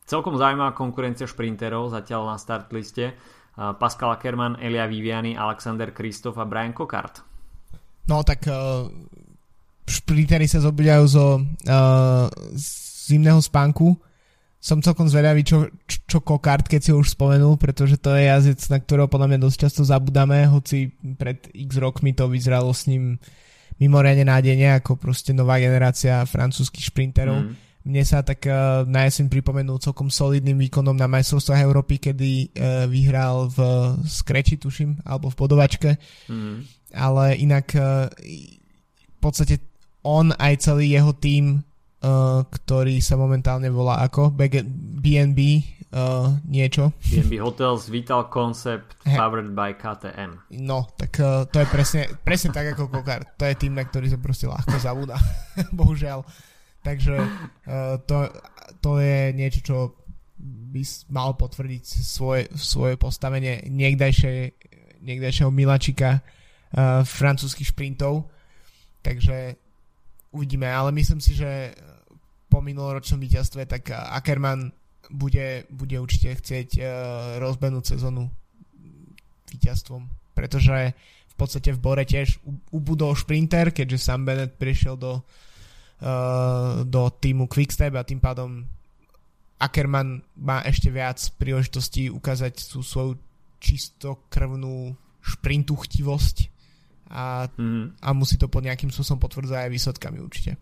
celkom 0.04 0.36
zaujímavá 0.36 0.76
konkurencia 0.76 1.24
šprinterov 1.24 1.88
zatiaľ 1.94 2.34
na 2.34 2.36
start 2.36 2.68
liste 2.74 3.16
Pascal 3.56 4.16
Ackermann, 4.16 4.56
Elia 4.60 4.88
Viviani, 4.88 5.36
Alexander 5.36 5.92
Kristof 5.92 6.40
a 6.40 6.48
Brian 6.48 6.72
Kokart. 6.72 7.20
No 8.08 8.24
tak 8.24 8.48
uh, 8.48 8.88
šprintery 9.84 10.48
sa 10.48 10.64
zobudajú 10.64 11.04
zo 11.04 11.26
uh, 11.40 12.26
zimného 13.06 13.38
spánku. 13.44 13.92
Som 14.62 14.78
celkom 14.78 15.10
zvedavý, 15.10 15.42
čo, 15.42 15.66
čo, 15.84 16.22
Kokart, 16.22 16.70
keď 16.70 16.80
si 16.80 16.90
ho 16.94 17.02
už 17.02 17.18
spomenul, 17.18 17.58
pretože 17.58 17.98
to 17.98 18.14
je 18.14 18.30
jazdec, 18.30 18.62
na 18.70 18.78
ktorého 18.78 19.10
podľa 19.10 19.34
mňa 19.34 19.38
dosť 19.42 19.58
často 19.58 19.82
zabudáme, 19.82 20.46
hoci 20.46 20.94
pred 21.18 21.50
x 21.50 21.82
rokmi 21.82 22.14
to 22.14 22.30
vyzeralo 22.30 22.70
s 22.70 22.86
ním 22.86 23.18
uh, 23.18 23.41
mimoriadne 23.82 24.22
nádejne 24.22 24.78
ako 24.78 24.94
proste 24.94 25.34
nová 25.34 25.58
generácia 25.58 26.22
francúzskych 26.22 26.86
šprinterov. 26.94 27.42
Mm. 27.42 27.52
Mne 27.82 28.02
sa 28.06 28.22
tak 28.22 28.46
uh, 28.46 28.86
na 28.86 29.10
jeseň 29.10 29.26
pripomenul 29.26 29.82
celkom 29.82 30.06
solidným 30.06 30.54
výkonom 30.70 30.94
na 30.94 31.10
majstrovstvách 31.10 31.66
Európy, 31.66 31.98
kedy 31.98 32.30
uh, 32.54 32.86
vyhral 32.86 33.50
v 33.50 33.58
skreči, 34.06 34.54
tuším, 34.54 35.02
alebo 35.02 35.34
v 35.34 35.38
bodovačke. 35.42 35.90
Mm. 36.30 36.62
Ale 36.94 37.24
inak 37.42 37.66
uh, 37.74 38.06
v 39.02 39.18
podstate 39.18 39.58
on 40.06 40.30
aj 40.38 40.62
celý 40.62 40.94
jeho 40.94 41.10
tým, 41.18 41.58
uh, 41.58 42.46
ktorý 42.46 43.02
sa 43.02 43.18
momentálne 43.18 43.66
volá 43.66 43.98
ako 44.06 44.30
BNB, 45.02 45.38
uh, 45.92 46.32
niečo. 46.48 46.90
BNB 47.12 47.38
Hotels 47.44 47.86
Vital 47.92 48.26
Concept 48.32 48.96
powered 49.04 49.52
by 49.52 49.76
KTM. 49.76 50.40
No, 50.64 50.88
tak 50.96 51.20
uh, 51.20 51.44
to 51.46 51.60
je 51.62 51.66
presne, 51.68 52.02
presne 52.24 52.50
tak 52.50 52.72
ako 52.72 52.88
Kokar. 52.88 53.28
To 53.36 53.44
je 53.44 53.54
tým, 53.54 53.76
na 53.76 53.84
ktorý 53.84 54.08
sa 54.08 54.18
proste 54.18 54.48
ľahko 54.48 54.76
zabúda. 54.80 55.20
Bohužiaľ. 55.78 56.24
Takže 56.82 57.14
uh, 57.14 58.00
to, 58.08 58.26
to 58.82 58.98
je 58.98 59.30
niečo, 59.36 59.60
čo 59.62 59.76
by 60.72 60.82
mal 61.14 61.38
potvrdiť 61.38 61.84
svoje, 61.86 62.50
svoje 62.58 62.98
postavenie 62.98 63.62
niekdajšie, 63.70 64.56
niekdajšieho 65.04 65.52
milačika 65.54 66.18
uh, 66.18 67.06
francúzskych 67.06 67.70
šprintov. 67.70 68.26
Takže 69.04 69.54
uvidíme, 70.34 70.66
ale 70.66 70.90
myslím 70.96 71.20
si, 71.22 71.36
že 71.36 71.76
po 72.50 72.60
minuloročnom 72.60 73.16
víťazstve 73.16 73.64
tak 73.64 73.92
Ackermann 73.92 74.81
bude, 75.12 75.68
bude 75.68 75.96
určite 76.00 76.40
chcieť 76.40 76.68
uh, 76.80 76.86
rozbenúť 77.38 77.94
sezónu 77.94 78.32
víťazstvom, 79.52 80.08
pretože 80.32 80.96
v 81.32 81.34
podstate 81.36 81.76
v 81.76 81.80
Bore 81.80 82.04
tiež 82.08 82.40
ubudol 82.72 83.12
šprinter, 83.12 83.72
keďže 83.72 84.00
Sam 84.00 84.24
Bennett 84.24 84.56
prišiel 84.56 84.96
do, 84.96 85.20
uh, 85.20 86.82
do 86.88 87.02
týmu 87.12 87.44
Quickstep 87.46 87.92
a 87.92 88.08
tým 88.08 88.18
pádom 88.18 88.64
Ackerman 89.62 90.24
má 90.42 90.64
ešte 90.66 90.90
viac 90.90 91.22
príležitostí 91.38 92.10
ukázať 92.10 92.74
tú 92.74 92.82
svoju 92.82 93.14
čistokrvnú 93.62 94.98
šprintuchtivosť 95.22 96.36
a, 97.14 97.46
mm. 97.46 98.02
a 98.02 98.08
musí 98.10 98.34
to 98.40 98.50
pod 98.50 98.66
nejakým 98.66 98.90
spôsobom 98.90 99.22
potvrdzať 99.22 99.68
aj 99.68 99.70
výsledkami 99.70 100.18
určite. 100.18 100.58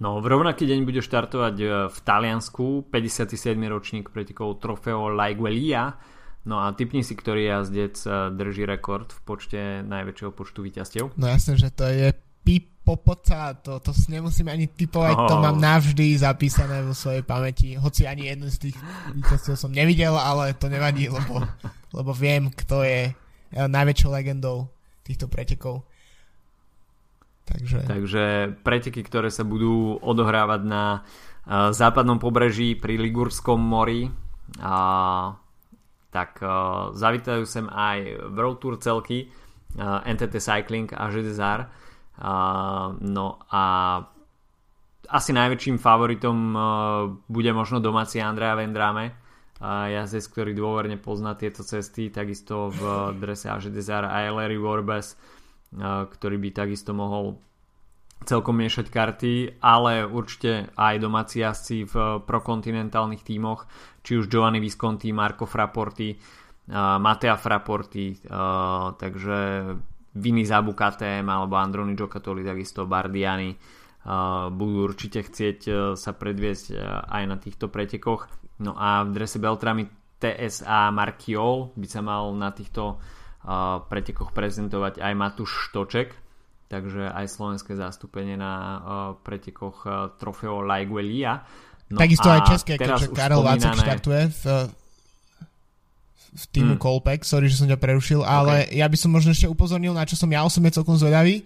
No, 0.00 0.16
v 0.24 0.32
rovnaký 0.32 0.64
deň 0.64 0.88
bude 0.88 1.04
štartovať 1.04 1.54
e, 1.60 1.66
v 1.92 1.98
Taliansku 2.00 2.88
57. 2.88 3.36
ročník 3.68 4.08
pretekov 4.08 4.56
Trofeo 4.56 5.12
Laiguelia. 5.12 6.00
No 6.48 6.56
a 6.56 6.72
typni 6.72 7.04
si, 7.04 7.12
ktorý 7.12 7.44
jazdec 7.44 8.00
e, 8.08 8.32
drží 8.32 8.64
rekord 8.64 9.12
v 9.12 9.20
počte 9.28 9.60
najväčšieho 9.84 10.32
počtu 10.32 10.64
víťazstiev. 10.64 11.12
No 11.20 11.28
jasne, 11.28 11.60
že 11.60 11.68
to 11.68 11.84
je 11.84 12.16
Pipopoca, 12.40 13.60
to, 13.60 13.76
to 13.84 13.92
nemusím 14.08 14.48
ani 14.48 14.72
typovať, 14.72 15.16
oh. 15.20 15.28
to 15.28 15.36
mám 15.36 15.60
navždy 15.60 16.16
zapísané 16.16 16.80
vo 16.80 16.96
svojej 16.96 17.20
pamäti. 17.20 17.76
Hoci 17.76 18.08
ani 18.08 18.32
jeden 18.32 18.48
z 18.48 18.72
tých 18.72 18.76
víťazstiev 19.12 19.60
som 19.60 19.68
nevidel, 19.68 20.16
ale 20.16 20.56
to 20.56 20.72
nevadí, 20.72 21.12
lebo, 21.12 21.44
lebo 21.92 22.10
viem, 22.16 22.48
kto 22.48 22.88
je 22.88 23.00
e, 23.04 23.14
najväčšou 23.52 24.16
legendou 24.16 24.72
týchto 25.04 25.28
pretekov. 25.28 25.84
Takže... 27.46 27.78
Takže 27.86 28.24
preteky, 28.62 29.02
ktoré 29.02 29.28
sa 29.32 29.42
budú 29.42 29.98
odohrávať 29.98 30.62
na 30.66 31.02
uh, 31.02 31.74
západnom 31.74 32.22
pobreží 32.22 32.78
pri 32.78 32.94
Ligurskom 32.94 33.58
mori, 33.58 34.06
uh, 34.06 35.26
tak 36.10 36.42
uh, 36.42 36.94
zavítajú 36.94 37.42
sem 37.46 37.66
aj 37.66 38.30
World 38.34 38.58
Tour 38.62 38.74
celky, 38.78 39.26
uh, 39.78 40.02
NTT 40.06 40.38
Cycling 40.38 40.90
a 40.94 41.10
GDZR. 41.10 41.60
Uh, 42.20 42.94
no 43.02 43.40
a 43.50 43.62
asi 45.10 45.30
najväčším 45.34 45.82
favoritom 45.82 46.36
uh, 46.54 46.62
bude 47.26 47.50
možno 47.50 47.82
domáci 47.82 48.22
Andrea 48.22 48.54
Vendrame, 48.54 49.10
uh, 49.10 49.90
jazdec, 49.90 50.22
ktorý 50.30 50.52
dôverne 50.54 51.02
pozná 51.02 51.34
tieto 51.34 51.66
cesty, 51.66 52.14
takisto 52.14 52.70
v 52.70 53.14
drese 53.18 53.50
Desire 53.74 54.06
aj 54.06 54.34
Larry 54.38 54.58
Warbes, 54.60 55.18
ktorý 55.76 56.36
by 56.42 56.48
takisto 56.50 56.90
mohol 56.90 57.38
celkom 58.26 58.60
miešať 58.60 58.86
karty, 58.92 59.32
ale 59.64 60.04
určite 60.04 60.68
aj 60.76 60.94
domáci 61.00 61.40
jazdci 61.40 61.88
v 61.88 61.94
prokontinentálnych 62.26 63.24
tímoch, 63.24 63.64
či 64.04 64.20
už 64.20 64.28
Giovanni 64.28 64.60
Visconti, 64.60 65.08
Marco 65.14 65.48
Fraporti, 65.48 66.12
Matea 66.74 67.36
Fraporti, 67.40 68.20
takže 69.00 69.38
Vini 70.20 70.44
Zabu 70.44 70.76
alebo 70.76 71.54
Androni 71.56 71.96
Giocattoli, 71.96 72.44
takisto 72.44 72.84
Bardiani 72.84 73.56
budú 74.50 74.88
určite 74.88 75.20
chcieť 75.20 75.58
uh, 75.68 75.74
sa 75.92 76.16
predviesť 76.16 76.72
uh, 76.72 77.04
aj 77.04 77.24
na 77.28 77.36
týchto 77.36 77.68
pretekoch. 77.68 78.32
No 78.60 78.72
a 78.72 79.04
v 79.04 79.12
drese 79.12 79.36
Beltrami 79.36 79.88
TSA 80.20 80.92
Markiol 80.92 81.72
by 81.76 81.86
sa 81.88 82.00
mal 82.00 82.32
na 82.32 82.52
týchto 82.52 83.00
pretekoch 83.88 84.36
prezentovať 84.36 85.00
aj 85.00 85.12
Matúš 85.16 85.68
Štoček, 85.68 86.12
takže 86.68 87.08
aj 87.08 87.26
slovenské 87.26 87.72
zastúpenie 87.72 88.36
na 88.36 88.52
uh, 88.52 88.78
pretekoch 89.16 89.76
uh, 89.88 90.12
Trofeo 90.20 90.60
Laiguelia. 90.60 91.42
No 91.90 91.98
Takisto 91.98 92.30
aj 92.30 92.46
české, 92.46 92.78
keďže 92.78 93.10
Karol 93.10 93.42
Vácek 93.42 93.74
štartuje 93.74 94.30
v, 94.30 94.42
v 96.30 96.44
týmu 96.54 96.78
hmm. 96.78 96.82
Colpec, 96.84 97.26
sorry, 97.26 97.50
že 97.50 97.58
som 97.58 97.66
ťa 97.66 97.80
prerušil, 97.80 98.22
ale 98.22 98.70
okay. 98.70 98.78
ja 98.78 98.86
by 98.86 98.96
som 99.00 99.10
možno 99.10 99.34
ešte 99.34 99.50
upozornil, 99.50 99.90
na 99.90 100.06
čo 100.06 100.14
som 100.14 100.30
ja 100.30 100.46
osobne 100.46 100.70
celkom 100.70 100.94
zvedavý, 100.94 101.42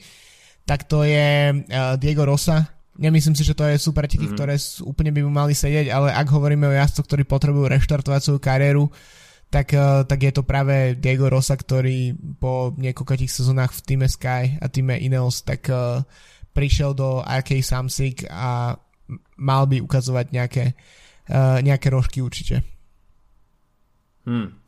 tak 0.69 0.85
to 0.85 1.07
je 1.07 1.57
uh, 1.57 1.97
Diego 1.97 2.27
Rosa. 2.29 2.69
Nemyslím 2.95 3.35
si, 3.35 3.43
že 3.43 3.57
to 3.59 3.67
je 3.67 3.81
super 3.81 4.07
preteky, 4.07 4.29
mm-hmm. 4.29 4.39
ktoré 4.39 4.55
úplne 4.87 5.11
by 5.11 5.21
mu 5.25 5.33
mali 5.33 5.57
sedieť, 5.57 5.91
ale 5.91 6.15
ak 6.15 6.27
hovoríme 6.31 6.69
o 6.69 6.77
jazdcoch, 6.77 7.09
ktorí 7.09 7.27
potrebujú 7.27 7.67
reštartovať 7.67 8.21
svoju 8.23 8.41
kariéru, 8.43 8.87
uh, 8.87 8.93
tak 10.11 10.19
je 10.19 10.33
to 10.35 10.43
práve 10.43 10.99
Diego 10.99 11.31
Rosa, 11.31 11.55
ktorý 11.55 12.19
po 12.43 12.75
niekoľkých 12.75 13.31
sezónach 13.31 13.71
v 13.71 13.85
týme 13.87 14.09
Sky 14.11 14.59
a 14.59 14.67
týme 14.67 14.99
Ineos 14.99 15.47
tak 15.47 15.71
uh, 15.71 16.03
prišiel 16.51 16.99
do 16.99 17.23
RK 17.23 17.63
Samsic 17.63 18.27
a 18.27 18.75
mal 19.39 19.63
by 19.71 19.79
ukazovať 19.79 20.27
nejaké, 20.35 20.65
uh, 21.31 21.63
nejaké 21.63 21.87
rožky 21.95 22.19
určite. 22.19 22.67
Hmm. 24.27 24.59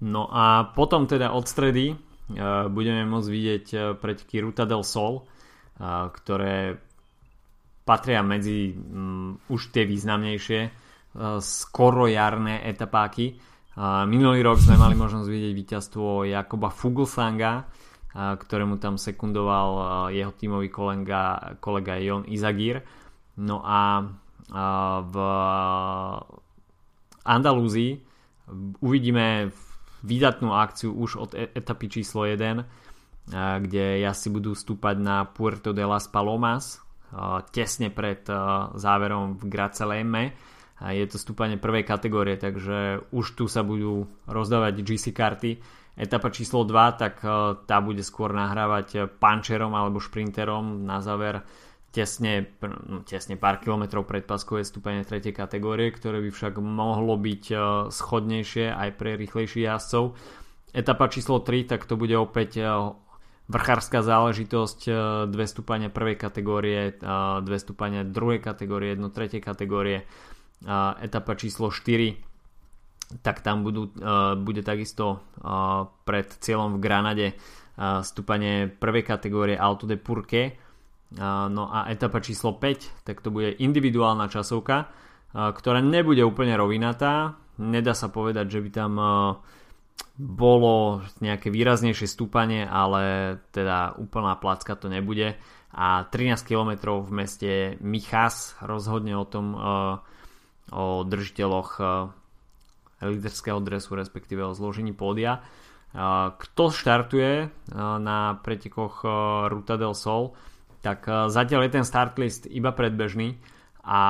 No 0.00 0.32
a 0.32 0.72
potom 0.72 1.04
teda 1.04 1.32
od 1.36 1.44
stredy 1.44 1.92
budeme 2.70 3.04
môcť 3.04 3.28
vidieť 3.28 3.66
preteky 4.00 4.40
Ruta 4.40 4.64
del 4.64 4.80
Sol, 4.80 5.28
ktoré 6.12 6.76
patria 7.84 8.24
medzi 8.24 8.72
um, 8.72 9.36
už 9.52 9.68
tie 9.68 9.84
významnejšie 9.84 10.84
skoro 11.40 12.10
jarné 12.10 12.64
etapáky. 12.66 13.38
Minulý 13.82 14.46
rok 14.46 14.62
sme 14.62 14.78
mali 14.78 14.94
možnosť 14.94 15.26
vidieť 15.26 15.52
víťazstvo 15.54 16.30
Jakoba 16.30 16.70
Fuglsanga, 16.70 17.66
ktorému 18.14 18.78
tam 18.78 18.94
sekundoval 18.94 19.70
jeho 20.14 20.30
tímový 20.30 20.70
kolega, 20.70 21.58
kolega 21.58 21.98
Jon 21.98 22.22
Izagir. 22.30 22.86
No 23.42 23.66
a 23.66 24.06
v 25.02 25.16
Andalúzii 27.26 27.92
uvidíme 28.78 29.50
výdatnú 30.04 30.54
akciu 30.54 30.94
už 30.94 31.10
od 31.18 31.30
e- 31.34 31.50
etapy 31.50 31.90
číslo 31.90 32.28
1, 32.28 33.32
kde 33.34 33.84
jazdci 34.04 34.28
budú 34.30 34.54
stúpať 34.54 34.96
na 35.02 35.26
Puerto 35.26 35.74
de 35.74 35.82
las 35.82 36.06
Palomas 36.06 36.84
tesne 37.50 37.88
pred 37.94 38.26
záverom 38.74 39.38
v 39.38 39.44
Graceleme. 39.46 40.22
Je 40.82 41.06
to 41.06 41.22
stúpanie 41.22 41.54
prvej 41.54 41.86
kategórie, 41.86 42.34
takže 42.34 43.06
už 43.14 43.38
tu 43.38 43.46
sa 43.46 43.62
budú 43.62 44.10
rozdávať 44.26 44.82
GC 44.82 45.14
karty. 45.14 45.50
Etapa 45.94 46.34
číslo 46.34 46.66
2, 46.66 46.98
tak 46.98 47.22
tá 47.70 47.76
bude 47.78 48.02
skôr 48.02 48.34
nahrávať 48.34 49.06
pančerom 49.22 49.70
alebo 49.78 50.02
šprinterom 50.02 50.82
na 50.82 50.98
záver 50.98 51.46
tesne, 51.94 52.50
no, 52.90 53.06
tesne 53.06 53.38
pár 53.38 53.62
kilometrov 53.62 54.02
pred 54.02 54.26
paskou 54.26 54.58
je 54.58 54.66
stúpanie 54.66 55.06
3. 55.06 55.30
kategórie, 55.30 55.94
ktoré 55.94 56.18
by 56.26 56.30
však 56.34 56.58
mohlo 56.58 57.14
byť 57.14 57.44
e, 57.54 57.56
schodnejšie 57.94 58.74
aj 58.74 58.90
pre 58.98 59.14
rýchlejších 59.14 59.70
jazdcov. 59.70 60.18
Etapa 60.74 61.06
číslo 61.06 61.38
3, 61.38 61.70
tak 61.70 61.86
to 61.86 61.94
bude 61.94 62.18
opäť 62.18 62.58
e, 62.58 62.66
vrchárska 63.46 64.02
záležitosť, 64.02 64.80
e, 64.90 64.92
dve 65.30 65.46
stúpania 65.46 65.86
prvej 65.86 66.18
kategórie, 66.18 66.98
dve 67.46 67.58
stúpania 67.62 68.02
druhej 68.02 68.42
kategórie, 68.42 68.98
jedno 68.98 69.14
tretej 69.14 69.38
kategórie. 69.38 70.02
Etapa 71.00 71.32
číslo 71.36 71.68
4, 71.68 73.20
tak 73.20 73.44
tam 73.44 73.62
budú, 73.62 73.92
bude 74.40 74.64
takisto 74.64 75.20
pred 76.08 76.28
cieľom 76.40 76.76
v 76.76 76.82
Granade 76.82 77.26
stúpanie 78.02 78.72
prvej 78.72 79.04
kategórie 79.04 79.56
Alto 79.60 79.84
de 79.84 80.00
Purke, 80.00 80.56
No 81.54 81.70
a 81.70 81.86
etapa 81.94 82.18
číslo 82.18 82.58
5, 82.58 83.06
tak 83.06 83.22
to 83.22 83.30
bude 83.30 83.54
individuálna 83.62 84.26
časovka, 84.26 84.90
ktorá 85.30 85.78
nebude 85.78 86.26
úplne 86.26 86.58
rovinatá. 86.58 87.38
Nedá 87.62 87.94
sa 87.94 88.10
povedať, 88.10 88.58
že 88.58 88.62
by 88.66 88.70
tam 88.74 88.92
bolo 90.18 91.06
nejaké 91.22 91.54
výraznejšie 91.54 92.10
stúpanie, 92.10 92.66
ale 92.66 93.36
teda 93.54 93.94
úplná 93.94 94.34
placka 94.42 94.74
to 94.74 94.90
nebude. 94.90 95.38
A 95.74 96.06
13 96.06 96.42
km 96.46 97.02
v 97.02 97.10
meste 97.14 97.50
Michas 97.78 98.58
rozhodne 98.62 99.14
o 99.14 99.26
tom, 99.26 99.54
o 100.72 101.04
držiteľoch 101.04 101.76
líderského 103.04 103.60
dresu, 103.60 103.92
respektíve 103.98 104.40
o 104.40 104.56
zložení 104.56 104.96
pódia. 104.96 105.44
Kto 106.40 106.64
štartuje 106.72 107.52
na 107.76 108.40
pretekoch 108.40 109.04
Ruta 109.52 109.76
del 109.76 109.92
Sol? 109.92 110.32
tak 110.84 111.08
eh, 111.08 111.32
zatiaľ 111.32 111.64
je 111.66 111.74
ten 111.80 111.84
start 111.88 112.20
list 112.20 112.44
iba 112.44 112.76
predbežný 112.76 113.40
a 113.88 114.00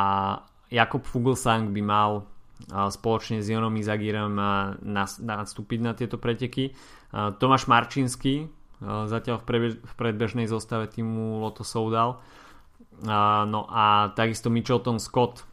Jakob 0.74 1.06
Fuglsang 1.06 1.70
by 1.70 1.82
mal 1.86 2.10
eh, 2.18 2.90
spoločne 2.90 3.38
s 3.38 3.46
Jonom 3.46 3.78
Izagirem 3.78 4.34
eh, 4.34 4.50
nastúpiť 5.22 5.78
na 5.78 5.94
tieto 5.94 6.18
preteky. 6.18 6.74
Tomáš 7.14 7.70
Marčínsky 7.70 8.50
zatiaľ 8.82 9.38
v 9.38 9.92
predbežnej 9.94 10.50
zostave 10.50 10.90
týmu 10.90 11.38
Lotto 11.46 11.62
Soudal. 11.62 12.18
No 13.46 13.70
a 13.70 14.10
takisto 14.18 14.50
Mitchelton 14.50 14.98
Scott 14.98 15.46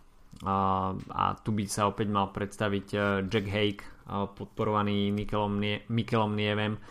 a 0.45 1.25
tu 1.45 1.53
by 1.53 1.69
sa 1.69 1.85
opäť 1.85 2.09
mal 2.09 2.33
predstaviť 2.33 2.87
Jack 3.29 3.47
Hake 3.49 3.83
podporovaný 4.09 5.13
Mikelom 5.13 6.33
Nievem. 6.33 6.81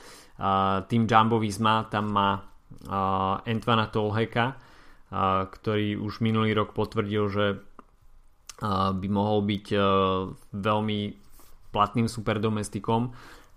Tým 0.86 1.02
Jumbo 1.04 1.36
Visma 1.42 1.84
tam 1.90 2.14
má 2.14 2.38
uh, 2.38 3.44
Antvana 3.44 3.92
Tolheka, 3.92 4.56
uh, 4.56 5.44
ktorý 5.50 6.00
už 6.00 6.24
minulý 6.24 6.54
rok 6.56 6.72
potvrdil, 6.72 7.24
že 7.28 7.46
by 8.70 9.08
mohol 9.08 9.40
byť 9.48 9.72
veľmi 10.52 11.00
platným 11.72 12.08
superdomestikom 12.12 13.08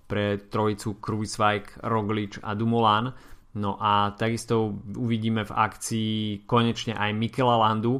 pre 0.08 0.40
trojicu 0.48 0.96
Kruiswijk, 1.04 1.84
Roglič 1.84 2.40
a 2.40 2.56
Dumoulin. 2.56 3.12
No 3.60 3.76
a 3.84 4.16
takisto 4.16 4.80
uvidíme 4.96 5.44
v 5.44 5.52
akcii 5.52 6.14
konečne 6.48 6.96
aj 6.96 7.12
Mikela 7.20 7.60
Landu, 7.60 8.00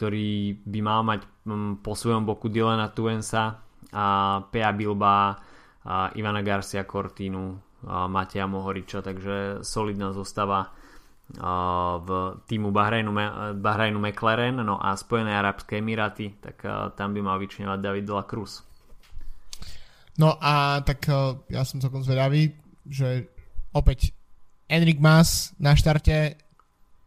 ktorý 0.00 0.64
by 0.64 0.80
mal 0.80 1.04
mať 1.04 1.20
um, 1.44 1.76
po 1.76 1.92
svojom 1.92 2.24
boku 2.24 2.48
Dylana 2.48 2.88
Tuensa 2.88 3.60
a 3.92 4.40
Pea 4.48 4.72
Bilba 4.72 5.36
a 5.84 6.08
Ivana 6.16 6.40
Garcia 6.40 6.88
Cortinu 6.88 7.60
Mateja 7.84 8.44
Mohoriča, 8.44 9.00
takže 9.00 9.64
solidná 9.64 10.12
zostava 10.12 10.68
v 11.96 12.08
týmu 12.44 12.68
Bahrajnu, 12.68 13.12
Bahrajnu 13.56 13.96
McLaren, 13.96 14.60
no 14.60 14.76
a 14.76 14.92
Spojené 14.92 15.32
Arabské 15.32 15.80
Emiráty, 15.80 16.36
tak 16.36 16.60
tam 17.00 17.16
by 17.16 17.20
mal 17.24 17.40
vyčňovať 17.40 17.80
David 17.80 18.04
de 18.04 18.12
la 18.12 18.24
Cruz. 18.28 18.60
No 20.20 20.36
a 20.36 20.84
tak 20.84 21.08
ja 21.48 21.64
som 21.64 21.80
celkom 21.80 22.04
zvedavý, 22.04 22.52
že 22.84 23.32
opäť 23.72 24.12
Enric 24.68 25.00
Mas 25.00 25.56
na 25.56 25.72
štarte 25.72 26.36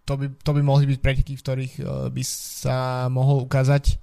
to 0.04 0.14
by, 0.20 0.26
to 0.44 0.52
by 0.52 0.62
mohli 0.62 0.86
byť 0.90 1.00
preteky, 1.00 1.34
v 1.36 1.44
ktorých 1.44 1.76
by 2.12 2.24
sa 2.28 3.08
mohol 3.08 3.48
ukázať 3.48 3.96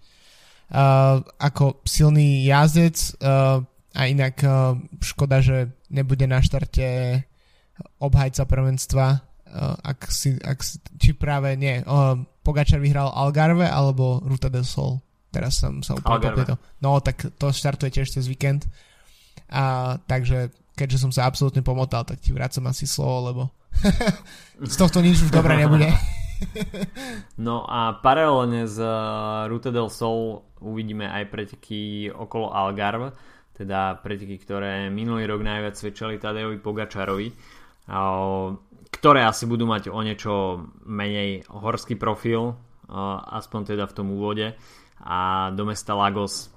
uh, 0.72 1.20
ako 1.36 1.84
silný 1.84 2.48
jazdec 2.48 2.96
uh, 3.20 3.60
a 3.92 4.02
inak 4.08 4.40
uh, 4.42 4.78
škoda, 5.02 5.44
že 5.44 5.70
nebude 5.92 6.24
na 6.24 6.40
štarte 6.40 7.20
obhajca 8.00 8.44
prvenstva, 8.48 9.06
uh, 9.18 9.76
ak 9.82 10.08
si, 10.08 10.36
ak 10.40 10.58
si, 10.64 10.80
či 10.96 11.12
práve 11.12 11.52
nie, 11.60 11.84
uh, 11.84 12.16
Pogačar 12.40 12.80
vyhral 12.80 13.12
Algarve 13.12 13.68
alebo 13.68 14.24
Ruta 14.24 14.48
del 14.48 14.64
Sol. 14.64 14.96
Teraz 15.28 15.60
som 15.60 15.84
sa 15.84 15.94
úplne 15.94 16.32
to. 16.42 16.56
No, 16.82 16.98
tak 17.04 17.28
to 17.36 17.52
štartuje 17.52 17.92
tiež 17.92 18.08
cez 18.10 18.26
víkend. 18.26 18.66
A, 19.46 19.94
takže 20.08 20.50
keďže 20.74 21.06
som 21.06 21.12
sa 21.14 21.28
absolútne 21.28 21.62
pomotal, 21.62 22.02
tak 22.02 22.18
ti 22.18 22.34
vracam 22.34 22.66
asi 22.66 22.88
slovo, 22.88 23.30
lebo 23.30 23.42
z 24.70 24.74
tohto 24.76 25.00
nič 25.00 25.24
už 25.24 25.30
dobre 25.32 25.56
nebude. 25.56 25.90
no 27.46 27.64
a 27.68 27.96
paralelne 28.00 28.64
z 28.64 28.80
Ruta 29.48 29.70
del 29.72 29.92
Sol 29.92 30.44
uvidíme 30.60 31.08
aj 31.08 31.24
preteky 31.28 32.08
okolo 32.12 32.52
Algarve 32.52 33.12
teda 33.60 34.00
preteky, 34.00 34.40
ktoré 34.40 34.88
minulý 34.88 35.28
rok 35.28 35.44
najviac 35.44 35.76
svedčali 35.76 36.16
Tadejovi 36.16 36.56
Pogačarovi, 36.64 37.28
ktoré 38.88 39.20
asi 39.20 39.44
budú 39.44 39.68
mať 39.68 39.92
o 39.92 40.00
niečo 40.00 40.64
menej 40.88 41.44
horský 41.44 42.00
profil, 42.00 42.56
aspoň 43.28 43.76
teda 43.76 43.84
v 43.84 43.96
tom 44.00 44.16
úvode 44.16 44.56
a 45.04 45.52
do 45.52 45.68
mesta 45.68 45.92
Lagos 45.92 46.48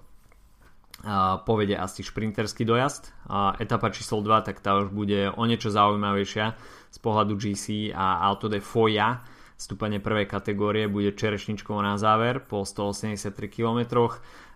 povede 1.43 1.75
asi 1.75 2.07
šprinterský 2.07 2.63
dojazd. 2.63 3.11
Etapa 3.59 3.91
číslo 3.91 4.23
2, 4.23 4.47
tak 4.47 4.63
tá 4.63 4.79
už 4.79 4.95
bude 4.95 5.27
o 5.35 5.43
niečo 5.43 5.67
zaujímavejšia 5.75 6.55
z 6.93 6.97
pohľadu 7.01 7.33
GC 7.33 7.89
a 7.89 8.21
Alto 8.21 8.45
de 8.45 8.61
Foya 8.61 9.25
stúpanie 9.57 9.97
prvej 9.97 10.29
kategórie 10.29 10.85
bude 10.85 11.17
čerešničkou 11.17 11.73
na 11.81 11.97
záver 11.97 12.43
po 12.45 12.67
183 12.67 13.33
km. 13.49 14.11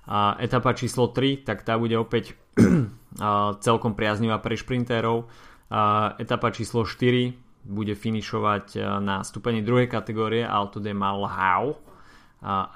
A 0.08 0.40
etapa 0.40 0.72
číslo 0.72 1.12
3, 1.12 1.48
tak 1.48 1.64
tá 1.66 1.76
bude 1.80 1.98
opäť 1.98 2.38
celkom 3.66 3.96
priaznivá 3.96 4.40
pre 4.44 4.56
šprintérov. 4.56 5.28
A 5.72 6.16
etapa 6.20 6.52
číslo 6.52 6.84
4 6.84 7.68
bude 7.68 7.96
finišovať 7.96 8.80
na 9.04 9.24
stúpení 9.24 9.60
druhej 9.60 9.92
kategórie 9.92 10.44
Alto 10.44 10.80
de 10.80 10.96
Malhau 10.96 11.76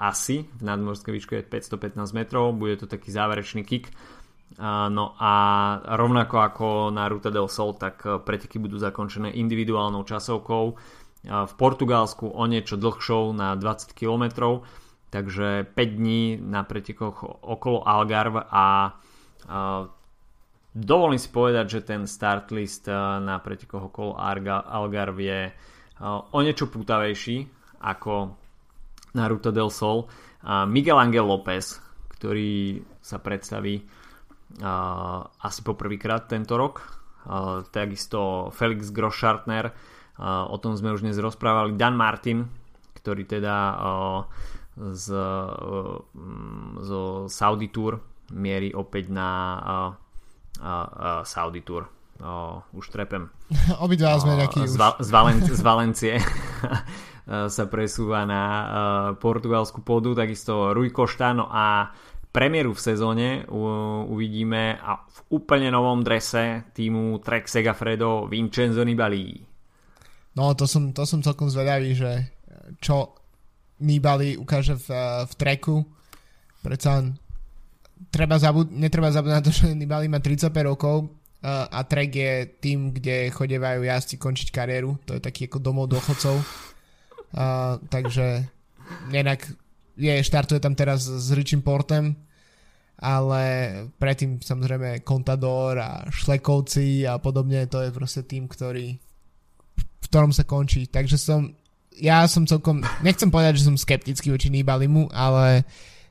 asi 0.02 0.50
v 0.58 0.62
nadmorskej 0.62 1.12
výške 1.14 1.34
je 1.38 1.44
515 1.46 2.18
metrov, 2.18 2.50
bude 2.50 2.82
to 2.82 2.90
taký 2.90 3.14
záverečný 3.14 3.62
kick. 3.62 3.94
No 4.60 5.04
a 5.16 5.32
rovnako 5.96 6.36
ako 6.36 6.66
na 6.92 7.08
Ruta 7.08 7.32
del 7.32 7.48
Sol, 7.48 7.72
tak 7.78 8.04
preteky 8.04 8.60
budú 8.60 8.76
zakončené 8.76 9.32
individuálnou 9.32 10.04
časovkou. 10.04 10.64
V 11.22 11.52
Portugalsku 11.54 12.28
o 12.28 12.42
niečo 12.50 12.74
dlhšou 12.74 13.32
na 13.32 13.54
20 13.54 13.94
km, 13.94 14.58
takže 15.08 15.70
5 15.70 15.98
dní 15.98 16.36
na 16.42 16.66
pretekoch 16.66 17.22
okolo 17.46 17.86
Algarve 17.86 18.42
a 18.50 18.96
dovolím 20.74 21.20
si 21.22 21.30
povedať, 21.30 21.78
že 21.78 21.80
ten 21.86 22.10
start 22.10 22.50
list 22.50 22.90
na 23.22 23.38
pretekoch 23.38 23.94
okolo 23.94 24.18
Algarve 24.66 25.22
je 25.22 25.40
o 26.06 26.38
niečo 26.42 26.66
pútavejší 26.66 27.46
ako 27.86 28.34
na 29.14 29.24
Ruta 29.30 29.54
del 29.54 29.70
Sol. 29.70 30.10
Miguel 30.66 30.98
Angel 30.98 31.22
López, 31.22 31.78
ktorý 32.18 32.82
sa 32.98 33.22
predstaví 33.22 33.78
asi 35.40 35.60
poprvýkrát 35.64 36.28
tento 36.28 36.60
rok 36.60 36.84
takisto 37.70 38.50
Felix 38.52 38.90
Groschartner 38.90 39.72
O 40.22 40.56
tom 40.60 40.76
sme 40.76 40.92
už 40.92 41.02
dnes 41.02 41.16
rozprávali. 41.16 41.74
Dan 41.74 41.96
Martin, 41.96 42.44
ktorý 43.00 43.24
teda 43.24 43.56
z, 44.76 45.06
zo 46.84 47.02
Saudi 47.32 47.68
Tour 47.72 47.96
mierí 48.36 48.76
opäť 48.76 49.08
na 49.08 49.28
Saudi 51.24 51.64
Tour. 51.64 51.88
už 52.76 52.86
trepem. 52.92 53.32
Obidva 53.84 54.20
sme 54.20 54.36
nejaký 54.36 54.68
z, 54.68 54.76
z, 54.78 55.10
Valen- 55.10 55.42
z 55.42 55.62
Valencie 55.64 56.14
sa 57.56 57.64
presúva 57.66 58.28
na 58.28 58.42
portugalskú 59.16 59.80
pôdu, 59.80 60.12
takisto 60.12 60.76
Rui 60.76 60.92
Costa, 60.92 61.32
no 61.32 61.48
a 61.48 61.88
premiéru 62.32 62.72
v 62.72 62.80
sezóne 62.80 63.44
uvidíme 64.08 64.80
a 64.80 65.04
v 65.04 65.18
úplne 65.36 65.68
novom 65.68 66.00
drese 66.00 66.64
týmu 66.72 67.20
Trek 67.20 67.44
Segafredo 67.46 68.24
Vincenzo 68.24 68.82
Nibali. 68.82 69.36
No 70.32 70.56
to 70.56 70.64
som, 70.64 70.96
to 70.96 71.04
som 71.04 71.20
celkom 71.20 71.52
zvedavý, 71.52 71.92
že 71.92 72.32
čo 72.80 73.12
Nibali 73.84 74.38
ukáže 74.38 74.80
v, 74.80 74.88
v 75.28 75.32
treku. 75.36 75.84
Predsa 76.64 77.04
treba 78.08 78.40
zabud- 78.40 78.72
netreba 78.72 79.12
zabudnúť 79.12 79.36
na 79.36 79.44
to, 79.44 79.52
že 79.52 79.76
Nibali 79.76 80.08
má 80.08 80.22
35 80.24 80.48
rokov 80.64 81.12
a, 81.42 81.68
a 81.68 81.80
trek 81.84 82.10
je 82.14 82.32
tým, 82.62 82.94
kde 82.94 83.28
chodevajú 83.34 83.84
jazdci 83.84 84.16
končiť 84.16 84.48
kariéru. 84.54 84.96
To 85.10 85.18
je 85.18 85.20
taký 85.20 85.50
ako 85.50 85.58
domov 85.58 85.90
dôchodcov. 85.90 86.38
A, 87.34 87.76
takže 87.90 88.46
inak 89.10 89.50
je, 89.96 90.14
štartuje 90.24 90.60
tam 90.60 90.72
teraz 90.76 91.04
s 91.04 91.28
Richim 91.32 91.60
Portem, 91.60 92.16
ale 93.02 93.42
predtým 93.98 94.38
samozrejme 94.38 95.02
Contador 95.02 95.74
a 95.80 96.06
Šlekovci 96.06 97.02
a 97.08 97.18
podobne, 97.18 97.66
to 97.66 97.82
je 97.82 97.90
proste 97.90 98.22
tým, 98.24 98.46
ktorý 98.46 98.94
v 99.76 100.06
ktorom 100.06 100.30
sa 100.30 100.46
končí. 100.46 100.86
Takže 100.86 101.16
som, 101.18 101.50
ja 101.98 102.22
som 102.30 102.46
celkom, 102.46 102.82
nechcem 103.02 103.30
povedať, 103.30 103.58
že 103.58 103.66
som 103.70 103.76
skeptický 103.78 104.30
voči 104.30 104.50
Nibalimu, 104.50 105.10
ale 105.10 105.66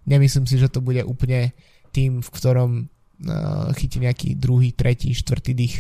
nemyslím 0.07 0.47
si, 0.47 0.57
že 0.57 0.71
to 0.71 0.83
bude 0.83 1.03
úplne 1.05 1.55
tým, 1.91 2.23
v 2.23 2.29
ktorom 2.31 2.71
uh, 2.87 3.69
chytí 3.75 3.99
nejaký 3.99 4.29
druhý, 4.39 4.71
tretí, 4.71 5.11
štvrtý 5.11 5.51
dých. 5.53 5.77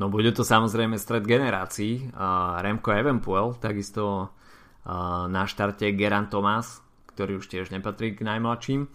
No 0.00 0.08
bude 0.08 0.32
to 0.34 0.42
samozrejme 0.42 0.98
stred 0.98 1.22
generácií. 1.28 2.10
Uh, 2.10 2.58
Remco 2.64 2.90
Evenpuel, 2.90 3.54
takisto 3.60 4.32
na 5.28 5.46
štarte 5.46 5.94
Geran 5.94 6.26
Thomas, 6.26 6.82
ktorý 7.14 7.38
už 7.38 7.46
tiež 7.46 7.70
nepatrí 7.70 8.18
k 8.18 8.26
najmladším. 8.26 8.88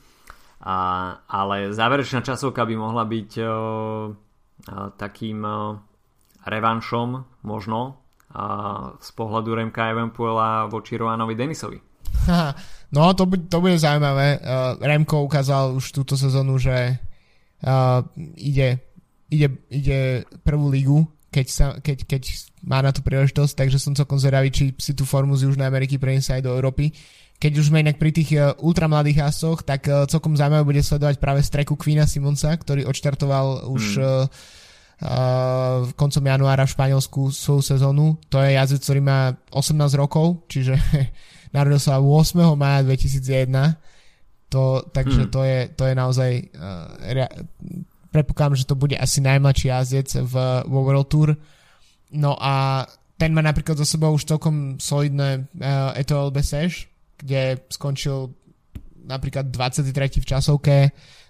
Uh, 0.57 1.21
ale 1.29 1.69
záverečná 1.69 2.25
časovka 2.25 2.65
by 2.65 2.75
mohla 2.81 3.05
byť 3.05 3.31
uh, 3.37 3.45
uh, 3.45 4.89
takým 4.97 5.45
uh, 5.45 5.77
revanšom 6.49 7.29
možno 7.45 8.01
a 8.33 8.43
z 8.99 9.09
pohľadu 9.15 9.55
Remka 9.55 9.93
Evenpuela 9.93 10.65
voči 10.65 10.97
Roanovi 10.97 11.37
Denisovi. 11.37 11.79
no 12.95 13.13
to, 13.13 13.29
bude, 13.29 13.45
to 13.47 13.61
bude 13.61 13.77
zaujímavé. 13.77 14.41
Uh, 14.41 14.81
Remko 14.81 15.23
ukázal 15.23 15.77
už 15.77 15.93
túto 15.93 16.17
sezónu, 16.17 16.57
že 16.57 16.97
uh, 17.63 18.01
ide, 18.35 18.81
ide, 19.29 19.61
ide 19.69 20.25
prvú 20.41 20.73
ligu, 20.73 21.05
keď, 21.37 21.47
sa, 21.53 21.65
keď, 21.77 21.97
keď 22.09 22.21
má 22.65 22.81
na 22.81 22.89
tú 22.89 23.05
príležitosť, 23.05 23.53
takže 23.53 23.77
som 23.77 23.93
celkom 23.93 24.17
zvedavý, 24.17 24.49
či 24.49 24.73
si 24.81 24.97
tú 24.97 25.05
formu 25.05 25.37
z 25.37 25.45
Južnej 25.45 25.69
Ameriky 25.69 26.01
preniesie 26.01 26.41
aj 26.41 26.49
do 26.49 26.51
Európy. 26.57 26.89
Keď 27.37 27.53
už 27.61 27.69
sme 27.69 27.85
inak 27.85 28.01
pri 28.01 28.09
tých 28.09 28.33
uh, 28.33 28.57
ultramladých 28.57 29.21
jazdcoch, 29.21 29.61
tak 29.61 29.85
uh, 29.85 30.09
celkom 30.09 30.33
zaujímavé 30.33 30.65
bude 30.65 30.81
sledovať 30.81 31.21
práve 31.21 31.45
streku 31.45 31.77
Quina 31.77 32.09
Simonsa, 32.09 32.49
ktorý 32.57 32.89
odštartoval 32.89 33.69
už 33.69 34.01
hmm. 34.01 34.25
uh, 35.05 35.93
koncom 35.93 36.23
januára 36.25 36.65
v 36.65 36.73
Španielsku 36.73 37.29
svoju 37.29 37.61
sezónu. 37.61 38.17
To 38.33 38.41
je 38.41 38.57
jazdec, 38.57 38.81
ktorý 38.81 39.01
má 39.05 39.37
18 39.53 39.77
rokov, 39.93 40.49
čiže 40.49 40.73
narodil 41.55 41.77
sa 41.77 42.01
8. 42.01 42.41
maja 42.57 42.81
2001. 42.81 43.53
To, 44.47 44.81
takže 44.89 45.27
hmm. 45.27 45.29
to, 45.29 45.41
je, 45.45 45.59
to 45.77 45.83
je 45.85 45.93
naozaj 45.93 46.31
uh, 46.57 46.89
rea- 47.13 47.35
predpokladám, 48.11 48.59
že 48.59 48.69
to 48.69 48.75
bude 48.75 48.95
asi 48.97 49.21
najmladší 49.21 49.67
jazdec 49.67 50.09
v, 50.23 50.33
vo 50.65 50.79
World 50.83 51.07
Tour. 51.07 51.29
No 52.13 52.35
a 52.39 52.85
ten 53.17 53.33
má 53.33 53.41
napríklad 53.41 53.77
za 53.77 53.85
sebou 53.85 54.13
už 54.13 54.29
celkom 54.29 54.77
solidné 54.77 55.49
uh, 55.57 55.97
Etoile 55.97 56.31
Bessèges, 56.31 56.85
kde 57.17 57.59
skončil 57.67 58.31
napríklad 59.07 59.49
23. 59.49 60.21
v 60.21 60.27
časovke, 60.27 60.77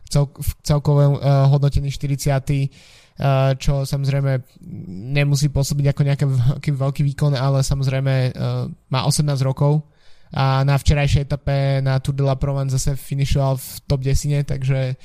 cel, 0.09 0.25
v 0.29 0.51
celkovom 0.61 1.17
uh, 1.17 1.47
hodnotení 1.47 1.89
40 1.89 3.07
Eh, 3.17 3.51
čo 3.57 3.81
samozrejme 3.81 4.61
nemusí 5.09 5.49
pôsobiť 5.49 5.89
ako 5.89 6.01
nejaký 6.05 6.69
veľký 6.69 7.01
výkon, 7.01 7.33
ale 7.33 7.65
samozrejme 7.65 8.13
eh, 8.13 8.31
má 8.69 8.99
18 9.09 9.41
rokov 9.41 9.89
a 10.29 10.61
na 10.61 10.77
včerajšej 10.77 11.25
etape 11.25 11.81
na 11.81 11.97
Tour 11.97 12.13
de 12.13 12.21
la 12.21 12.37
Provence 12.37 12.77
zase 12.77 12.93
finišoval 12.93 13.57
v 13.57 13.67
top 13.89 14.03
10, 14.03 14.43
takže 14.43 14.99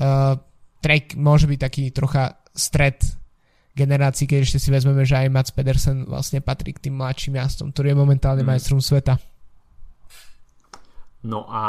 uh, 0.00 0.32
track 0.82 1.14
môže 1.14 1.46
byť 1.46 1.58
taký 1.62 1.82
trocha 1.94 2.42
stred 2.52 2.98
generácií, 3.72 4.28
keď 4.28 4.44
ešte 4.44 4.58
si 4.60 4.68
vezmeme, 4.68 5.06
že 5.08 5.16
aj 5.16 5.32
Mats 5.32 5.52
Pedersen 5.54 6.04
vlastne 6.04 6.44
patrí 6.44 6.76
k 6.76 6.88
tým 6.88 7.00
mladším 7.00 7.40
jazdcom, 7.40 7.72
ktorý 7.72 7.94
je 7.94 8.00
momentálne 8.02 8.44
mm. 8.44 8.48
majstrom 8.52 8.84
sveta. 8.84 9.16
No 11.24 11.46
a 11.48 11.64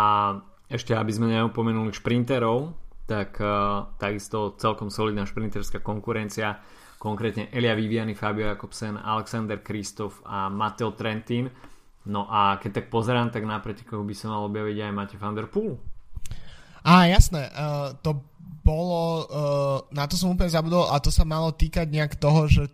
ešte 0.68 0.98
aby 0.98 1.12
sme 1.14 1.32
neupomenuli 1.32 1.94
šprinterov, 1.94 2.74
tak 3.06 3.38
uh, 3.40 3.94
takisto 4.02 4.58
celkom 4.58 4.90
solidná 4.90 5.24
šprinterská 5.24 5.80
konkurencia, 5.86 6.60
konkrétne 6.98 7.52
Elia 7.52 7.76
Viviani, 7.78 8.16
Fabio 8.16 8.50
Jakobsen, 8.50 8.98
Alexander 8.98 9.60
Kristof 9.60 10.24
a 10.26 10.48
Matteo 10.50 10.96
Trentin. 10.96 11.52
No 12.08 12.28
a 12.28 12.60
keď 12.60 12.84
tak 12.84 12.86
pozerám, 12.92 13.32
tak 13.32 13.48
na 13.48 13.60
pretekoch 13.64 14.04
by 14.04 14.16
sa 14.16 14.32
mal 14.32 14.48
objaviť 14.48 14.78
aj 14.88 14.92
Matej 14.92 15.20
van 15.20 15.36
der 15.36 15.48
Poel. 15.48 15.80
Á, 16.84 17.08
jasné, 17.08 17.48
uh, 17.48 17.96
to 18.04 18.20
bolo, 18.64 19.28
uh, 19.28 19.78
na 19.96 20.08
to 20.08 20.20
som 20.20 20.36
úplne 20.36 20.52
zabudol 20.52 20.92
a 20.92 21.00
to 21.00 21.12
sa 21.12 21.24
malo 21.24 21.52
týkať 21.56 21.88
nejak 21.88 22.20
toho, 22.20 22.48
že 22.48 22.68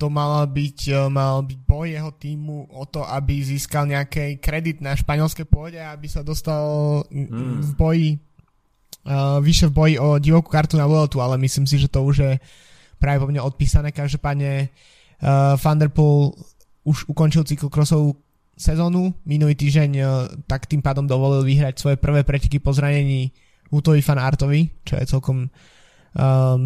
to 0.00 0.08
mal 0.08 0.48
byť, 0.48 0.78
uh, 0.92 1.08
mal 1.12 1.44
byť 1.44 1.60
boj 1.68 1.86
jeho 1.92 2.12
týmu 2.16 2.72
o 2.72 2.84
to, 2.88 3.04
aby 3.04 3.44
získal 3.44 3.84
nejaký 3.84 4.40
kredit 4.40 4.80
na 4.80 4.96
španielské 4.96 5.44
pôde, 5.44 5.76
aby 5.76 6.08
sa 6.08 6.24
dostal 6.24 6.64
hmm. 7.12 7.60
v 7.60 7.70
boji 7.76 8.10
uh, 9.04 9.40
vyššie 9.40 9.68
v 9.68 9.76
boji 9.76 9.94
o 10.00 10.16
divokú 10.16 10.48
kartu 10.48 10.80
na 10.80 10.88
Vueltu, 10.88 11.20
ale 11.20 11.36
myslím 11.40 11.68
si, 11.68 11.76
že 11.76 11.92
to 11.92 12.00
už 12.04 12.16
je 12.24 12.32
práve 13.00 13.20
po 13.20 13.28
mne 13.28 13.44
odpísané. 13.44 13.92
Každopádne 13.92 14.68
uh, 14.68 15.56
Thunderpool 15.60 16.36
už 16.84 17.08
ukončil 17.08 17.44
cyklokrossovú 17.44 18.16
sezónu. 18.60 19.16
Minulý 19.24 19.56
týždeň 19.56 19.90
uh, 19.96 20.28
tak 20.44 20.68
tým 20.68 20.84
pádom 20.84 21.08
dovolil 21.08 21.40
vyhrať 21.48 21.80
svoje 21.80 21.96
prvé 21.96 22.20
preteky 22.20 22.60
po 22.60 22.76
zranení 22.76 23.32
Utovi 23.72 24.04
Fan 24.04 24.20
Artovi, 24.20 24.68
čo 24.84 25.00
je 25.00 25.08
celkom 25.08 25.48
um, 25.48 25.50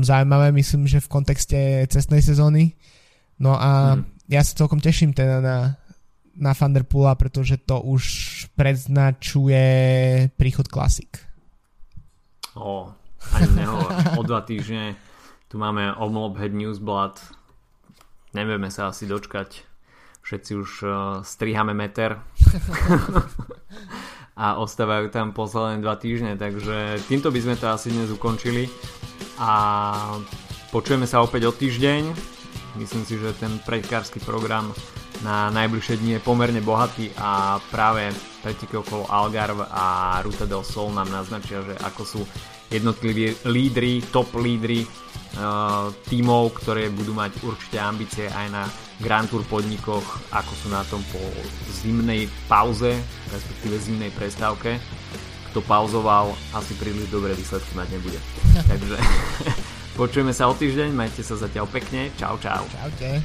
zaujímavé, 0.03 0.51
myslím, 0.57 0.91
že 0.91 1.05
v 1.05 1.13
kontexte 1.13 1.59
cestnej 1.87 2.25
sezóny. 2.25 2.75
No 3.39 3.55
a 3.55 4.01
mm. 4.01 4.27
ja 4.33 4.43
sa 4.43 4.57
celkom 4.57 4.81
teším 4.81 5.13
teda 5.13 5.39
na, 5.45 5.59
na 6.35 6.53
Thunderpoola, 6.57 7.15
pretože 7.15 7.61
to 7.63 7.79
už 7.79 8.05
predznačuje 8.57 9.65
príchod 10.35 10.67
klasik. 10.67 11.21
O, 12.57 12.89
ani 13.35 13.51
nehovor. 13.53 13.91
O 14.17 14.23
dva 14.23 14.41
týždne 14.47 14.97
tu 15.51 15.61
máme 15.61 15.93
Omlop 15.99 16.39
Head 16.41 16.55
Newsblad. 16.57 17.21
Nevieme 18.33 18.71
sa 18.73 18.91
asi 18.91 19.07
dočkať. 19.07 19.74
Všetci 20.25 20.53
už 20.57 20.71
strihame 21.21 21.77
meter 21.77 22.17
a 24.35 24.59
ostávajú 24.59 25.15
tam 25.15 25.31
posledné 25.31 25.85
dva 25.85 25.95
týždne, 25.95 26.35
takže 26.35 26.99
týmto 27.07 27.31
by 27.31 27.41
sme 27.45 27.55
to 27.61 27.71
asi 27.71 27.93
dnes 27.93 28.11
ukončili 28.11 28.67
a 29.39 29.53
počujeme 30.75 31.07
sa 31.07 31.23
opäť 31.23 31.47
o 31.47 31.53
týždeň. 31.55 32.35
Myslím 32.75 33.05
si, 33.07 33.15
že 33.21 33.37
ten 33.39 33.63
pretekársky 33.63 34.19
program 34.19 34.75
na 35.23 35.47
najbližšie 35.55 36.03
dni 36.03 36.19
je 36.19 36.27
pomerne 36.27 36.59
bohatý 36.59 37.15
a 37.15 37.63
práve 37.71 38.11
preteky 38.43 38.83
okolo 38.83 39.07
Algarve 39.07 39.63
a 39.71 40.19
Ruta 40.27 40.43
del 40.43 40.67
Sol 40.67 40.91
nám 40.91 41.07
naznačia, 41.15 41.63
že 41.63 41.79
ako 41.79 42.03
sú 42.03 42.21
jednotliví 42.75 43.47
lídry, 43.47 44.03
top 44.11 44.35
lídry 44.35 44.83
uh, 44.83 45.95
tímov, 46.11 46.59
ktoré 46.59 46.91
budú 46.91 47.15
mať 47.15 47.39
určite 47.47 47.79
ambície 47.79 48.27
aj 48.27 48.47
na 48.51 48.67
Grand 49.05 49.29
Tour 49.29 49.45
podnikoch, 49.45 50.25
ako 50.33 50.53
sú 50.57 50.67
na 50.73 50.81
tom 50.89 51.05
po 51.13 51.21
zimnej 51.85 52.25
pauze, 52.49 52.97
respektíve 53.29 53.77
zimnej 53.77 54.09
prestávke. 54.17 54.81
Kto 55.53 55.61
pauzoval, 55.61 56.33
asi 56.57 56.73
príliš 56.81 57.13
dobré 57.13 57.37
výsledky 57.37 57.77
mať 57.77 57.89
nebude. 57.93 58.19
Takže 58.73 58.97
počujeme 60.01 60.33
sa 60.33 60.49
o 60.49 60.57
týždeň, 60.57 60.97
majte 60.97 61.21
sa 61.21 61.37
zatiaľ 61.37 61.69
pekne, 61.69 62.09
čau 62.17 62.41
čau. 62.41 62.65
Čaute. 62.73 63.21